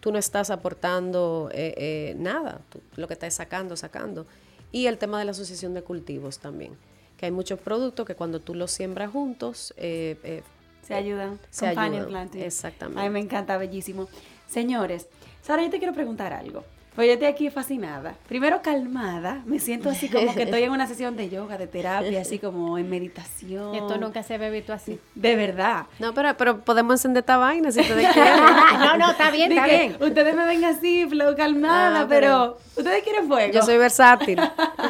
Tú 0.00 0.10
no 0.12 0.18
estás 0.18 0.50
aportando 0.50 1.50
eh, 1.52 1.74
eh, 1.76 2.14
nada, 2.18 2.60
tú 2.70 2.80
lo 2.96 3.06
que 3.06 3.14
estás 3.14 3.34
sacando, 3.34 3.76
sacando. 3.76 4.26
Y 4.72 4.86
el 4.86 4.98
tema 4.98 5.18
de 5.18 5.24
la 5.26 5.30
asociación 5.32 5.72
de 5.74 5.82
cultivos 5.82 6.38
también, 6.38 6.72
que 7.16 7.26
hay 7.26 7.32
muchos 7.32 7.58
productos 7.60 8.06
que 8.06 8.14
cuando 8.14 8.40
tú 8.40 8.54
los 8.54 8.70
siembras 8.70 9.10
juntos, 9.10 9.72
eh, 9.76 10.16
eh, 10.24 10.42
Se 10.86 10.94
ayudan. 10.94 11.38
Se 11.50 11.66
Companion 11.66 11.94
ayudan, 12.04 12.08
planting. 12.10 12.42
exactamente. 12.42 13.00
Ay, 13.00 13.08
me 13.10 13.20
encanta, 13.20 13.56
bellísimo. 13.56 14.08
Señores, 14.48 15.08
Sara, 15.42 15.62
yo 15.62 15.70
te 15.70 15.78
quiero 15.78 15.94
preguntar 15.94 16.32
algo. 16.32 16.64
Pues 16.94 17.08
yo 17.08 17.14
estoy 17.14 17.26
aquí 17.26 17.50
fascinada. 17.50 18.14
Primero 18.28 18.62
calmada, 18.62 19.42
me 19.46 19.58
siento 19.58 19.90
así 19.90 20.08
como 20.08 20.32
que 20.32 20.42
estoy 20.44 20.62
en 20.62 20.70
una 20.70 20.86
sesión 20.86 21.16
de 21.16 21.28
yoga, 21.28 21.58
de 21.58 21.66
terapia, 21.66 22.20
así 22.20 22.38
como 22.38 22.78
en 22.78 22.88
meditación. 22.88 23.74
Esto 23.74 23.98
nunca 23.98 24.22
se 24.22 24.34
había 24.34 24.48
visto 24.48 24.72
así. 24.72 25.00
De 25.16 25.34
verdad. 25.34 25.86
No, 25.98 26.14
pero, 26.14 26.36
pero 26.36 26.60
podemos 26.60 26.94
encender 26.94 27.22
esta 27.22 27.36
vaina 27.36 27.72
si 27.72 27.80
ustedes 27.80 28.06
quieren. 28.12 28.36
no, 28.78 28.96
no, 28.96 29.10
está 29.10 29.32
bien, 29.32 29.50
está 29.50 29.66
bien. 29.66 29.96
Ustedes 30.00 30.36
me 30.36 30.46
ven 30.46 30.64
así, 30.64 31.04
flow, 31.08 31.34
calmada, 31.34 32.02
Ah, 32.02 32.06
pero, 32.08 32.58
ustedes 32.76 33.02
quieren 33.02 33.26
fuego. 33.26 33.52
Yo 33.52 33.62
soy 33.62 33.76
versátil. 33.76 34.38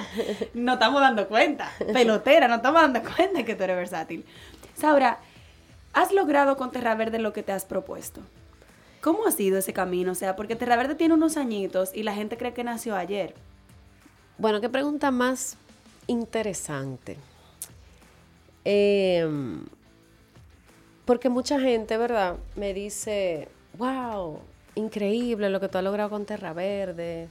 no 0.55 0.75
estamos 0.75 1.01
dando 1.01 1.27
cuenta. 1.27 1.71
Pelotera, 1.90 2.49
no 2.49 2.57
estamos 2.57 2.83
dando 2.83 3.01
cuenta 3.03 3.45
que 3.45 3.55
tú 3.55 3.62
eres 3.64 3.77
versátil. 3.77 4.27
Saura, 4.75 5.21
¿has 5.95 6.12
logrado 6.12 6.59
con 6.59 6.71
Terra 6.71 6.95
Verde 6.97 7.19
lo 7.19 7.33
que 7.33 7.43
te 7.43 7.53
has 7.53 7.64
propuesto? 7.64 8.21
¿Cómo 9.05 9.27
ha 9.27 9.31
sido 9.33 9.59
ese 9.59 9.75
camino? 9.75 10.12
O 10.12 10.14
sea, 10.14 10.35
porque 10.35 10.57
Terra 10.57 10.77
Verde 10.77 10.95
tiene 10.95 11.12
unos 11.12 11.37
añitos 11.37 11.95
y 11.95 12.05
la 12.05 12.14
gente 12.14 12.38
cree 12.38 12.55
que 12.55 12.64
nació 12.64 12.97
ayer. 12.97 13.35
Bueno, 14.38 14.62
qué 14.62 14.71
pregunta 14.71 15.11
más 15.11 15.59
interesante. 16.07 17.19
Em, 18.64 19.67
porque 21.05 21.29
mucha 21.29 21.61
gente, 21.61 21.99
¿verdad? 21.99 22.38
Me 22.57 22.73
dice, 22.73 23.49
wow, 23.77 24.40
increíble 24.75 25.51
lo 25.51 25.61
que 25.61 25.69
tú 25.69 25.77
has 25.77 25.85
logrado 25.85 26.09
con 26.09 26.25
Terra 26.25 26.55
Verde. 26.55 27.29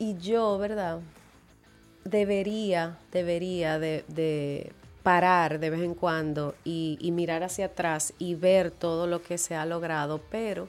Y 0.00 0.18
yo, 0.18 0.58
¿verdad? 0.58 0.98
Debería, 2.02 2.98
debería 3.12 3.78
de, 3.78 4.04
de 4.08 4.72
parar 5.02 5.58
de 5.58 5.70
vez 5.70 5.82
en 5.82 5.94
cuando 5.94 6.54
y, 6.64 6.98
mirar 7.12 7.42
hacia 7.42 7.66
atrás 7.66 8.12
y 8.18 8.34
ver 8.34 8.70
todo 8.70 9.06
lo 9.06 9.22
que 9.22 9.38
se 9.38 9.54
ha 9.54 9.64
logrado, 9.66 10.20
pero 10.30 10.68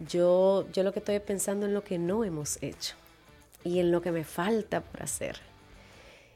yo, 0.00 0.66
yo 0.72 0.82
lo 0.82 0.92
que 0.92 0.98
estoy 0.98 1.18
pensando 1.20 1.66
en 1.66 1.74
lo 1.74 1.84
que 1.84 1.98
no 1.98 2.24
hemos 2.24 2.62
hecho 2.62 2.94
y 3.64 3.78
en 3.78 3.90
lo 3.90 4.02
que 4.02 4.12
me 4.12 4.24
falta 4.24 4.80
por 4.80 5.02
hacer. 5.02 5.40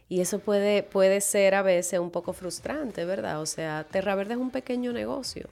Y 0.09 0.21
eso 0.21 0.39
puede, 0.39 0.85
puede 0.85 1.21
ser 1.21 1.57
a 1.57 1.63
veces 1.63 1.99
un 1.99 2.11
poco 2.11 2.33
frustrante, 2.33 3.05
¿verdad? 3.05 3.41
O 3.41 3.47
sea, 3.47 3.85
Terra 3.91 4.15
Verde 4.15 4.35
es 4.35 4.41
un 4.41 4.51
pequeño 4.51 4.93
negocio. 4.93 5.49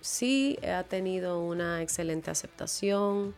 Sí 0.00 0.58
ha 0.62 0.84
tenido 0.84 1.40
una 1.40 1.82
excelente 1.82 2.30
aceptación, 2.30 3.34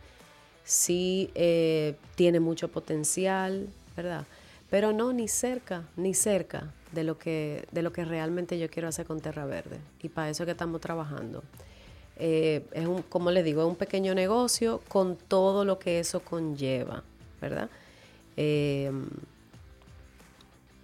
sí 0.63 1.31
eh, 1.33 1.95
tiene 2.13 2.39
mucho 2.39 2.67
potencial, 2.67 3.67
¿verdad? 3.97 4.25
Pero 4.69 4.93
no 4.93 5.11
ni 5.11 5.27
cerca, 5.27 5.83
ni 5.95 6.13
cerca 6.13 6.71
de 6.91 7.03
lo 7.03 7.17
que, 7.17 7.67
de 7.71 7.81
lo 7.81 7.91
que 7.91 8.05
realmente 8.05 8.57
yo 8.57 8.69
quiero 8.69 8.87
hacer 8.87 9.05
con 9.05 9.19
Terra 9.19 9.45
Verde. 9.45 9.79
Y 10.01 10.09
para 10.09 10.29
eso 10.29 10.43
es 10.43 10.45
que 10.45 10.51
estamos 10.51 10.81
trabajando. 10.81 11.43
Eh, 12.17 12.65
es 12.73 12.85
un, 12.85 13.01
como 13.03 13.31
les 13.31 13.45
digo, 13.45 13.61
es 13.61 13.67
un 13.67 13.75
pequeño 13.75 14.13
negocio 14.13 14.81
con 14.87 15.15
todo 15.15 15.63
lo 15.65 15.79
que 15.79 15.99
eso 15.99 16.19
conlleva, 16.19 17.03
¿verdad? 17.39 17.69
Eh, 18.35 18.91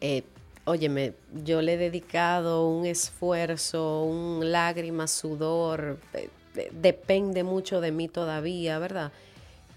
eh, 0.02 0.24
óyeme, 0.66 1.14
yo 1.44 1.62
le 1.62 1.74
he 1.74 1.78
dedicado 1.78 2.68
un 2.68 2.86
esfuerzo, 2.86 4.04
un 4.04 4.52
lágrima, 4.52 5.08
sudor, 5.08 5.98
eh, 6.14 6.30
depende 6.72 7.44
mucho 7.44 7.82
de 7.82 7.92
mí 7.92 8.08
todavía, 8.08 8.80
¿verdad? 8.80 9.12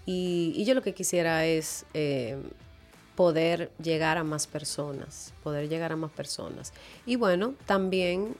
Y, 0.05 0.53
y 0.55 0.65
yo 0.65 0.73
lo 0.73 0.81
que 0.81 0.93
quisiera 0.93 1.45
es 1.45 1.85
eh, 1.93 2.37
poder 3.19 3.69
llegar 3.83 4.17
a 4.17 4.23
más 4.23 4.47
personas, 4.47 5.33
poder 5.43 5.67
llegar 5.67 5.91
a 5.91 5.97
más 5.97 6.09
personas. 6.09 6.71
Y 7.05 7.17
bueno, 7.17 7.53
también 7.65 8.37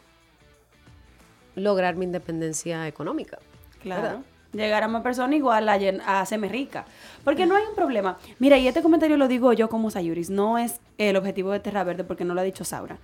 lograr 1.55 1.97
mi 1.97 2.05
independencia 2.05 2.87
económica. 2.87 3.39
Claro. 3.81 4.01
¿verdad? 4.01 4.19
Llegar 4.53 4.83
a 4.83 4.87
más 4.87 5.03
personas 5.03 5.35
igual 5.35 5.67
a 5.67 6.21
hacerme 6.21 6.47
rica. 6.47 6.85
Porque 7.25 7.45
no 7.45 7.57
hay 7.57 7.65
un 7.67 7.75
problema. 7.75 8.19
Mira, 8.39 8.57
y 8.57 8.69
este 8.69 8.81
comentario 8.81 9.17
lo 9.17 9.27
digo 9.27 9.51
yo 9.51 9.67
como 9.67 9.91
Sayuris. 9.91 10.29
No 10.29 10.57
es 10.57 10.79
el 10.97 11.17
objetivo 11.17 11.51
de 11.51 11.59
Terra 11.59 11.83
Verde 11.83 12.05
porque 12.05 12.23
no 12.23 12.33
lo 12.33 12.39
ha 12.39 12.45
dicho 12.45 12.63
Saura. 12.63 12.99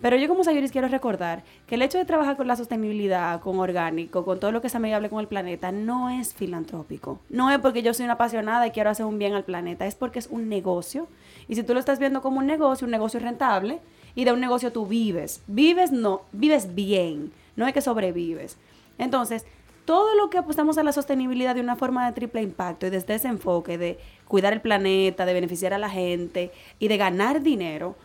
Pero 0.00 0.16
yo 0.16 0.28
como 0.28 0.44
Sayuris 0.44 0.70
quiero 0.70 0.86
recordar 0.86 1.42
que 1.66 1.74
el 1.74 1.82
hecho 1.82 1.98
de 1.98 2.04
trabajar 2.04 2.36
con 2.36 2.46
la 2.46 2.54
sostenibilidad, 2.54 3.40
con 3.40 3.58
orgánico, 3.58 4.24
con 4.24 4.38
todo 4.38 4.52
lo 4.52 4.60
que 4.60 4.68
es 4.68 4.74
amigable 4.74 5.10
con 5.10 5.20
el 5.20 5.26
planeta, 5.26 5.72
no 5.72 6.08
es 6.08 6.34
filantrópico. 6.34 7.18
No 7.28 7.50
es 7.50 7.58
porque 7.58 7.82
yo 7.82 7.92
soy 7.92 8.04
una 8.04 8.14
apasionada 8.14 8.66
y 8.66 8.70
quiero 8.70 8.90
hacer 8.90 9.06
un 9.06 9.18
bien 9.18 9.34
al 9.34 9.44
planeta. 9.44 9.86
Es 9.86 9.96
porque 9.96 10.20
es 10.20 10.28
un 10.28 10.48
negocio. 10.48 11.08
Y 11.48 11.56
si 11.56 11.64
tú 11.64 11.74
lo 11.74 11.80
estás 11.80 11.98
viendo 11.98 12.22
como 12.22 12.38
un 12.38 12.46
negocio, 12.46 12.84
un 12.84 12.92
negocio 12.92 13.18
rentable, 13.18 13.80
y 14.14 14.24
de 14.24 14.32
un 14.32 14.40
negocio 14.40 14.72
tú 14.72 14.86
vives. 14.86 15.42
Vives 15.46 15.92
no, 15.92 16.22
vives 16.32 16.74
bien. 16.74 17.32
No 17.56 17.66
es 17.66 17.72
que 17.72 17.80
sobrevives. 17.80 18.56
Entonces, 18.98 19.46
todo 19.84 20.14
lo 20.16 20.28
que 20.28 20.38
apostamos 20.38 20.76
a 20.76 20.82
la 20.82 20.92
sostenibilidad 20.92 21.54
de 21.54 21.60
una 21.60 21.76
forma 21.76 22.06
de 22.06 22.12
triple 22.12 22.42
impacto 22.42 22.86
y 22.86 22.90
desde 22.90 23.14
ese 23.14 23.28
enfoque 23.28 23.78
de 23.78 23.98
cuidar 24.26 24.52
el 24.52 24.60
planeta, 24.60 25.24
de 25.24 25.34
beneficiar 25.34 25.72
a 25.72 25.78
la 25.78 25.88
gente 25.88 26.50
y 26.78 26.88
de 26.88 26.96
ganar 26.96 27.42
dinero, 27.42 27.96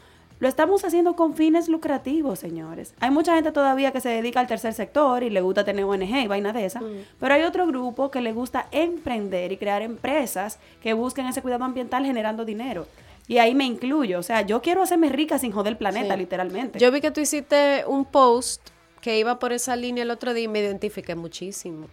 lo 0.43 0.49
estamos 0.49 0.83
haciendo 0.83 1.15
con 1.15 1.35
fines 1.35 1.69
lucrativos, 1.69 2.37
señores. 2.37 2.93
Hay 2.99 3.11
mucha 3.11 3.33
gente 3.35 3.53
todavía 3.53 3.93
que 3.93 4.01
se 4.01 4.09
dedica 4.09 4.41
al 4.41 4.47
tercer 4.47 4.73
sector 4.73 5.23
y 5.23 5.29
le 5.29 5.39
gusta 5.39 5.63
tener 5.63 5.85
ONG 5.85 6.03
y 6.23 6.27
vaina 6.27 6.51
de 6.51 6.65
esa, 6.65 6.81
pero 7.17 7.33
hay 7.33 7.43
otro 7.43 7.65
grupo 7.65 8.11
que 8.11 8.19
le 8.19 8.33
gusta 8.33 8.67
emprender 8.71 9.53
y 9.53 9.57
crear 9.57 9.81
empresas 9.81 10.59
que 10.81 10.91
busquen 10.91 11.27
ese 11.27 11.41
cuidado 11.41 11.63
ambiental 11.63 12.03
generando 12.05 12.43
dinero. 12.43 12.87
Y 13.25 13.37
ahí 13.37 13.55
me 13.55 13.63
incluyo, 13.63 14.19
o 14.19 14.23
sea, 14.23 14.41
yo 14.41 14.61
quiero 14.61 14.83
hacerme 14.83 15.07
rica 15.07 15.39
sin 15.39 15.53
joder 15.53 15.71
el 15.71 15.77
planeta, 15.77 16.15
Sí. 16.15 16.19
literalmente. 16.19 16.77
Yo 16.77 16.91
vi 16.91 16.99
que 16.99 17.09
tú 17.11 17.21
hiciste 17.21 17.85
un 17.87 18.03
post 18.03 18.61
que 18.99 19.17
iba 19.17 19.39
por 19.39 19.53
esa 19.53 19.77
línea 19.77 20.03
el 20.03 20.11
otro 20.11 20.33
día 20.33 20.43
y 20.43 20.47
me 20.49 20.59
identifiqué 20.59 21.15
muchísimo. 21.15 21.87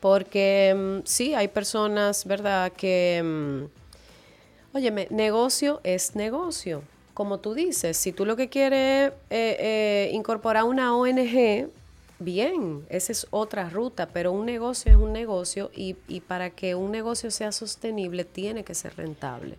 Porque 0.00 0.74
mm, 0.76 1.06
sí, 1.06 1.34
hay 1.34 1.46
personas, 1.46 2.24
¿verdad? 2.24 2.72
Que, 2.72 3.22
mm, 3.24 4.76
óyeme, 4.76 5.06
negocio 5.10 5.80
es 5.84 6.16
negocio. 6.16 6.82
Como 7.16 7.38
tú 7.38 7.54
dices, 7.54 7.96
si 7.96 8.12
tú 8.12 8.26
lo 8.26 8.36
que 8.36 8.50
quieres 8.50 9.08
es 9.08 9.12
eh, 9.30 9.56
eh, 9.58 10.10
incorporar 10.12 10.64
una 10.64 10.94
ONG, 10.94 11.70
bien, 12.18 12.84
esa 12.90 13.10
es 13.10 13.26
otra 13.30 13.70
ruta, 13.70 14.06
pero 14.12 14.32
un 14.32 14.44
negocio 14.44 14.92
es 14.92 14.98
un 14.98 15.14
negocio 15.14 15.70
y, 15.74 15.96
y 16.08 16.20
para 16.20 16.50
que 16.50 16.74
un 16.74 16.92
negocio 16.92 17.30
sea 17.30 17.52
sostenible 17.52 18.24
tiene 18.26 18.64
que 18.64 18.74
ser 18.74 18.96
rentable. 18.96 19.56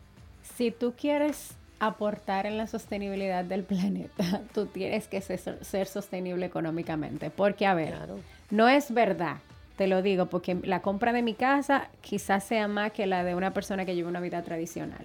Si 0.55 0.69
tú 0.69 0.93
quieres 0.95 1.55
aportar 1.79 2.45
en 2.45 2.57
la 2.59 2.67
sostenibilidad 2.67 3.43
del 3.43 3.63
planeta, 3.73 4.41
tú 4.53 4.67
tienes 4.67 5.07
que 5.07 5.21
ser, 5.21 5.39
ser 5.65 5.87
sostenible 5.87 6.45
económicamente. 6.45 7.31
Porque, 7.31 7.65
a 7.65 7.73
ver, 7.73 7.95
Claro. 7.95 8.19
no 8.51 8.69
es 8.69 8.93
verdad, 8.93 9.37
te 9.77 9.87
lo 9.87 10.03
digo, 10.03 10.27
porque 10.27 10.59
la 10.61 10.83
compra 10.83 11.11
de 11.11 11.23
mi 11.23 11.33
casa 11.33 11.89
quizás 12.01 12.43
sea 12.43 12.67
más 12.67 12.91
que 12.91 13.07
la 13.07 13.23
de 13.23 13.33
una 13.33 13.51
persona 13.51 13.83
que 13.83 13.95
lleva 13.95 14.09
una 14.09 14.19
vida 14.21 14.43
tradicional. 14.43 15.01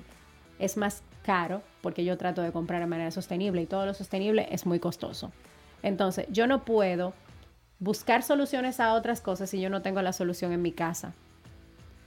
Es 0.59 0.77
más 0.77 1.03
caro 1.25 1.63
porque 1.83 2.05
yo 2.05 2.17
trato 2.19 2.43
de 2.43 2.53
comprar 2.53 2.81
de 2.81 2.87
manera 2.87 3.11
sostenible 3.11 3.63
y 3.63 3.67
todo 3.67 3.87
lo 3.87 3.95
sostenible 3.95 4.49
es 4.51 4.67
muy 4.67 4.79
costoso. 4.81 5.33
Entonces, 5.83 6.27
yo 6.31 6.47
no 6.47 6.65
puedo 6.65 7.13
buscar 7.79 8.23
soluciones 8.23 8.79
a 8.81 8.95
otras 8.95 9.21
cosas 9.21 9.51
si 9.51 9.61
yo 9.61 9.69
no 9.71 9.83
tengo 9.83 10.01
la 10.03 10.13
solución 10.13 10.53
en 10.53 10.63
mi 10.63 10.73
casa. 10.73 11.13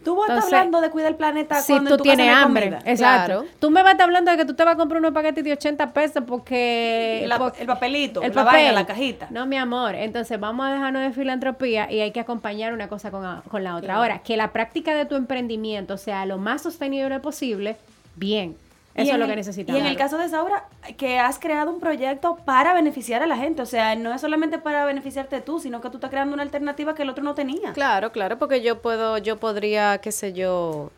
Tú 0.03 0.15
vas 0.15 0.29
Entonces, 0.29 0.53
hablando 0.53 0.81
de 0.81 0.91
cuidar 0.91 1.11
el 1.11 1.17
planeta 1.17 1.59
Si 1.61 1.73
cuando 1.73 1.89
tú 1.89 1.93
en 1.95 1.97
tu 1.97 2.03
casa 2.03 2.15
tienes 2.15 2.31
no 2.31 2.37
hay 2.37 2.43
hambre, 2.45 2.69
comida. 2.69 2.91
exacto. 2.91 3.25
Claro. 3.41 3.45
Tú 3.59 3.71
me 3.71 3.81
vas 3.81 3.99
hablando 3.99 4.29
de 4.29 4.37
que 4.37 4.45
tú 4.45 4.53
te 4.53 4.63
vas 4.63 4.75
a 4.75 4.77
comprar 4.77 4.99
unos 4.99 5.13
paquetes 5.13 5.43
de 5.43 5.51
80 5.53 5.93
pesos 5.93 6.23
porque... 6.27 7.23
El 7.23 7.65
papelito, 7.65 8.21
el 8.21 8.29
la 8.29 8.43
papel. 8.45 8.53
vaina, 8.53 8.71
la 8.71 8.85
cajita. 8.85 9.27
No, 9.31 9.47
mi 9.47 9.57
amor. 9.57 9.95
Entonces 9.95 10.39
vamos 10.39 10.67
a 10.67 10.71
dejarnos 10.73 11.01
de 11.01 11.11
filantropía 11.11 11.91
y 11.91 12.01
hay 12.01 12.11
que 12.11 12.19
acompañar 12.19 12.71
una 12.71 12.87
cosa 12.87 13.09
con, 13.09 13.41
con 13.49 13.63
la 13.63 13.75
otra. 13.75 13.87
Claro. 13.87 13.99
Ahora, 14.01 14.19
que 14.19 14.37
la 14.37 14.53
práctica 14.53 14.93
de 14.93 15.05
tu 15.05 15.15
emprendimiento 15.15 15.97
sea 15.97 16.25
lo 16.27 16.37
más 16.37 16.61
sostenible 16.61 17.19
posible, 17.19 17.75
bien. 18.15 18.57
Y 18.97 19.01
Eso 19.01 19.13
es 19.13 19.19
lo 19.19 19.27
que 19.27 19.35
necesitamos. 19.35 19.77
Y 19.77 19.83
en 19.83 19.89
el 19.89 19.97
caso 19.97 20.17
de 20.17 20.29
Saura, 20.29 20.65
que 20.97 21.19
has 21.19 21.37
creado 21.37 21.69
un 21.69 21.81
proyecto 21.81 22.37
para 22.45 22.73
beneficiar 22.73 23.21
a 23.21 23.27
la 23.27 23.35
gente. 23.35 23.61
O 23.61 23.65
sea, 23.65 23.93
no 23.95 24.13
es 24.13 24.21
solamente 24.21 24.57
para 24.57 24.85
beneficiarte 24.85 25.41
tú, 25.41 25.59
sino 25.59 25.81
que 25.81 25.89
tú 25.89 25.97
estás 25.97 26.09
creando 26.09 26.33
una 26.33 26.43
alternativa 26.43 26.95
que 26.95 27.03
el 27.03 27.09
otro 27.09 27.21
no 27.21 27.35
tenía. 27.35 27.73
Claro, 27.73 28.13
claro, 28.13 28.39
porque 28.39 28.61
yo 28.61 28.81
puedo, 28.81 29.17
yo 29.17 29.37
podría, 29.37 29.97
qué 29.97 30.13
sé 30.13 30.31
yo, 30.31 30.91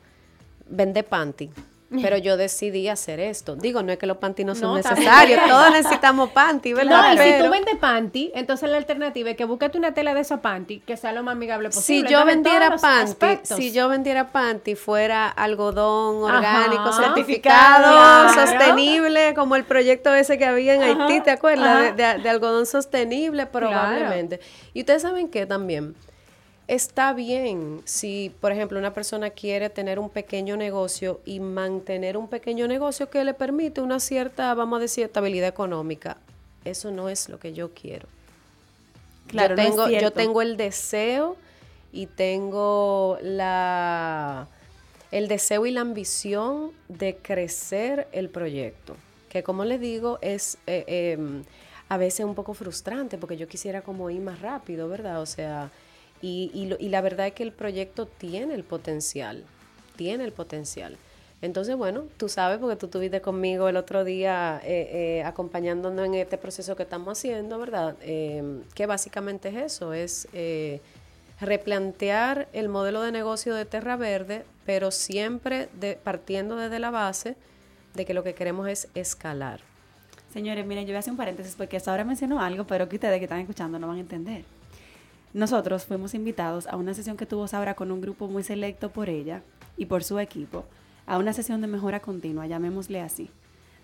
vender 0.70 1.05
panty. 1.05 1.49
Pero 2.01 2.17
yo 2.17 2.35
decidí 2.35 2.89
hacer 2.89 3.19
esto. 3.21 3.55
Digo, 3.55 3.81
no 3.81 3.93
es 3.93 3.97
que 3.97 4.05
los 4.07 4.17
panty 4.17 4.43
no 4.43 4.55
son 4.55 4.71
No, 4.71 4.75
necesarios, 4.75 5.39
todos 5.47 5.71
necesitamos 5.71 6.31
panty, 6.31 6.71
No, 6.71 6.77
¿verdad? 6.77 7.13
y 7.13 7.17
si 7.17 7.43
tú 7.43 7.49
vendes 7.49 7.75
panty, 7.77 8.31
entonces 8.35 8.69
la 8.69 8.75
alternativa 8.77 9.29
es 9.29 9.38
que 9.38 9.45
búscate 9.45 9.77
una 9.77 9.93
tela 9.93 10.13
de 10.13 10.19
esos 10.21 10.41
panty 10.41 10.79
que 10.81 10.97
sea 10.97 11.13
lo 11.13 11.23
más 11.23 11.31
amigable 11.33 11.71
si 11.71 11.75
posible. 11.77 12.09
yo 12.11 12.19
Entonces, 12.19 12.35
vendiera 12.43 12.75
panty, 12.75 13.11
aspectos. 13.11 13.57
si 13.57 13.71
yo 13.71 13.88
vendiera 13.88 14.31
panty 14.33 14.75
fuera 14.75 15.29
algodón 15.29 16.23
orgánico 16.23 16.91
Certificado. 16.91 17.13
certificado, 17.15 17.93
Claro. 18.33 18.47
sostenible, 18.51 19.33
como 19.33 19.55
el 19.55 19.63
proyecto 19.63 20.13
ese 20.13 20.38
que 20.38 20.45
había 20.45 20.73
en 20.75 20.83
Ajá, 20.83 21.05
Haití, 21.05 21.21
¿te 21.21 21.31
acuerdas? 21.31 21.95
de- 21.95 22.17
de 22.19 22.29
algodón 22.29 22.65
sostenible, 22.65 23.45
probablemente. 23.45 24.39
Y 24.73 24.81
ustedes 24.81 25.01
saben 25.03 25.29
que 25.29 25.45
también 25.45 25.95
está 26.68 27.13
bien 27.13 27.82
si, 27.86 28.32
por 28.41 28.51
ejemplo, 28.51 28.80
una 28.80 28.93
persona 28.93 29.30
quiere 29.32 29.70
tener 29.70 29.99
un 29.99 30.09
pequeño 30.09 30.57
negocio 30.57 31.22
y 31.26 31.39
mantener 31.39 32.18
un 32.18 32.28
pequeño 32.30 32.68
negocio 32.68 33.09
que 33.09 33.24
le 33.24 33.34
permite 33.34 33.82
una 33.82 33.99
cierta, 33.99 34.53
vamos 34.53 34.78
a 34.78 34.82
decir, 34.82 35.05
estabilidad 35.05 35.49
económica. 35.49 36.18
Eso 36.65 36.91
no 36.91 37.09
es 37.09 37.30
lo 37.30 37.39
que 37.39 37.53
yo 37.53 37.74
quiero 37.74 38.07
Claro, 39.28 39.55
yo 39.55 39.57
no 39.57 39.68
es 39.68 39.78
tengo, 39.78 39.89
yo 39.97 40.11
cierto. 40.11 40.11
tengo 40.11 40.41
el 40.41 40.57
deseo 40.57 41.38
y 41.91 42.07
tengo 42.07 43.18
la 43.22 44.49
el 45.11 45.28
deseo 45.28 45.65
y 45.65 45.72
la 45.72 45.82
ambición 45.82 46.74
de 46.89 47.18
crecer 47.18 48.09
el 48.11 48.30
proyecto. 48.30 48.97
Que 49.30 49.43
como 49.43 49.65
les 49.65 49.80
digo, 49.80 50.20
es 50.22 50.57
eh, 50.68 50.84
eh, 50.88 51.43
a 51.89 51.97
veces 51.97 52.26
un 52.26 52.36
poco 52.36 52.53
frustrante 52.53 53.18
porque 53.18 53.38
yo 53.38 53.47
quisiera 53.47 53.82
como 53.82 54.09
ir 54.09 54.22
más 54.22 54.41
rápido, 54.41 54.89
¿verdad? 54.89 55.22
O 55.22 55.26
sea, 55.26 55.72
y, 56.22 56.51
y, 56.53 56.86
y 56.86 56.89
la 56.89 57.01
verdad 57.01 57.28
es 57.28 57.34
que 57.34 57.43
el 57.43 57.51
proyecto 57.51 58.05
tiene 58.05 58.53
el 58.53 58.63
potencial, 58.63 59.43
tiene 59.95 60.24
el 60.24 60.32
potencial. 60.32 60.97
Entonces, 61.39 61.76
bueno, 61.76 62.05
tú 62.18 62.30
sabes, 62.30 62.57
porque 62.57 62.76
tú 62.78 62.88
estuviste 62.88 63.22
conmigo 63.22 63.70
el 63.70 63.78
otro 63.78 64.03
día 64.03 64.59
eh, 64.63 65.20
eh, 65.20 65.24
acompañándonos 65.24 66.03
en 66.05 66.15
este 66.15 66.38
proceso 66.38 66.76
que 66.76 66.82
estamos 66.84 67.20
haciendo, 67.20 67.59
¿verdad? 67.59 67.95
Eh, 68.01 68.61
que 68.74 68.88
básicamente 68.88 69.49
es 69.49 69.55
eso, 69.55 69.93
es 69.93 70.28
eh, 70.34 70.82
replantear 71.39 72.47
el 72.53 72.70
modelo 72.70 73.03
de 73.03 73.11
negocio 73.11 73.53
de 73.53 73.65
Terra 73.65 73.97
Verde, 73.97 74.45
pero 74.65 74.89
siempre 74.89 75.70
de, 75.80 75.99
partiendo 76.03 76.55
desde 76.55 76.80
la 76.80 76.89
base 76.89 77.36
de 77.93 78.03
que 78.03 78.15
lo 78.15 78.24
que 78.24 78.34
queremos 78.34 78.68
es 78.68 78.88
escalar. 78.95 79.59
Señores, 80.34 80.65
miren, 80.65 80.86
yo 80.86 80.89
voy 80.89 80.95
a 80.95 80.99
hacer 80.99 81.11
un 81.11 81.18
paréntesis 81.18 81.53
porque 81.55 81.78
hasta 81.78 81.91
ahora 81.91 82.03
mencionó 82.03 82.41
algo, 82.41 82.65
pero 82.65 82.89
que 82.89 82.95
ustedes 82.95 83.20
que 83.20 83.26
están 83.26 83.41
escuchando 83.41 83.78
no 83.78 83.88
van 83.88 83.97
a 83.97 83.99
entender. 83.99 84.43
Nosotros 85.38 85.85
fuimos 85.85 86.15
invitados 86.15 86.65
a 86.65 86.77
una 86.77 86.95
sesión 86.95 87.15
que 87.15 87.27
tuvo 87.27 87.47
Saura 87.47 87.75
con 87.75 87.91
un 87.91 88.01
grupo 88.01 88.27
muy 88.27 88.41
selecto 88.41 88.91
por 88.91 89.07
ella 89.07 89.43
y 89.77 89.85
por 89.85 90.03
su 90.03 90.17
equipo, 90.17 90.65
a 91.05 91.19
una 91.19 91.31
sesión 91.31 91.61
de 91.61 91.67
mejora 91.67 91.99
continua, 91.99 92.47
llamémosle 92.47 93.01
así, 93.01 93.29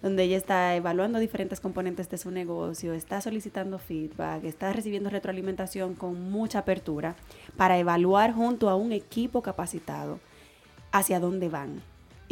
donde 0.01 0.23
ella 0.23 0.35
está 0.35 0.75
evaluando 0.75 1.19
diferentes 1.19 1.59
componentes 1.59 2.09
de 2.09 2.17
su 2.17 2.31
negocio, 2.31 2.95
está 2.95 3.21
solicitando 3.21 3.77
feedback, 3.77 4.45
está 4.45 4.73
recibiendo 4.73 5.11
retroalimentación 5.11 5.93
con 5.93 6.31
mucha 6.31 6.57
apertura 6.57 7.15
para 7.55 7.77
evaluar 7.77 8.33
junto 8.33 8.67
a 8.67 8.73
un 8.73 8.91
equipo 8.91 9.43
capacitado 9.43 10.19
hacia 10.91 11.19
dónde 11.19 11.49
van 11.49 11.83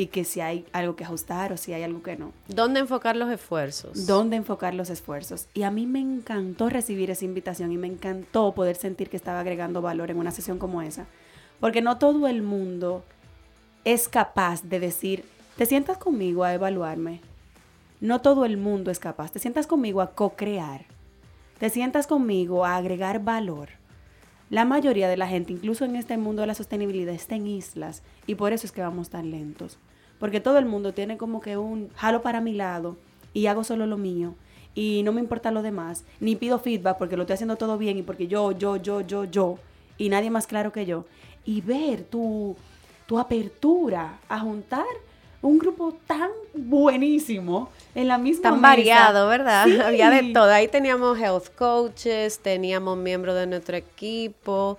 y 0.02 0.08
que 0.08 0.24
si 0.24 0.42
hay 0.42 0.66
algo 0.74 0.96
que 0.96 1.04
ajustar 1.04 1.54
o 1.54 1.58
si 1.58 1.74
hay 1.74 1.84
algo 1.84 2.02
que 2.02 2.18
no 2.18 2.34
¿Dónde 2.48 2.80
enfocar 2.80 3.16
los 3.16 3.30
esfuerzos? 3.30 4.08
dónde 4.08 4.36
enfocar 4.36 4.74
los 4.74 4.90
esfuerzos. 4.90 5.48
Y 5.54 5.62
a 5.62 5.70
mí 5.70 5.86
me 5.86 6.00
encantó 6.00 6.70
recibir 6.70 7.12
esa 7.12 7.24
invitación 7.24 7.72
y 7.72 7.78
me 7.78 7.86
encantó 7.86 8.52
poder 8.54 8.78
sentir 8.78 9.12
que 9.12 9.18
estaba 9.18 9.42
agregando 9.42 9.84
valor 9.84 10.10
en 10.10 10.18
una 10.18 10.32
sesión 10.32 10.58
como 10.58 10.82
esa. 10.82 11.06
Porque 11.60 11.84
no 11.84 12.00
todo 12.00 12.28
el 12.28 12.42
mundo 12.42 13.04
es 13.86 14.10
capaz 14.10 14.64
de 14.64 14.80
decir, 14.80 15.24
te 15.56 15.68
sientas 15.68 16.00
conmigo 16.00 16.44
a 16.44 16.56
evaluarme. 16.56 17.22
No 18.00 18.22
todo 18.22 18.46
el 18.46 18.58
mundo 18.58 18.90
es 18.90 18.98
capaz. 18.98 19.32
Te 19.32 19.38
sientas 19.38 19.68
conmigo 19.68 20.02
a 20.02 20.16
co-crear. 20.16 20.86
Te 21.60 21.70
sientas 21.70 22.08
conmigo 22.08 22.66
a 22.66 22.76
agregar 22.76 23.24
valor. 23.24 23.70
La 24.50 24.66
mayoría 24.66 25.08
de 25.08 25.18
la 25.18 25.28
gente, 25.28 25.54
incluso 25.54 25.86
en 25.86 25.96
este 25.96 26.18
mundo 26.18 26.42
de 26.42 26.48
la 26.48 26.56
sostenibilidad, 26.56 27.14
está 27.14 27.36
en 27.36 27.46
islas 27.46 28.02
y 28.26 28.34
por 28.34 28.52
eso 28.52 28.66
es 28.66 28.72
que 28.72 28.82
vamos 28.82 29.12
tan 29.12 29.30
lentos. 29.30 29.78
Porque 30.22 30.40
todo 30.40 30.58
el 30.58 30.66
mundo 30.66 30.94
tiene 30.94 31.18
como 31.18 31.42
que 31.42 31.58
un 31.58 31.90
jalo 31.96 32.22
para 32.22 32.40
mi 32.40 32.54
lado 32.54 32.96
y 33.34 33.48
hago 33.48 33.66
solo 33.66 33.86
lo 33.88 33.98
mío 33.98 34.36
y 34.74 35.02
no 35.04 35.12
me 35.12 35.20
importa 35.20 35.52
lo 35.52 35.62
demás, 35.64 36.06
ni 36.22 36.38
pido 36.38 36.60
feedback 36.60 36.98
porque 36.98 37.18
lo 37.18 37.24
estoy 37.24 37.34
haciendo 37.34 37.58
todo 37.58 37.78
bien 37.78 37.98
y 37.98 38.04
porque 38.04 38.28
yo, 38.28 38.54
yo, 38.54 38.78
yo, 38.78 39.02
yo, 39.02 39.26
yo 39.26 39.58
y 39.98 40.08
nadie 40.08 40.30
más 40.30 40.48
claro 40.48 40.72
que 40.72 40.86
yo. 40.86 41.04
Y 41.44 41.60
ver 41.62 42.04
tu, 42.04 42.56
tu 43.08 43.20
apertura 43.20 44.20
a 44.30 44.40
juntar 44.40 44.86
un 45.42 45.58
grupo 45.58 45.98
tan 46.06 46.30
buenísimo 46.54 47.70
en 47.96 48.08
la 48.08 48.18
misma 48.18 48.44
Tan 48.44 48.54
mesa. 48.62 48.68
variado, 48.68 49.28
¿verdad? 49.28 49.66
Sí. 49.66 49.80
Había 49.84 50.10
de 50.12 50.32
todo. 50.34 50.52
Ahí 50.52 50.68
teníamos 50.68 51.18
health 51.20 51.50
coaches, 51.56 52.40
teníamos 52.40 52.98
miembros 52.98 53.36
de 53.36 53.48
nuestro 53.48 53.76
equipo, 53.76 54.78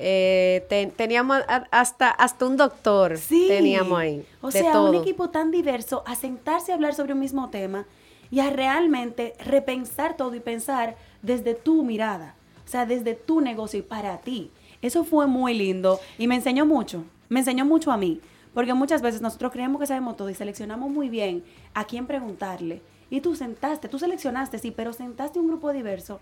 eh, 0.00 0.64
ten- 0.68 0.90
teníamos 0.92 1.40
hasta, 1.70 2.08
hasta 2.10 2.46
un 2.46 2.56
doctor 2.56 3.18
Sí. 3.18 3.46
teníamos 3.48 3.98
ahí. 3.98 4.24
O 4.40 4.46
de 4.50 4.60
sea, 4.60 4.72
todo. 4.72 4.90
un 4.90 4.96
equipo 4.96 5.30
tan 5.30 5.50
diverso 5.50 6.02
a 6.06 6.14
sentarse 6.14 6.70
a 6.72 6.76
hablar 6.76 6.94
sobre 6.94 7.12
un 7.14 7.18
mismo 7.20 7.50
tema 7.50 7.84
y 8.30 8.40
a 8.40 8.50
realmente 8.50 9.34
repensar 9.44 10.16
todo 10.16 10.34
y 10.34 10.40
pensar 10.40 10.96
desde 11.22 11.54
tu 11.54 11.82
mirada, 11.82 12.34
o 12.64 12.68
sea, 12.68 12.86
desde 12.86 13.14
tu 13.14 13.40
negocio 13.40 13.80
y 13.80 13.82
para 13.82 14.18
ti. 14.18 14.50
Eso 14.82 15.02
fue 15.04 15.26
muy 15.26 15.54
lindo 15.54 15.98
y 16.18 16.28
me 16.28 16.36
enseñó 16.36 16.64
mucho, 16.64 17.04
me 17.28 17.40
enseñó 17.40 17.64
mucho 17.64 17.90
a 17.90 17.96
mí, 17.96 18.20
porque 18.54 18.74
muchas 18.74 19.02
veces 19.02 19.20
nosotros 19.20 19.50
creemos 19.52 19.80
que 19.80 19.86
sabemos 19.88 20.16
todo 20.16 20.30
y 20.30 20.34
seleccionamos 20.34 20.90
muy 20.90 21.08
bien 21.08 21.42
a 21.74 21.84
quién 21.84 22.06
preguntarle. 22.06 22.82
Y 23.10 23.20
tú 23.22 23.34
sentaste, 23.34 23.88
tú 23.88 23.98
seleccionaste, 23.98 24.58
sí, 24.58 24.70
pero 24.70 24.92
sentaste 24.92 25.38
un 25.40 25.48
grupo 25.48 25.72
diverso 25.72 26.20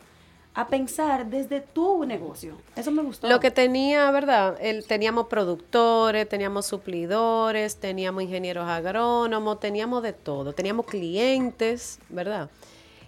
a 0.57 0.67
pensar 0.67 1.27
desde 1.27 1.61
tu 1.61 2.07
negocio. 2.07 2.57
Eso 2.75 2.91
me 2.91 3.03
gustó. 3.03 3.29
Lo 3.29 3.41
que 3.41 3.51
tenía, 3.51 4.11
¿verdad? 4.11 4.57
El, 4.59 4.87
teníamos 4.87 5.27
productores, 5.27 6.27
teníamos 6.27 6.65
suplidores, 6.65 7.77
teníamos 7.77 8.23
ingenieros 8.23 8.67
agrónomos, 8.67 9.61
teníamos 9.61 10.03
de 10.03 10.15
todo, 10.15 10.55
teníamos 10.55 10.87
clientes, 10.87 11.99
¿verdad? 12.09 12.49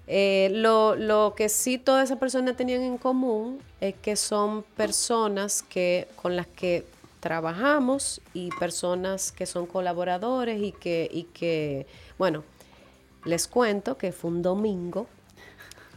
Eh, 0.06 0.50
lo, 0.52 0.94
lo 0.94 1.32
que 1.34 1.48
sí 1.48 1.78
todas 1.78 2.04
esas 2.04 2.18
personas 2.18 2.54
tenían 2.54 2.82
en 2.82 2.98
común 2.98 3.60
es 3.80 3.94
que 3.94 4.16
son 4.16 4.62
personas 4.76 5.62
que, 5.62 6.06
con 6.16 6.36
las 6.36 6.46
que 6.46 6.84
trabajamos 7.20 8.20
y 8.34 8.50
personas 8.58 9.32
que 9.32 9.46
son 9.46 9.64
colaboradores 9.64 10.60
y 10.60 10.72
que, 10.72 11.08
y 11.10 11.24
que, 11.24 11.86
bueno, 12.18 12.44
les 13.24 13.48
cuento 13.48 13.96
que 13.96 14.12
fue 14.12 14.30
un 14.32 14.42
domingo, 14.42 15.06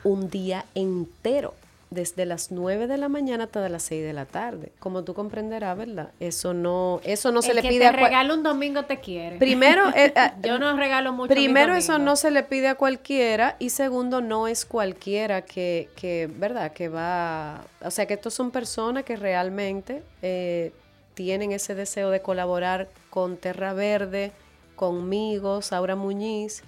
un 0.04 0.30
día 0.30 0.66
entero, 0.76 1.54
desde 1.92 2.26
las 2.26 2.52
9 2.52 2.88
de 2.88 2.98
la 2.98 3.10
mañana 3.10 3.44
hasta 3.44 3.68
las 3.68 3.84
6 3.84 4.02
de 4.02 4.14
la 4.14 4.26
tarde. 4.26 4.72
Como 4.80 5.04
tú 5.04 5.14
comprenderás, 5.14 5.78
¿verdad? 5.78 6.12
Eso 6.22 6.54
no, 6.54 7.02
eso 7.04 7.34
no 7.34 7.42
se 7.42 7.50
El 7.50 7.58
le 7.58 7.62
que 7.62 7.68
pide 7.68 7.80
te 7.82 7.88
a 7.88 7.92
regala 7.92 8.34
un 8.34 8.44
domingo 8.44 8.86
te 8.86 9.02
quiere. 9.02 9.38
Primero, 9.38 9.90
eh, 9.90 10.14
eh, 10.16 10.32
Yo 10.42 10.58
no 10.58 10.76
regalo 10.78 11.12
mucho. 11.12 11.28
Primero, 11.28 11.76
eso 11.76 12.00
no 12.00 12.16
se 12.16 12.32
le 12.32 12.44
pide 12.44 12.70
a 12.70 12.76
cualquiera 12.76 13.58
y 13.60 13.72
segundo, 13.72 14.22
no 14.22 14.48
es 14.48 14.66
cualquiera 14.66 15.42
que, 15.42 15.90
que 15.98 16.30
¿verdad? 16.34 16.72
Que 16.72 16.88
va, 16.88 17.66
o 17.84 17.92
sea, 17.92 18.06
que 18.06 18.14
estos 18.14 18.34
son 18.34 18.52
personas 18.52 19.04
que 19.04 19.18
realmente 19.18 20.02
eh, 20.22 20.72
tienen 21.14 21.52
ese 21.52 21.76
deseo 21.76 22.10
de 22.10 22.22
colaborar 22.22 22.88
con 23.10 23.36
Terra 23.36 23.74
Verde, 23.74 24.32
conmigo, 24.78 25.62
Saura 25.62 25.98
Muñiz, 25.98 26.64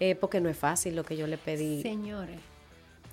eh, 0.00 0.16
porque 0.16 0.40
no 0.40 0.48
es 0.48 0.58
fácil 0.58 0.96
lo 0.96 1.04
que 1.04 1.16
yo 1.16 1.28
le 1.28 1.38
pedí. 1.38 1.82
Señores. 1.82 2.55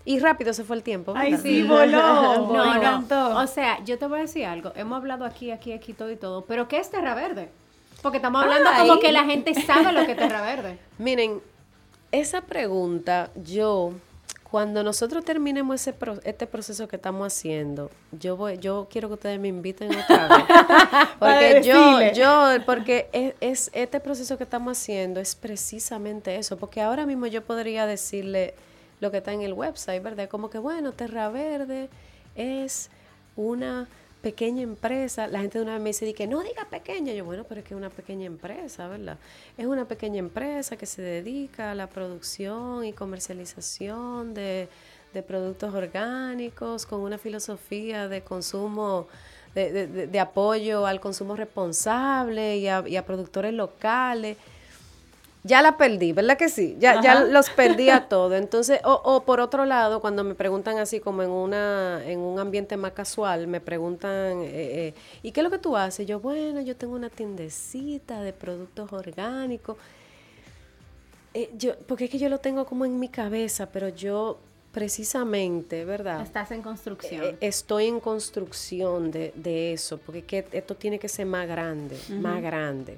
Y 0.05 0.19
rápido 0.19 0.53
se 0.53 0.63
fue 0.63 0.75
el 0.75 0.83
tiempo. 0.83 1.13
Ay, 1.15 1.31
¿verdad? 1.31 1.43
sí, 1.43 1.63
voló. 1.63 2.35
No, 2.47 2.47
Me 2.47 2.57
no. 2.57 2.75
encantó. 2.75 3.37
O 3.37 3.47
sea, 3.47 3.83
yo 3.85 3.97
te 3.97 4.05
voy 4.07 4.19
a 4.19 4.21
decir 4.23 4.45
algo. 4.45 4.71
Hemos 4.75 4.97
hablado 4.97 5.23
aquí, 5.25 5.51
aquí, 5.51 5.71
aquí, 5.71 5.93
todo 5.93 6.11
y 6.11 6.15
todo. 6.17 6.43
Pero 6.45 6.67
¿qué 6.67 6.77
es 6.77 6.89
Terra 6.89 7.15
Verde? 7.15 7.49
Porque 8.01 8.17
estamos 8.17 8.43
hablando 8.43 8.69
Ay. 8.73 8.87
como 8.87 8.99
que 8.99 9.11
la 9.13 9.23
gente 9.23 9.53
sabe 9.53 9.93
lo 9.93 10.05
que 10.05 10.11
es 10.11 10.17
Terra 10.17 10.41
Verde. 10.41 10.77
Miren, 10.97 11.39
esa 12.11 12.41
pregunta, 12.41 13.29
yo, 13.45 13.93
cuando 14.51 14.83
nosotros 14.83 15.23
terminemos 15.23 15.75
ese 15.79 15.93
pro- 15.93 16.19
este 16.25 16.47
proceso 16.47 16.87
que 16.89 16.97
estamos 16.97 17.25
haciendo, 17.25 17.89
yo 18.11 18.35
voy, 18.35 18.57
yo 18.57 18.87
quiero 18.91 19.07
que 19.07 19.13
ustedes 19.13 19.39
me 19.39 19.47
inviten 19.47 19.89
otra 19.97 20.27
vez. 20.27 20.45
Porque 21.19 21.61
yo, 21.63 22.01
yo, 22.13 22.49
porque 22.65 23.07
es, 23.13 23.35
es- 23.39 23.71
este 23.73 23.99
proceso 24.01 24.37
que 24.37 24.43
estamos 24.43 24.77
haciendo 24.77 25.21
es 25.21 25.33
precisamente 25.35 26.35
eso. 26.35 26.57
Porque 26.57 26.81
ahora 26.81 27.05
mismo 27.05 27.25
yo 27.27 27.41
podría 27.43 27.85
decirle 27.85 28.53
lo 29.03 29.11
que 29.11 29.17
está 29.17 29.33
en 29.33 29.41
el 29.41 29.53
website, 29.53 30.01
¿verdad? 30.01 30.29
Como 30.29 30.49
que, 30.49 30.57
bueno, 30.57 30.93
Terra 30.93 31.29
Verde 31.29 31.89
es 32.35 32.89
una 33.35 33.87
pequeña 34.21 34.61
empresa. 34.61 35.27
La 35.27 35.41
gente 35.41 35.59
de 35.59 35.63
una 35.65 35.73
vez 35.73 35.81
me 35.81 35.89
dice 35.89 36.05
di 36.05 36.13
que 36.13 36.25
no 36.25 36.41
diga 36.41 36.65
pequeña. 36.69 37.11
Yo, 37.13 37.25
bueno, 37.25 37.43
pero 37.43 37.59
es 37.59 37.67
que 37.67 37.73
es 37.73 37.77
una 37.77 37.89
pequeña 37.89 38.25
empresa, 38.25 38.87
¿verdad? 38.87 39.17
Es 39.57 39.65
una 39.65 39.85
pequeña 39.85 40.19
empresa 40.19 40.77
que 40.77 40.85
se 40.85 41.01
dedica 41.01 41.71
a 41.71 41.75
la 41.75 41.87
producción 41.87 42.85
y 42.85 42.93
comercialización 42.93 44.33
de, 44.33 44.69
productos 45.27 45.75
orgánicos 45.75 46.85
con 46.85 47.01
una 47.01 47.17
filosofía 47.17 48.07
de 48.07 48.21
consumo, 48.21 49.07
de, 49.53 50.19
apoyo 50.19 50.87
al 50.87 51.01
consumo 51.01 51.35
responsable 51.35 52.57
y 52.57 52.67
a 52.67 53.05
productores 53.05 53.53
locales. 53.53 54.37
Ya 55.43 55.61
la 55.61 55.75
perdí, 55.75 56.13
¿verdad 56.13 56.37
que 56.37 56.47
sí? 56.47 56.77
Ya, 56.79 57.01
ya 57.01 57.21
los 57.21 57.49
perdí 57.49 57.89
a 57.89 58.07
todo. 58.09 58.35
Entonces, 58.35 58.79
o, 58.85 58.93
o 59.03 59.23
por 59.23 59.41
otro 59.41 59.65
lado, 59.65 59.99
cuando 59.99 60.23
me 60.23 60.35
preguntan 60.35 60.77
así 60.77 61.01
como 61.01 61.21
en 61.21 61.29
una 61.29 62.01
en 62.05 62.19
un 62.19 62.39
ambiente 62.39 62.77
más 62.77 62.93
casual, 62.93 63.47
me 63.47 63.59
preguntan, 63.59 64.41
eh, 64.41 64.47
eh, 64.53 64.93
¿y 65.21 65.31
qué 65.31 65.41
es 65.41 65.43
lo 65.43 65.51
que 65.51 65.57
tú 65.57 65.75
haces? 65.75 66.07
Yo, 66.07 66.19
bueno, 66.21 66.61
yo 66.61 66.75
tengo 66.77 66.95
una 66.95 67.09
tiendecita 67.09 68.21
de 68.21 68.31
productos 68.31 68.93
orgánicos. 68.93 69.77
Eh, 71.33 71.49
yo, 71.57 71.77
porque 71.87 72.05
es 72.05 72.11
que 72.11 72.19
yo 72.19 72.29
lo 72.29 72.37
tengo 72.37 72.65
como 72.65 72.85
en 72.85 72.99
mi 72.99 73.09
cabeza, 73.09 73.65
pero 73.65 73.89
yo 73.89 74.39
precisamente, 74.71 75.85
¿verdad? 75.85 76.21
Estás 76.21 76.51
en 76.51 76.61
construcción. 76.61 77.23
Eh, 77.23 77.37
estoy 77.41 77.87
en 77.87 77.99
construcción 77.99 79.11
de, 79.11 79.31
de 79.35 79.73
eso, 79.73 79.97
porque 79.99 80.19
es 80.19 80.25
que 80.25 80.47
esto 80.51 80.75
tiene 80.75 80.99
que 80.99 81.07
ser 81.07 81.25
más 81.25 81.47
grande, 81.47 81.97
más 82.19 82.41
grande. 82.41 82.97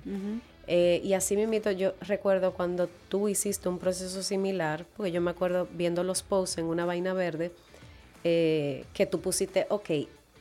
Eh, 0.68 1.02
y 1.04 1.14
así 1.14 1.36
mismo 1.38 1.72
yo 1.72 1.94
recuerdo 2.02 2.54
cuando 2.54 2.90
tú 3.10 3.28
hiciste 3.28 3.70
un 3.70 3.78
proceso 3.78 4.24
similar, 4.24 4.86
porque 4.96 5.12
yo 5.12 5.22
me 5.22 5.32
acuerdo 5.32 5.68
viendo 5.72 6.04
los 6.04 6.24
posts 6.24 6.58
en 6.58 6.66
una 6.66 6.86
vaina 6.86 7.14
verde, 7.14 7.52
eh, 8.24 8.86
que 8.94 9.06
tú 9.06 9.22
pusiste, 9.22 9.68
ok, 9.70 9.90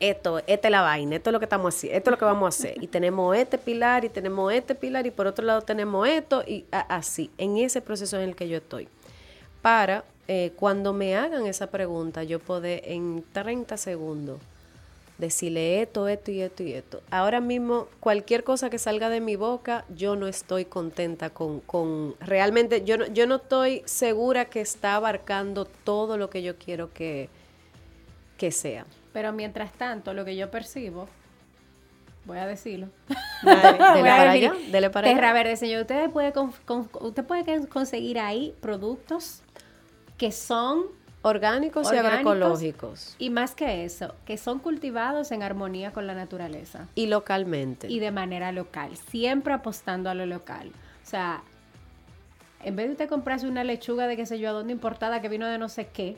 esto, 0.01 0.39
esta 0.47 0.69
es 0.69 0.73
la 0.73 0.83
vaina, 0.83 1.17
esto 1.17 1.31
es 1.31 1.33
lo 1.33 1.39
que 1.39 1.45
estamos 1.45 1.75
haciendo, 1.75 1.99
esto 1.99 2.11
es 2.11 2.13
lo 2.13 2.19
que 2.19 2.25
vamos 2.25 2.47
a 2.47 2.49
hacer. 2.49 2.83
Y 2.83 2.87
tenemos 2.87 3.37
este 3.37 3.59
pilar, 3.59 4.05
y 4.05 4.09
tenemos 4.09 4.53
este 4.53 4.75
pilar, 4.75 5.07
y 5.07 5.11
por 5.11 5.27
otro 5.27 5.45
lado 5.45 5.63
tenemos 5.63 6.09
esto, 6.09 6.43
y 6.47 6.65
así, 6.71 7.31
en 7.39 7.59
ese 7.59 7.81
proceso 7.81 8.17
en 8.17 8.31
el 8.31 8.37
que 8.37 8.49
yo 8.49 8.57
estoy. 8.57 8.89
Para 9.63 10.05
eh, 10.27 10.53
cuando 10.57 10.93
me 10.93 11.17
hagan 11.17 11.47
esa 11.47 11.69
pregunta, 11.69 12.25
yo 12.25 12.39
poder 12.39 12.83
en 12.87 13.25
30 13.33 13.77
segundos 13.77 14.41
decirle 15.19 15.81
esto, 15.81 16.09
esto 16.09 16.31
y 16.33 16.41
esto 16.41 16.63
y 16.65 16.73
esto. 16.73 17.01
Ahora 17.11 17.41
mismo, 17.41 17.89
cualquier 18.01 18.43
cosa 18.45 18.69
que 18.71 18.79
salga 18.79 19.09
de 19.11 19.21
mi 19.21 19.37
boca, 19.37 19.85
yo 19.95 20.17
no 20.17 20.27
estoy 20.27 20.65
contenta 20.65 21.31
con, 21.31 21.61
con 21.61 22.17
realmente, 22.21 22.85
yo 22.85 22.99
no, 22.99 23.07
yo 23.07 23.27
no 23.27 23.37
estoy 23.37 23.83
segura 23.85 24.47
que 24.47 24.61
está 24.61 24.97
abarcando 24.97 25.67
todo 25.67 26.17
lo 26.19 26.31
que 26.31 26.43
yo 26.43 26.57
quiero 26.59 26.93
que, 26.93 27.29
que 28.39 28.51
sea. 28.51 28.87
Pero 29.13 29.33
mientras 29.33 29.73
tanto, 29.73 30.13
lo 30.15 30.25
que 30.25 30.35
yo 30.35 30.51
percibo, 30.51 31.09
voy 32.25 32.39
a 32.39 32.47
decirlo. 32.47 32.89
Dale. 33.45 33.79
Dele 33.79 34.03
para 34.03 34.31
allá, 34.33 34.55
dele 34.73 34.91
para 34.91 35.07
Terra 35.09 35.29
allá. 35.29 35.33
Verde, 35.35 35.57
señor, 35.57 35.83
usted 35.83 36.11
puede, 36.11 36.33
con- 36.33 36.53
con- 36.65 36.89
usted 37.01 37.25
puede 37.25 37.69
conseguir 37.69 38.19
ahí 38.19 38.53
productos 38.61 39.43
que 40.19 40.33
son, 40.33 40.85
Orgánicos, 41.25 41.87
y 41.87 41.97
Orgánicos. 41.97 42.33
agroecológicos. 42.35 43.17
y 43.19 43.31
más 43.31 43.55
que 43.55 43.85
eso, 43.85 44.15
que 44.27 44.37
son 44.37 44.59
cultivados 44.59 45.33
en 45.33 45.43
armonía 45.43 45.93
con 45.93 46.07
la 46.07 46.15
naturaleza 46.15 46.87
Y 46.95 47.07
localmente. 47.07 47.89
y 47.91 47.99
de 47.99 48.11
manera 48.11 48.53
local, 48.53 48.97
siempre 49.11 49.55
apostando 49.55 50.11
a 50.11 50.15
lo 50.15 50.27
local. 50.27 50.71
O 51.03 51.07
sea, 51.07 51.43
en 52.63 52.77
vez 52.77 52.87
de 52.87 52.93
usted 52.93 53.09
comprarse 53.09 53.49
una 53.49 53.65
lechuga 53.65 54.07
de 54.07 54.17
qué 54.17 54.27
sé 54.27 54.39
yo 54.39 54.51
a 54.51 54.53
dónde 54.53 54.73
importada 54.73 55.21
que 55.21 55.29
vino 55.29 55.47
de 55.47 55.59
no 55.59 55.69
sé 55.69 55.89
qué, 55.89 56.17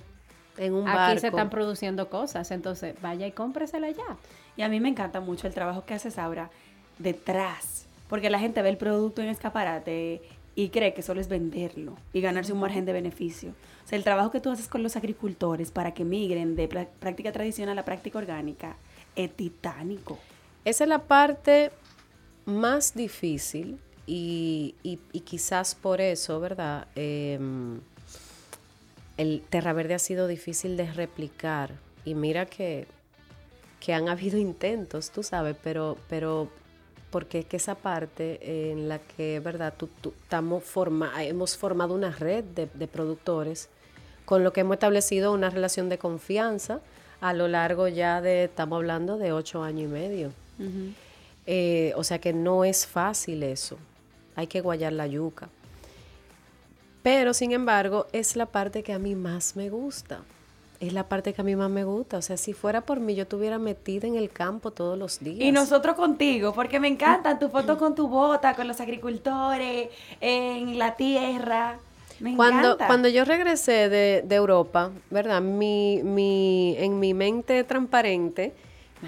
en 0.58 0.72
un 0.74 0.88
aquí 0.88 0.96
barco. 0.96 1.20
se 1.20 1.26
están 1.28 1.50
produciendo 1.50 2.08
cosas, 2.08 2.50
entonces 2.50 2.94
vaya 3.02 3.26
y 3.26 3.32
cómpresela 3.32 3.90
ya. 3.90 4.16
Y 4.56 4.62
a 4.62 4.68
mí 4.68 4.80
me 4.80 4.88
encanta 4.88 5.20
mucho 5.20 5.46
el 5.46 5.54
trabajo 5.54 5.84
que 5.84 5.94
haces 5.94 6.18
ahora 6.18 6.50
detrás, 6.98 7.86
porque 8.08 8.30
la 8.30 8.38
gente 8.38 8.62
ve 8.62 8.70
el 8.70 8.76
producto 8.78 9.20
en 9.22 9.28
escaparate 9.28 10.22
y 10.56 10.70
cree 10.70 10.94
que 10.94 11.02
solo 11.02 11.20
es 11.20 11.28
venderlo 11.28 11.96
y 12.12 12.20
ganarse 12.20 12.52
un 12.52 12.58
margen 12.60 12.84
de 12.86 12.92
beneficio. 12.92 13.50
O 13.84 13.88
sea, 13.88 13.96
el 13.98 14.02
trabajo 14.04 14.30
que 14.32 14.40
tú 14.40 14.50
haces 14.50 14.66
con 14.66 14.82
los 14.82 14.96
agricultores 14.96 15.70
para 15.70 15.94
que 15.94 16.04
migren 16.04 16.56
de 16.56 16.68
prá- 16.68 16.88
práctica 16.98 17.30
tradicional 17.30 17.78
a 17.78 17.84
práctica 17.84 18.18
orgánica 18.18 18.76
es 19.14 19.30
titánico. 19.36 20.18
Esa 20.64 20.84
es 20.84 20.88
la 20.88 21.02
parte 21.02 21.70
más 22.46 22.94
difícil 22.94 23.78
y 24.06 24.74
quizás 25.24 25.74
por 25.74 26.00
eso, 26.00 26.40
¿verdad? 26.40 26.88
Em, 26.96 27.80
el 29.16 29.42
Terra 29.48 29.72
Verde 29.72 29.94
ha 29.94 29.98
sido 29.98 30.26
difícil 30.26 30.76
de 30.76 30.90
replicar 30.92 31.72
y 32.04 32.14
mira 32.14 32.46
que, 32.46 32.86
que 33.80 33.92
han 33.94 34.08
habido 34.08 34.38
intentos, 34.38 35.10
tú 35.10 35.22
sabes, 35.22 35.56
pero, 35.62 35.96
pero 36.08 36.50
porque 37.16 37.38
es 37.38 37.46
que 37.46 37.56
esa 37.56 37.76
parte 37.76 38.70
en 38.70 38.90
la 38.90 38.98
que, 38.98 39.40
¿verdad? 39.40 39.72
Tú, 39.74 39.88
forma, 40.60 41.24
hemos 41.24 41.56
formado 41.56 41.94
una 41.94 42.10
red 42.10 42.44
de, 42.44 42.68
de 42.74 42.86
productores 42.86 43.70
con 44.26 44.44
lo 44.44 44.52
que 44.52 44.60
hemos 44.60 44.74
establecido 44.74 45.32
una 45.32 45.48
relación 45.48 45.88
de 45.88 45.96
confianza 45.96 46.82
a 47.22 47.32
lo 47.32 47.48
largo 47.48 47.88
ya 47.88 48.20
de, 48.20 48.44
estamos 48.44 48.76
hablando 48.76 49.16
de 49.16 49.32
ocho 49.32 49.62
años 49.62 49.84
y 49.84 49.86
medio. 49.86 50.32
Eh, 51.46 51.94
o 51.96 52.04
sea 52.04 52.18
que 52.18 52.34
no 52.34 52.66
es 52.66 52.86
fácil 52.86 53.42
eso. 53.44 53.78
Hay 54.34 54.46
que 54.46 54.60
guayar 54.60 54.92
la 54.92 55.06
yuca. 55.06 55.48
Pero, 57.02 57.32
sin 57.32 57.52
embargo, 57.52 58.08
es 58.12 58.36
la 58.36 58.44
parte 58.44 58.82
que 58.82 58.92
a 58.92 58.98
mí 58.98 59.14
más 59.14 59.56
me 59.56 59.70
gusta. 59.70 60.20
Es 60.78 60.92
la 60.92 61.08
parte 61.08 61.32
que 61.32 61.40
a 61.40 61.44
mí 61.44 61.56
más 61.56 61.70
me 61.70 61.84
gusta. 61.84 62.18
O 62.18 62.22
sea, 62.22 62.36
si 62.36 62.52
fuera 62.52 62.82
por 62.82 63.00
mí, 63.00 63.14
yo 63.14 63.22
estuviera 63.22 63.58
metida 63.58 64.06
en 64.06 64.14
el 64.16 64.30
campo 64.30 64.70
todos 64.70 64.98
los 64.98 65.20
días. 65.20 65.40
Y 65.40 65.52
nosotros 65.52 65.96
contigo, 65.96 66.52
porque 66.52 66.78
me 66.80 66.88
encantan 66.88 67.38
tus 67.38 67.50
fotos 67.50 67.78
con 67.78 67.94
tu 67.94 68.08
bota, 68.08 68.54
con 68.54 68.68
los 68.68 68.80
agricultores, 68.80 69.88
en 70.20 70.78
la 70.78 70.94
tierra. 70.96 71.78
Me 72.20 72.34
Cuando, 72.36 72.68
encanta. 72.68 72.86
cuando 72.86 73.08
yo 73.08 73.24
regresé 73.24 73.88
de, 73.88 74.22
de 74.26 74.34
Europa, 74.34 74.90
¿verdad? 75.10 75.40
Mi, 75.42 76.00
mi, 76.02 76.74
en 76.78 76.98
mi 76.98 77.12
mente 77.14 77.62
transparente, 77.64 78.54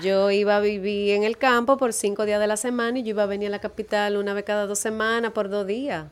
yo 0.03 0.31
iba 0.31 0.57
a 0.57 0.61
vivir 0.61 1.15
en 1.15 1.25
el 1.25 1.39
campo 1.39 1.79
por 1.79 1.93
cinco 1.95 2.27
días 2.27 2.39
de 2.41 2.47
la 2.47 2.57
semana 2.59 2.99
y 2.99 3.03
yo 3.03 3.11
iba 3.11 3.23
a 3.23 3.27
venir 3.27 3.49
a 3.49 3.51
la 3.51 3.61
capital 3.61 4.17
una 4.19 4.35
vez 4.35 4.45
cada 4.45 4.67
dos 4.67 4.79
semanas 4.79 5.33
por 5.33 5.49
dos 5.49 5.67
días. 5.67 6.07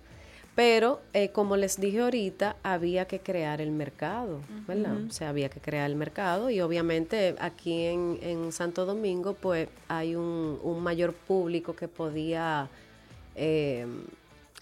Pero, 0.56 1.02
eh, 1.12 1.28
como 1.28 1.56
les 1.56 1.78
dije 1.78 2.00
ahorita, 2.00 2.56
había 2.62 3.06
que 3.06 3.20
crear 3.20 3.60
el 3.60 3.70
mercado, 3.70 4.40
¿verdad? 4.66 4.96
O 5.06 5.12
sea, 5.12 5.28
había 5.28 5.50
que 5.50 5.60
crear 5.60 5.88
el 5.88 5.96
mercado 5.96 6.50
y 6.50 6.60
obviamente 6.62 7.36
aquí 7.38 7.84
en, 7.84 8.18
en 8.22 8.52
Santo 8.52 8.86
Domingo, 8.86 9.34
pues 9.34 9.68
hay 9.86 10.16
un, 10.16 10.58
un 10.62 10.82
mayor 10.82 11.12
público 11.12 11.76
que 11.76 11.88
podía 11.88 12.70
eh, 13.34 13.86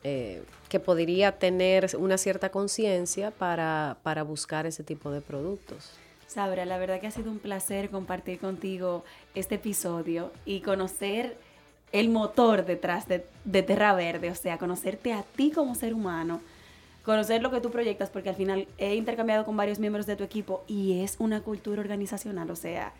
eh, 0.07 0.43
que 0.69 0.81
podría 0.81 1.39
tener 1.39 1.89
una 1.97 2.19
cierta 2.19 2.51
conciencia 2.51 3.31
para, 3.31 3.97
para 4.03 4.23
buscar 4.23 4.67
ese 4.67 4.83
tipo 4.83 5.11
de 5.11 5.23
productos. 5.23 5.93
Sabra, 6.27 6.67
la 6.67 6.77
verdad 6.77 7.01
que 7.01 7.07
ha 7.07 7.11
sido 7.11 7.31
un 7.31 7.39
placer 7.39 7.89
compartir 7.89 8.39
contigo 8.39 9.05
este 9.35 9.55
episodio 9.55 10.31
y 10.45 10.61
conocer 10.61 11.39
el 11.95 12.09
motor 12.09 12.67
detrás 12.67 13.07
de, 13.07 13.25
de 13.45 13.63
Terra 13.63 13.95
Verde, 13.95 14.29
o 14.29 14.35
sea, 14.35 14.59
conocerte 14.59 15.13
a 15.13 15.23
ti 15.23 15.53
como 15.53 15.77
ser 15.77 15.95
humano, 15.95 16.41
conocer 17.05 17.41
lo 17.41 17.53
que 17.53 17.61
tú 17.61 17.71
proyectas, 17.71 18.11
porque 18.11 18.31
al 18.31 18.35
final 18.35 18.67
he 18.79 18.97
intercambiado 18.97 19.45
con 19.45 19.57
varios 19.57 19.79
miembros 19.79 20.05
de 20.05 20.17
tu 20.17 20.25
equipo 20.25 20.65
y 20.67 21.05
es 21.05 21.15
una 21.21 21.41
cultura 21.41 21.81
organizacional, 21.81 22.51
o 22.51 22.57
sea, 22.57 22.93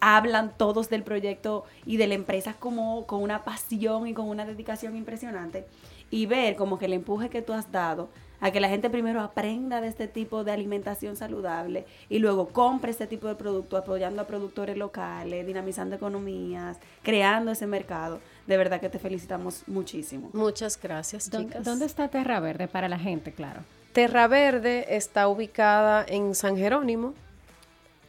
hablan 0.00 0.52
todos 0.56 0.90
del 0.90 1.04
proyecto 1.04 1.64
y 1.86 1.98
de 1.98 2.08
la 2.08 2.14
empresa 2.14 2.54
como 2.58 3.06
con 3.06 3.22
una 3.22 3.44
pasión 3.44 4.08
y 4.08 4.12
con 4.12 4.26
una 4.28 4.44
dedicación 4.44 4.96
impresionante 4.96 5.64
y 6.10 6.26
ver 6.26 6.56
como 6.56 6.80
que 6.80 6.86
el 6.86 6.94
empuje 6.94 7.30
que 7.30 7.42
tú 7.42 7.52
has 7.52 7.70
dado 7.70 8.08
a 8.40 8.50
que 8.50 8.58
la 8.58 8.68
gente 8.68 8.90
primero 8.90 9.20
aprenda 9.20 9.80
de 9.80 9.86
este 9.86 10.08
tipo 10.08 10.42
de 10.42 10.50
alimentación 10.50 11.14
saludable 11.14 11.86
y 12.08 12.18
luego 12.18 12.48
compre 12.48 12.90
este 12.90 13.06
tipo 13.06 13.28
de 13.28 13.36
producto 13.36 13.76
apoyando 13.76 14.20
a 14.20 14.26
productores 14.26 14.76
locales, 14.76 15.46
dinamizando 15.46 15.94
economías, 15.94 16.78
creando 17.04 17.52
ese 17.52 17.68
mercado. 17.68 18.18
De 18.46 18.56
verdad 18.56 18.80
que 18.80 18.88
te 18.88 18.98
felicitamos 18.98 19.62
muchísimo. 19.66 20.30
Muchas 20.32 20.80
gracias, 20.80 21.30
¿Dónde, 21.30 21.48
chicas. 21.48 21.64
dónde 21.64 21.86
está 21.86 22.08
Terra 22.08 22.40
Verde 22.40 22.68
para 22.68 22.88
la 22.88 22.98
gente, 22.98 23.32
claro? 23.32 23.62
Terra 23.92 24.26
Verde 24.26 24.96
está 24.96 25.28
ubicada 25.28 26.04
en 26.08 26.34
San 26.34 26.56
Jerónimo, 26.56 27.14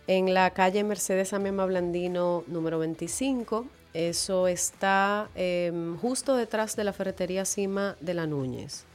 en 0.07 0.33
la 0.33 0.49
calle 0.51 0.83
Mercedes 0.83 1.33
Amema 1.33 1.65
Blandino 1.65 2.43
número 2.47 2.79
25. 2.79 3.65
Eso 3.93 4.47
está 4.47 5.29
em, 5.35 5.97
justo 5.97 6.35
detrás 6.35 6.75
de 6.75 6.83
la 6.83 6.93
ferretería 6.93 7.45
Cima 7.45 7.95
de 7.99 8.13
la 8.15 8.25
Núñez. 8.25 8.85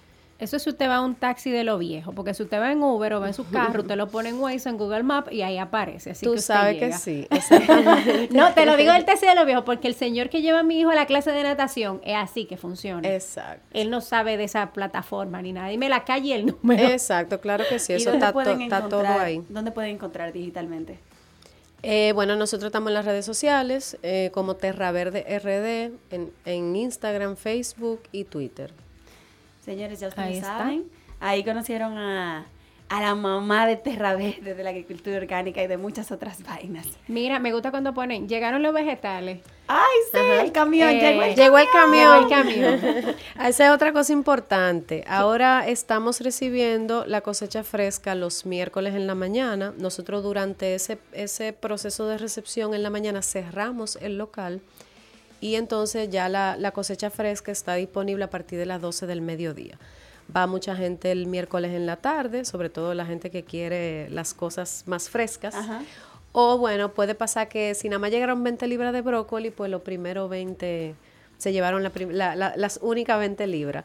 Eso 0.40 0.56
es 0.56 0.62
si 0.62 0.70
usted 0.70 0.88
va 0.88 0.96
a 0.96 1.00
un 1.00 1.16
taxi 1.16 1.50
de 1.50 1.64
lo 1.64 1.78
viejo, 1.78 2.12
porque 2.12 2.32
si 2.32 2.44
usted 2.44 2.60
va 2.60 2.70
en 2.70 2.80
Uber 2.80 3.12
o 3.14 3.20
va 3.20 3.26
en 3.26 3.34
su 3.34 3.48
carro, 3.50 3.80
usted 3.82 3.96
lo 3.96 4.06
pone 4.10 4.28
en 4.28 4.38
Waze, 4.38 4.68
en 4.68 4.76
Google 4.78 5.02
Maps 5.02 5.32
y 5.32 5.42
ahí 5.42 5.58
aparece. 5.58 6.10
Así 6.12 6.24
Tú 6.24 6.32
que 6.34 6.38
usted 6.38 6.54
sabes 6.54 6.78
que 6.78 6.92
sí, 6.92 7.26
exactamente. 7.30 8.28
No, 8.30 8.52
te 8.54 8.64
lo 8.64 8.76
digo 8.76 8.92
del 8.92 9.04
taxi 9.04 9.26
de 9.26 9.34
lo 9.34 9.44
viejo, 9.44 9.64
porque 9.64 9.88
el 9.88 9.94
señor 9.96 10.28
que 10.28 10.40
lleva 10.40 10.60
a 10.60 10.62
mi 10.62 10.78
hijo 10.78 10.90
a 10.90 10.94
la 10.94 11.06
clase 11.06 11.32
de 11.32 11.42
natación 11.42 12.00
es 12.04 12.14
así 12.14 12.44
que 12.44 12.56
funciona. 12.56 13.08
Exacto. 13.12 13.66
Él 13.72 13.90
no 13.90 14.00
sabe 14.00 14.36
de 14.36 14.44
esa 14.44 14.70
plataforma 14.72 15.42
ni 15.42 15.52
nada. 15.52 15.68
Dime 15.70 15.88
la 15.88 16.04
calle 16.04 16.28
y 16.28 16.32
el 16.34 16.46
número. 16.46 16.84
Exacto, 16.88 17.40
claro 17.40 17.64
que 17.68 17.80
sí, 17.80 17.94
¿Y 17.94 17.96
eso 17.96 18.12
está, 18.12 18.32
to- 18.32 18.40
está 18.42 18.88
todo 18.88 19.02
ahí. 19.08 19.42
¿Dónde 19.48 19.72
pueden 19.72 19.96
encontrar 19.96 20.32
digitalmente? 20.32 21.00
Eh, 21.82 22.12
bueno, 22.14 22.36
nosotros 22.36 22.68
estamos 22.68 22.88
en 22.90 22.94
las 22.94 23.04
redes 23.04 23.24
sociales 23.26 23.96
eh, 24.04 24.30
como 24.32 24.54
Terra 24.54 24.92
Verde 24.92 25.24
RD, 25.38 26.14
en, 26.14 26.32
en 26.44 26.76
Instagram, 26.76 27.36
Facebook 27.36 28.02
y 28.12 28.22
Twitter. 28.24 28.72
Señores, 29.68 30.00
ya 30.00 30.08
ustedes 30.08 30.26
Ahí 30.28 30.34
está. 30.36 30.58
saben. 30.58 30.84
Ahí 31.20 31.44
conocieron 31.44 31.98
a, 31.98 32.46
a 32.88 33.00
la 33.02 33.14
mamá 33.14 33.66
de 33.66 33.76
Terra 33.76 34.14
Verde, 34.14 34.54
de 34.54 34.64
la 34.64 34.70
agricultura 34.70 35.18
orgánica 35.18 35.62
y 35.62 35.66
de 35.66 35.76
muchas 35.76 36.10
otras 36.10 36.42
vainas. 36.42 36.86
Mira, 37.06 37.38
me 37.38 37.52
gusta 37.52 37.70
cuando 37.70 37.92
ponen, 37.92 38.28
llegaron 38.28 38.62
los 38.62 38.72
vegetales. 38.72 39.40
¡Ay, 39.66 39.98
sí! 40.10 40.18
El 40.18 40.52
camión, 40.52 40.88
Eh, 40.88 40.98
llegó 41.00 41.22
el 41.22 41.34
Llegó 41.34 41.58
el 41.58 41.66
Llegó 41.66 41.78
camión. 41.78 42.22
el 42.22 42.28
camión. 42.30 43.14
Esa 43.44 43.66
es 43.66 43.70
otra 43.70 43.92
cosa 43.92 44.14
importante. 44.14 45.04
Ahora 45.06 45.68
estamos 45.68 46.22
recibiendo 46.22 47.04
la 47.04 47.20
cosecha 47.20 47.62
fresca 47.62 48.14
los 48.14 48.46
miércoles 48.46 48.94
en 48.94 49.06
la 49.06 49.14
mañana. 49.14 49.74
Nosotros 49.76 50.22
durante 50.22 50.74
ese, 50.74 50.98
ese 51.12 51.52
proceso 51.52 52.06
de 52.06 52.16
recepción 52.16 52.72
en 52.72 52.82
la 52.82 52.88
mañana 52.88 53.20
cerramos 53.20 53.96
el 53.96 54.16
local 54.16 54.62
y 55.40 55.54
entonces 55.54 56.10
ya 56.10 56.28
la, 56.28 56.56
la 56.56 56.70
cosecha 56.72 57.10
fresca 57.10 57.52
está 57.52 57.74
disponible 57.74 58.24
a 58.24 58.30
partir 58.30 58.58
de 58.58 58.66
las 58.66 58.80
12 58.80 59.06
del 59.06 59.20
mediodía. 59.20 59.78
Va 60.34 60.46
mucha 60.46 60.76
gente 60.76 61.10
el 61.10 61.26
miércoles 61.26 61.72
en 61.72 61.86
la 61.86 61.96
tarde, 61.96 62.44
sobre 62.44 62.68
todo 62.68 62.92
la 62.94 63.06
gente 63.06 63.30
que 63.30 63.44
quiere 63.44 64.10
las 64.10 64.34
cosas 64.34 64.84
más 64.86 65.08
frescas. 65.08 65.54
Ajá. 65.54 65.82
O 66.32 66.58
bueno, 66.58 66.92
puede 66.92 67.14
pasar 67.14 67.48
que 67.48 67.74
si 67.74 67.88
nada 67.88 67.98
más 67.98 68.10
llegaron 68.10 68.44
20 68.44 68.66
libras 68.66 68.92
de 68.92 69.00
brócoli, 69.00 69.50
pues 69.50 69.70
los 69.70 69.82
primeros 69.82 70.28
20 70.28 70.94
se 71.38 71.52
llevaron 71.52 71.82
la 71.82 71.92
la- 72.10 72.34
la- 72.36 72.52
las 72.56 72.78
únicas 72.82 73.18
20 73.18 73.46
libras. 73.46 73.84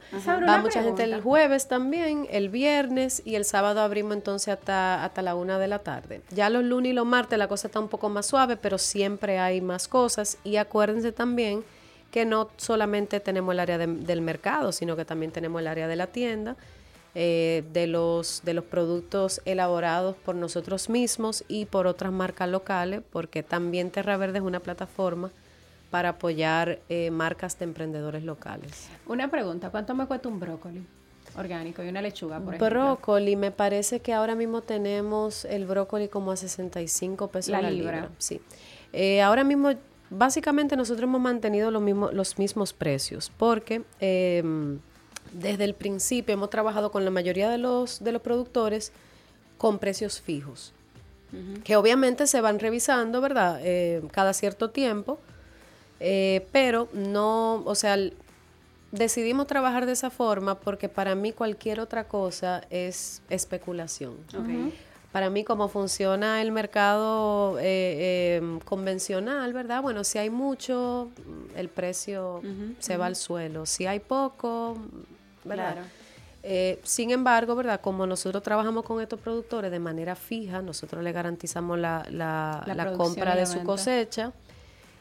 Va 0.49 0.58
mucha 0.58 0.82
gente 0.84 1.04
el 1.04 1.22
jueves 1.22 1.68
también, 1.68 2.28
el 2.32 2.49
viernes 2.49 3.22
y 3.26 3.36
el 3.36 3.45
sábado 3.45 3.80
abrimos 3.82 4.14
entonces 4.16 4.49
hasta, 4.49 5.06
hasta 5.06 5.22
la 5.22 5.36
una 5.36 5.60
de 5.60 5.68
la 5.68 5.80
tarde. 5.80 6.22
Ya 6.32 6.49
los 6.49 6.64
lunes 6.64 6.91
y 6.91 6.93
los 6.93 7.06
martes 7.06 7.38
la 7.39 7.47
cosa 7.47 7.68
está 7.68 7.80
un 7.80 7.89
poco 7.89 8.10
más 8.10 8.26
suave, 8.26 8.58
pero 8.58 8.78
siempre 8.78 9.38
hay 9.39 9.62
más 9.62 9.88
cosas. 9.88 10.38
Y 10.43 10.56
acuérdense 10.58 11.12
también 11.12 11.64
que 12.12 12.26
no 12.26 12.49
solamente 12.58 13.20
tenemos 13.20 13.54
el 13.54 13.60
área 13.60 13.78
de- 13.78 13.88
del 13.88 14.22
mercado, 14.22 14.72
sino 14.72 14.95
que 14.95 15.06
también 15.06 15.32
tenemos 15.32 15.62
el 15.62 15.68
área 15.68 15.88
de 15.88 15.95
la 15.95 16.08
tienda, 16.08 16.56
eh, 17.16 17.64
de, 17.72 17.86
los, 17.86 18.41
de 18.43 18.56
los 18.56 18.66
productos 18.66 19.41
elaborados 19.45 20.16
por 20.26 20.34
nosotros 20.34 20.89
mismos 20.89 21.43
y 21.47 21.66
por 21.66 21.86
otras 21.86 22.12
marcas 22.12 22.49
locales, 22.49 23.01
porque 23.12 23.43
también 23.43 23.91
Terra 23.91 24.18
Verde 24.18 24.39
es 24.39 24.43
una 24.43 24.60
plataforma 24.60 25.30
para 25.94 26.10
apoyar 26.10 26.80
eh, 26.89 27.12
marcas 27.12 27.60
de 27.60 27.66
emprendedores 27.66 28.24
locales. 28.24 28.89
Una 29.06 29.30
pregunta, 29.30 29.70
¿cuánto 29.70 29.94
me 29.94 30.08
cuesta 30.08 30.28
un 30.28 30.39
brócoli 30.39 30.84
orgánico 31.38 31.84
y 31.84 31.88
una 31.88 32.02
lechuga, 32.02 32.39
por 32.39 32.56
ejemplo? 32.56 32.68
Brócoli, 32.68 33.36
me 33.36 33.52
parece 33.52 34.00
que 34.00 34.12
ahora 34.12 34.34
mismo 34.34 34.62
tenemos 34.62 35.46
el 35.46 35.68
brócoli 35.68 36.08
como 36.08 36.32
a 36.32 36.36
65 36.36 37.28
pesos 37.28 37.52
La 37.52 37.62
la, 37.62 37.70
libra. 37.70 37.91
libra. 38.02 38.10
Sí. 38.18 38.41
Eh, 38.91 39.22
ahora 39.22 39.44
mismo, 39.44 39.70
básicamente 40.10 40.76
nosotros 40.76 41.04
hemos 41.04 41.22
mantenido 41.22 41.70
lo 41.70 41.80
mismo- 41.80 42.10
los 42.12 42.39
mismos 42.39 42.74
precios 42.74 43.32
porque 43.38 43.84
eh, 44.00 44.44
desde 45.32 45.64
el 45.66 45.76
principio 45.76 46.34
hemos 46.34 46.50
trabajado 46.50 46.91
con 46.91 47.06
la 47.06 47.12
mayoría 47.12 47.52
de 47.52 47.60
los, 47.60 48.04
de 48.04 48.14
los 48.14 48.22
productores 48.24 48.91
con 49.60 49.78
precios 49.78 50.22
fijos, 50.22 50.74
que 51.64 51.76
obviamente 51.76 52.26
se 52.26 52.41
van 52.41 52.58
revisando, 52.58 53.22
¿verdad? 53.22 53.60
Eh, 53.64 54.02
cada 54.12 54.34
cierto 54.34 54.72
tiempo, 54.72 55.20
eh, 56.06 56.45
pero 56.51 56.89
no, 56.93 57.64
o 57.66 57.76
sea, 57.76 57.97
decidimos 58.91 59.47
trabajar 59.47 59.86
de 59.86 59.93
esa 59.93 60.10
forma 60.10 60.60
porque 60.60 60.89
para 60.89 61.16
mí 61.16 61.32
cualquier 61.32 61.80
otra 61.80 62.04
cosa 62.04 62.62
es 62.70 63.22
especulación. 63.30 64.16
Para 65.12 65.30
mí, 65.30 65.43
como 65.43 65.68
funciona 65.70 66.41
el 66.41 66.51
mercado 66.51 67.60
eh, 67.60 67.64
eh, 68.41 68.60
convencional, 68.66 69.54
¿verdad? 69.54 69.82
Bueno, 69.84 70.04
si 70.04 70.18
hay 70.18 70.32
mucho, 70.32 71.12
mm, 71.16 71.58
el 71.58 71.70
precio 71.70 72.41
se 72.80 72.97
va 72.97 73.06
al 73.06 73.16
suelo. 73.16 73.68
Si 73.68 73.86
hay 73.86 73.99
poco, 73.99 74.76
mm, 74.76 75.47
¿verdad? 75.49 75.74
Claro. 75.74 75.88
Eh, 76.45 76.80
sin 76.84 77.12
embargo, 77.12 77.56
¿verdad? 77.56 77.80
Como 77.80 78.06
nosotros 78.08 78.41
trabajamos 78.43 78.84
con 78.86 78.99
estos 79.01 79.20
productores 79.20 79.70
de 79.72 79.80
manera 79.80 80.16
fija, 80.16 80.62
nosotros 80.64 81.04
le 81.04 81.12
garantizamos 81.12 81.78
la, 81.80 82.06
la- 82.10 82.64
La 82.76 82.91
compra 82.93 83.36
de 83.36 83.45
su 83.45 83.54
venta. 83.54 83.66
cosecha 83.66 84.32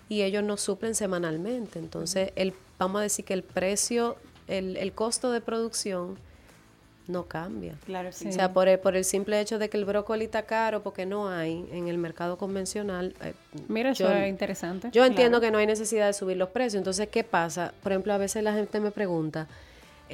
y 0.08 0.22
ellos 0.22 0.42
nos 0.44 0.60
suplen 0.60 0.94
semanalmente. 0.94 1.78
Entonces, 1.78 2.32
el, 2.36 2.52
vamos 2.78 3.00
a 3.00 3.02
decir 3.02 3.24
que 3.24 3.34
el 3.34 3.42
precio, 3.42 4.16
el, 4.48 4.76
el 4.76 4.92
costo 4.92 5.30
de 5.32 5.40
producción 5.40 6.16
no 7.08 7.24
cambia. 7.24 7.74
Claro, 7.84 8.12
sí. 8.12 8.28
O 8.28 8.32
sea, 8.32 8.52
por 8.52 8.68
el, 8.68 8.78
por 8.78 8.94
el 8.96 9.04
simple 9.04 9.40
hecho 9.40 9.58
de 9.58 9.68
que 9.68 9.76
el 9.76 9.84
brócoli 9.84 10.26
está 10.26 10.42
caro, 10.42 10.82
porque 10.82 11.04
no 11.04 11.28
hay 11.28 11.68
en 11.72 11.88
el 11.88 11.98
mercado 11.98 12.38
convencional. 12.38 13.14
eh, 13.22 13.34
Mira, 13.68 13.90
eso 13.90 14.08
es 14.10 14.28
interesante. 14.28 14.88
yo 14.92 15.04
entiendo 15.04 15.40
que 15.40 15.50
no 15.50 15.58
hay 15.58 15.66
necesidad 15.66 16.06
de 16.06 16.12
subir 16.12 16.36
los 16.36 16.50
precios. 16.50 16.78
Entonces, 16.78 17.08
¿qué 17.08 17.24
pasa? 17.24 17.74
Por 17.82 17.92
ejemplo, 17.92 18.12
a 18.12 18.18
veces 18.18 18.42
la 18.44 18.52
gente 18.54 18.78
me 18.80 18.90
pregunta, 18.92 19.48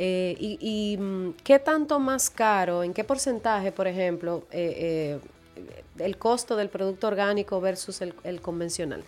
eh, 0.01 0.37
y, 0.39 0.59
y, 0.61 0.97
mm, 0.97 1.35
qué 1.45 1.59
tanto 1.59 1.99
más 1.99 2.31
caro, 2.31 2.85
en 2.85 2.95
qué 2.95 3.03
porcentaje, 3.05 3.73
por 3.73 3.87
ejemplo, 3.89 4.45
eh, 4.53 5.19
eh, 5.57 5.65
el 5.99 6.17
costo 6.17 6.55
del 6.57 6.69
producto 6.69 7.09
orgánico 7.09 7.61
versus 7.61 8.01
el, 8.01 8.15
el 8.23 8.41
convencional? 8.41 9.03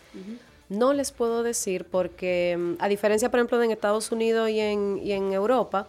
No 0.71 0.93
les 0.93 1.11
puedo 1.11 1.43
decir 1.43 1.85
porque, 1.85 2.57
mm, 2.59 2.75
a 2.79 2.89
diferencia, 2.89 3.31
por 3.31 3.41
ejemplo, 3.41 3.59
de 3.59 3.66
en 3.66 3.71
Estados 3.73 4.11
Unidos 4.12 4.49
y 4.49 4.61
en, 4.61 5.01
y 5.03 5.12
en 5.12 5.33
Europa, 5.33 5.89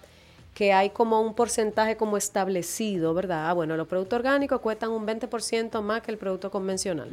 que 0.55 0.73
hay 0.73 0.89
como 0.89 1.21
un 1.21 1.33
porcentaje 1.33 1.95
como 1.95 2.17
establecido, 2.17 3.13
¿verdad? 3.13 3.49
Ah, 3.49 3.53
bueno, 3.53 3.77
los 3.77 3.87
productos 3.87 4.17
orgánicos 4.17 4.59
cuestan 4.59 4.89
un 4.89 5.05
20% 5.05 5.81
más 5.81 6.01
que 6.01 6.11
el 6.11 6.17
producto 6.17 6.51
convencional. 6.51 7.09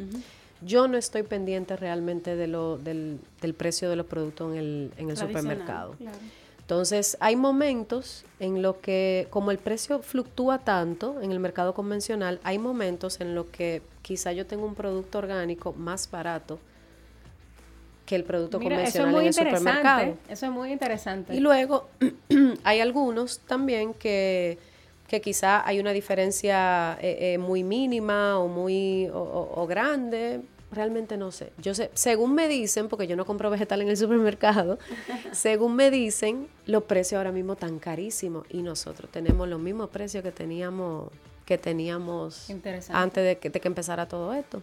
Yo 0.60 0.88
no 0.88 0.96
estoy 0.96 1.22
pendiente 1.22 1.76
realmente 1.76 2.34
de 2.34 2.48
lo, 2.48 2.78
del, 2.78 3.20
del 3.40 3.54
precio 3.54 3.88
de 3.88 3.96
los 3.96 4.06
productos 4.06 4.50
en 4.52 4.58
el, 4.58 4.92
en 4.96 5.10
el 5.10 5.16
supermercado. 5.16 5.92
claro. 5.92 6.18
Entonces, 6.68 7.16
hay 7.20 7.34
momentos 7.34 8.26
en 8.40 8.60
los 8.60 8.76
que, 8.76 9.26
como 9.30 9.50
el 9.50 9.56
precio 9.56 10.00
fluctúa 10.00 10.58
tanto 10.58 11.22
en 11.22 11.32
el 11.32 11.40
mercado 11.40 11.72
convencional, 11.72 12.40
hay 12.42 12.58
momentos 12.58 13.22
en 13.22 13.34
los 13.34 13.46
que 13.46 13.80
quizá 14.02 14.32
yo 14.32 14.44
tengo 14.44 14.66
un 14.66 14.74
producto 14.74 15.16
orgánico 15.16 15.72
más 15.72 16.10
barato 16.10 16.58
que 18.08 18.16
el 18.16 18.24
producto 18.24 18.58
Mira, 18.58 18.76
eso 18.76 18.86
es 18.86 18.92
convencional 19.04 19.12
muy 19.14 19.20
en 19.24 19.26
el 19.28 19.34
supermercado. 19.34 20.16
Eso 20.30 20.46
es 20.46 20.52
muy 20.52 20.72
interesante. 20.72 21.34
Y 21.36 21.40
luego 21.40 21.88
hay 22.64 22.80
algunos 22.80 23.40
también 23.40 23.92
que, 23.92 24.56
que 25.06 25.20
quizá 25.20 25.66
hay 25.68 25.78
una 25.78 25.92
diferencia 25.92 26.96
eh, 27.02 27.34
eh, 27.34 27.38
muy 27.38 27.62
mínima 27.64 28.38
o 28.38 28.48
muy 28.48 29.08
o, 29.12 29.18
o- 29.20 29.60
o 29.62 29.66
grande. 29.66 30.40
Realmente 30.70 31.16
no 31.18 31.32
sé. 31.32 31.52
Yo 31.58 31.74
sé, 31.74 31.90
según 31.92 32.34
me 32.34 32.48
dicen, 32.48 32.88
porque 32.88 33.06
yo 33.06 33.14
no 33.16 33.26
compro 33.26 33.50
vegetal 33.50 33.82
en 33.82 33.88
el 33.90 33.96
supermercado, 34.04 34.78
según 35.32 35.76
me 35.76 35.90
dicen, 35.90 36.48
los 36.64 36.84
precios 36.84 37.18
ahora 37.18 37.32
mismo 37.32 37.52
están 37.54 37.78
carísimos 37.78 38.46
y 38.48 38.62
nosotros 38.62 39.10
tenemos 39.10 39.46
los 39.48 39.60
mismos 39.60 39.90
precios 39.90 40.22
que 40.24 40.32
teníamos 40.32 41.10
que 41.44 41.56
teníamos 41.58 42.46
antes 42.94 43.24
de 43.24 43.38
que, 43.38 43.48
de 43.50 43.60
que 43.60 43.68
empezara 43.68 44.06
todo 44.08 44.32
esto. 44.34 44.62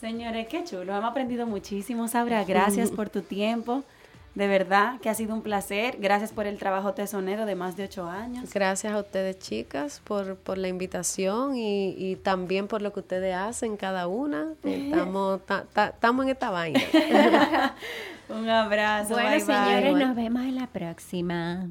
Señores, 0.00 0.46
qué 0.48 0.62
chulo. 0.64 0.94
Hemos 0.94 1.10
aprendido 1.10 1.46
muchísimo, 1.46 2.06
Sabra. 2.08 2.44
Gracias 2.48 2.90
por 2.90 3.08
tu 3.08 3.22
tiempo. 3.22 3.82
De 4.34 4.46
verdad 4.46 5.00
que 5.00 5.08
ha 5.08 5.14
sido 5.14 5.32
un 5.32 5.40
placer. 5.40 5.96
Gracias 5.98 6.30
por 6.30 6.46
el 6.46 6.58
trabajo 6.58 6.92
tesonero 6.92 7.46
de 7.46 7.54
más 7.54 7.74
de 7.78 7.84
ocho 7.84 8.06
años. 8.06 8.52
Gracias 8.52 8.92
a 8.92 8.98
ustedes, 8.98 9.38
chicas, 9.38 10.02
por, 10.04 10.36
por 10.36 10.58
la 10.58 10.68
invitación 10.68 11.56
y, 11.56 11.94
y 11.96 12.16
también 12.16 12.68
por 12.68 12.82
lo 12.82 12.92
que 12.92 13.00
ustedes 13.00 13.34
hacen 13.34 13.78
cada 13.78 14.08
una. 14.08 14.52
Estamos, 14.62 15.40
ta- 15.46 15.64
ta- 15.72 15.86
estamos 15.88 16.26
en 16.26 16.32
esta 16.32 16.50
vaina. 16.50 16.78
Un 18.28 18.46
abrazo. 18.50 19.14
bueno, 19.14 19.30
bye, 19.30 19.38
bye. 19.38 19.46
señores, 19.46 19.94
nos 19.96 20.14
vemos 20.16 20.42
en 20.42 20.54
la 20.56 20.66
próxima. 20.66 21.68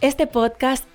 Este 0.00 0.26
podcast 0.26 0.84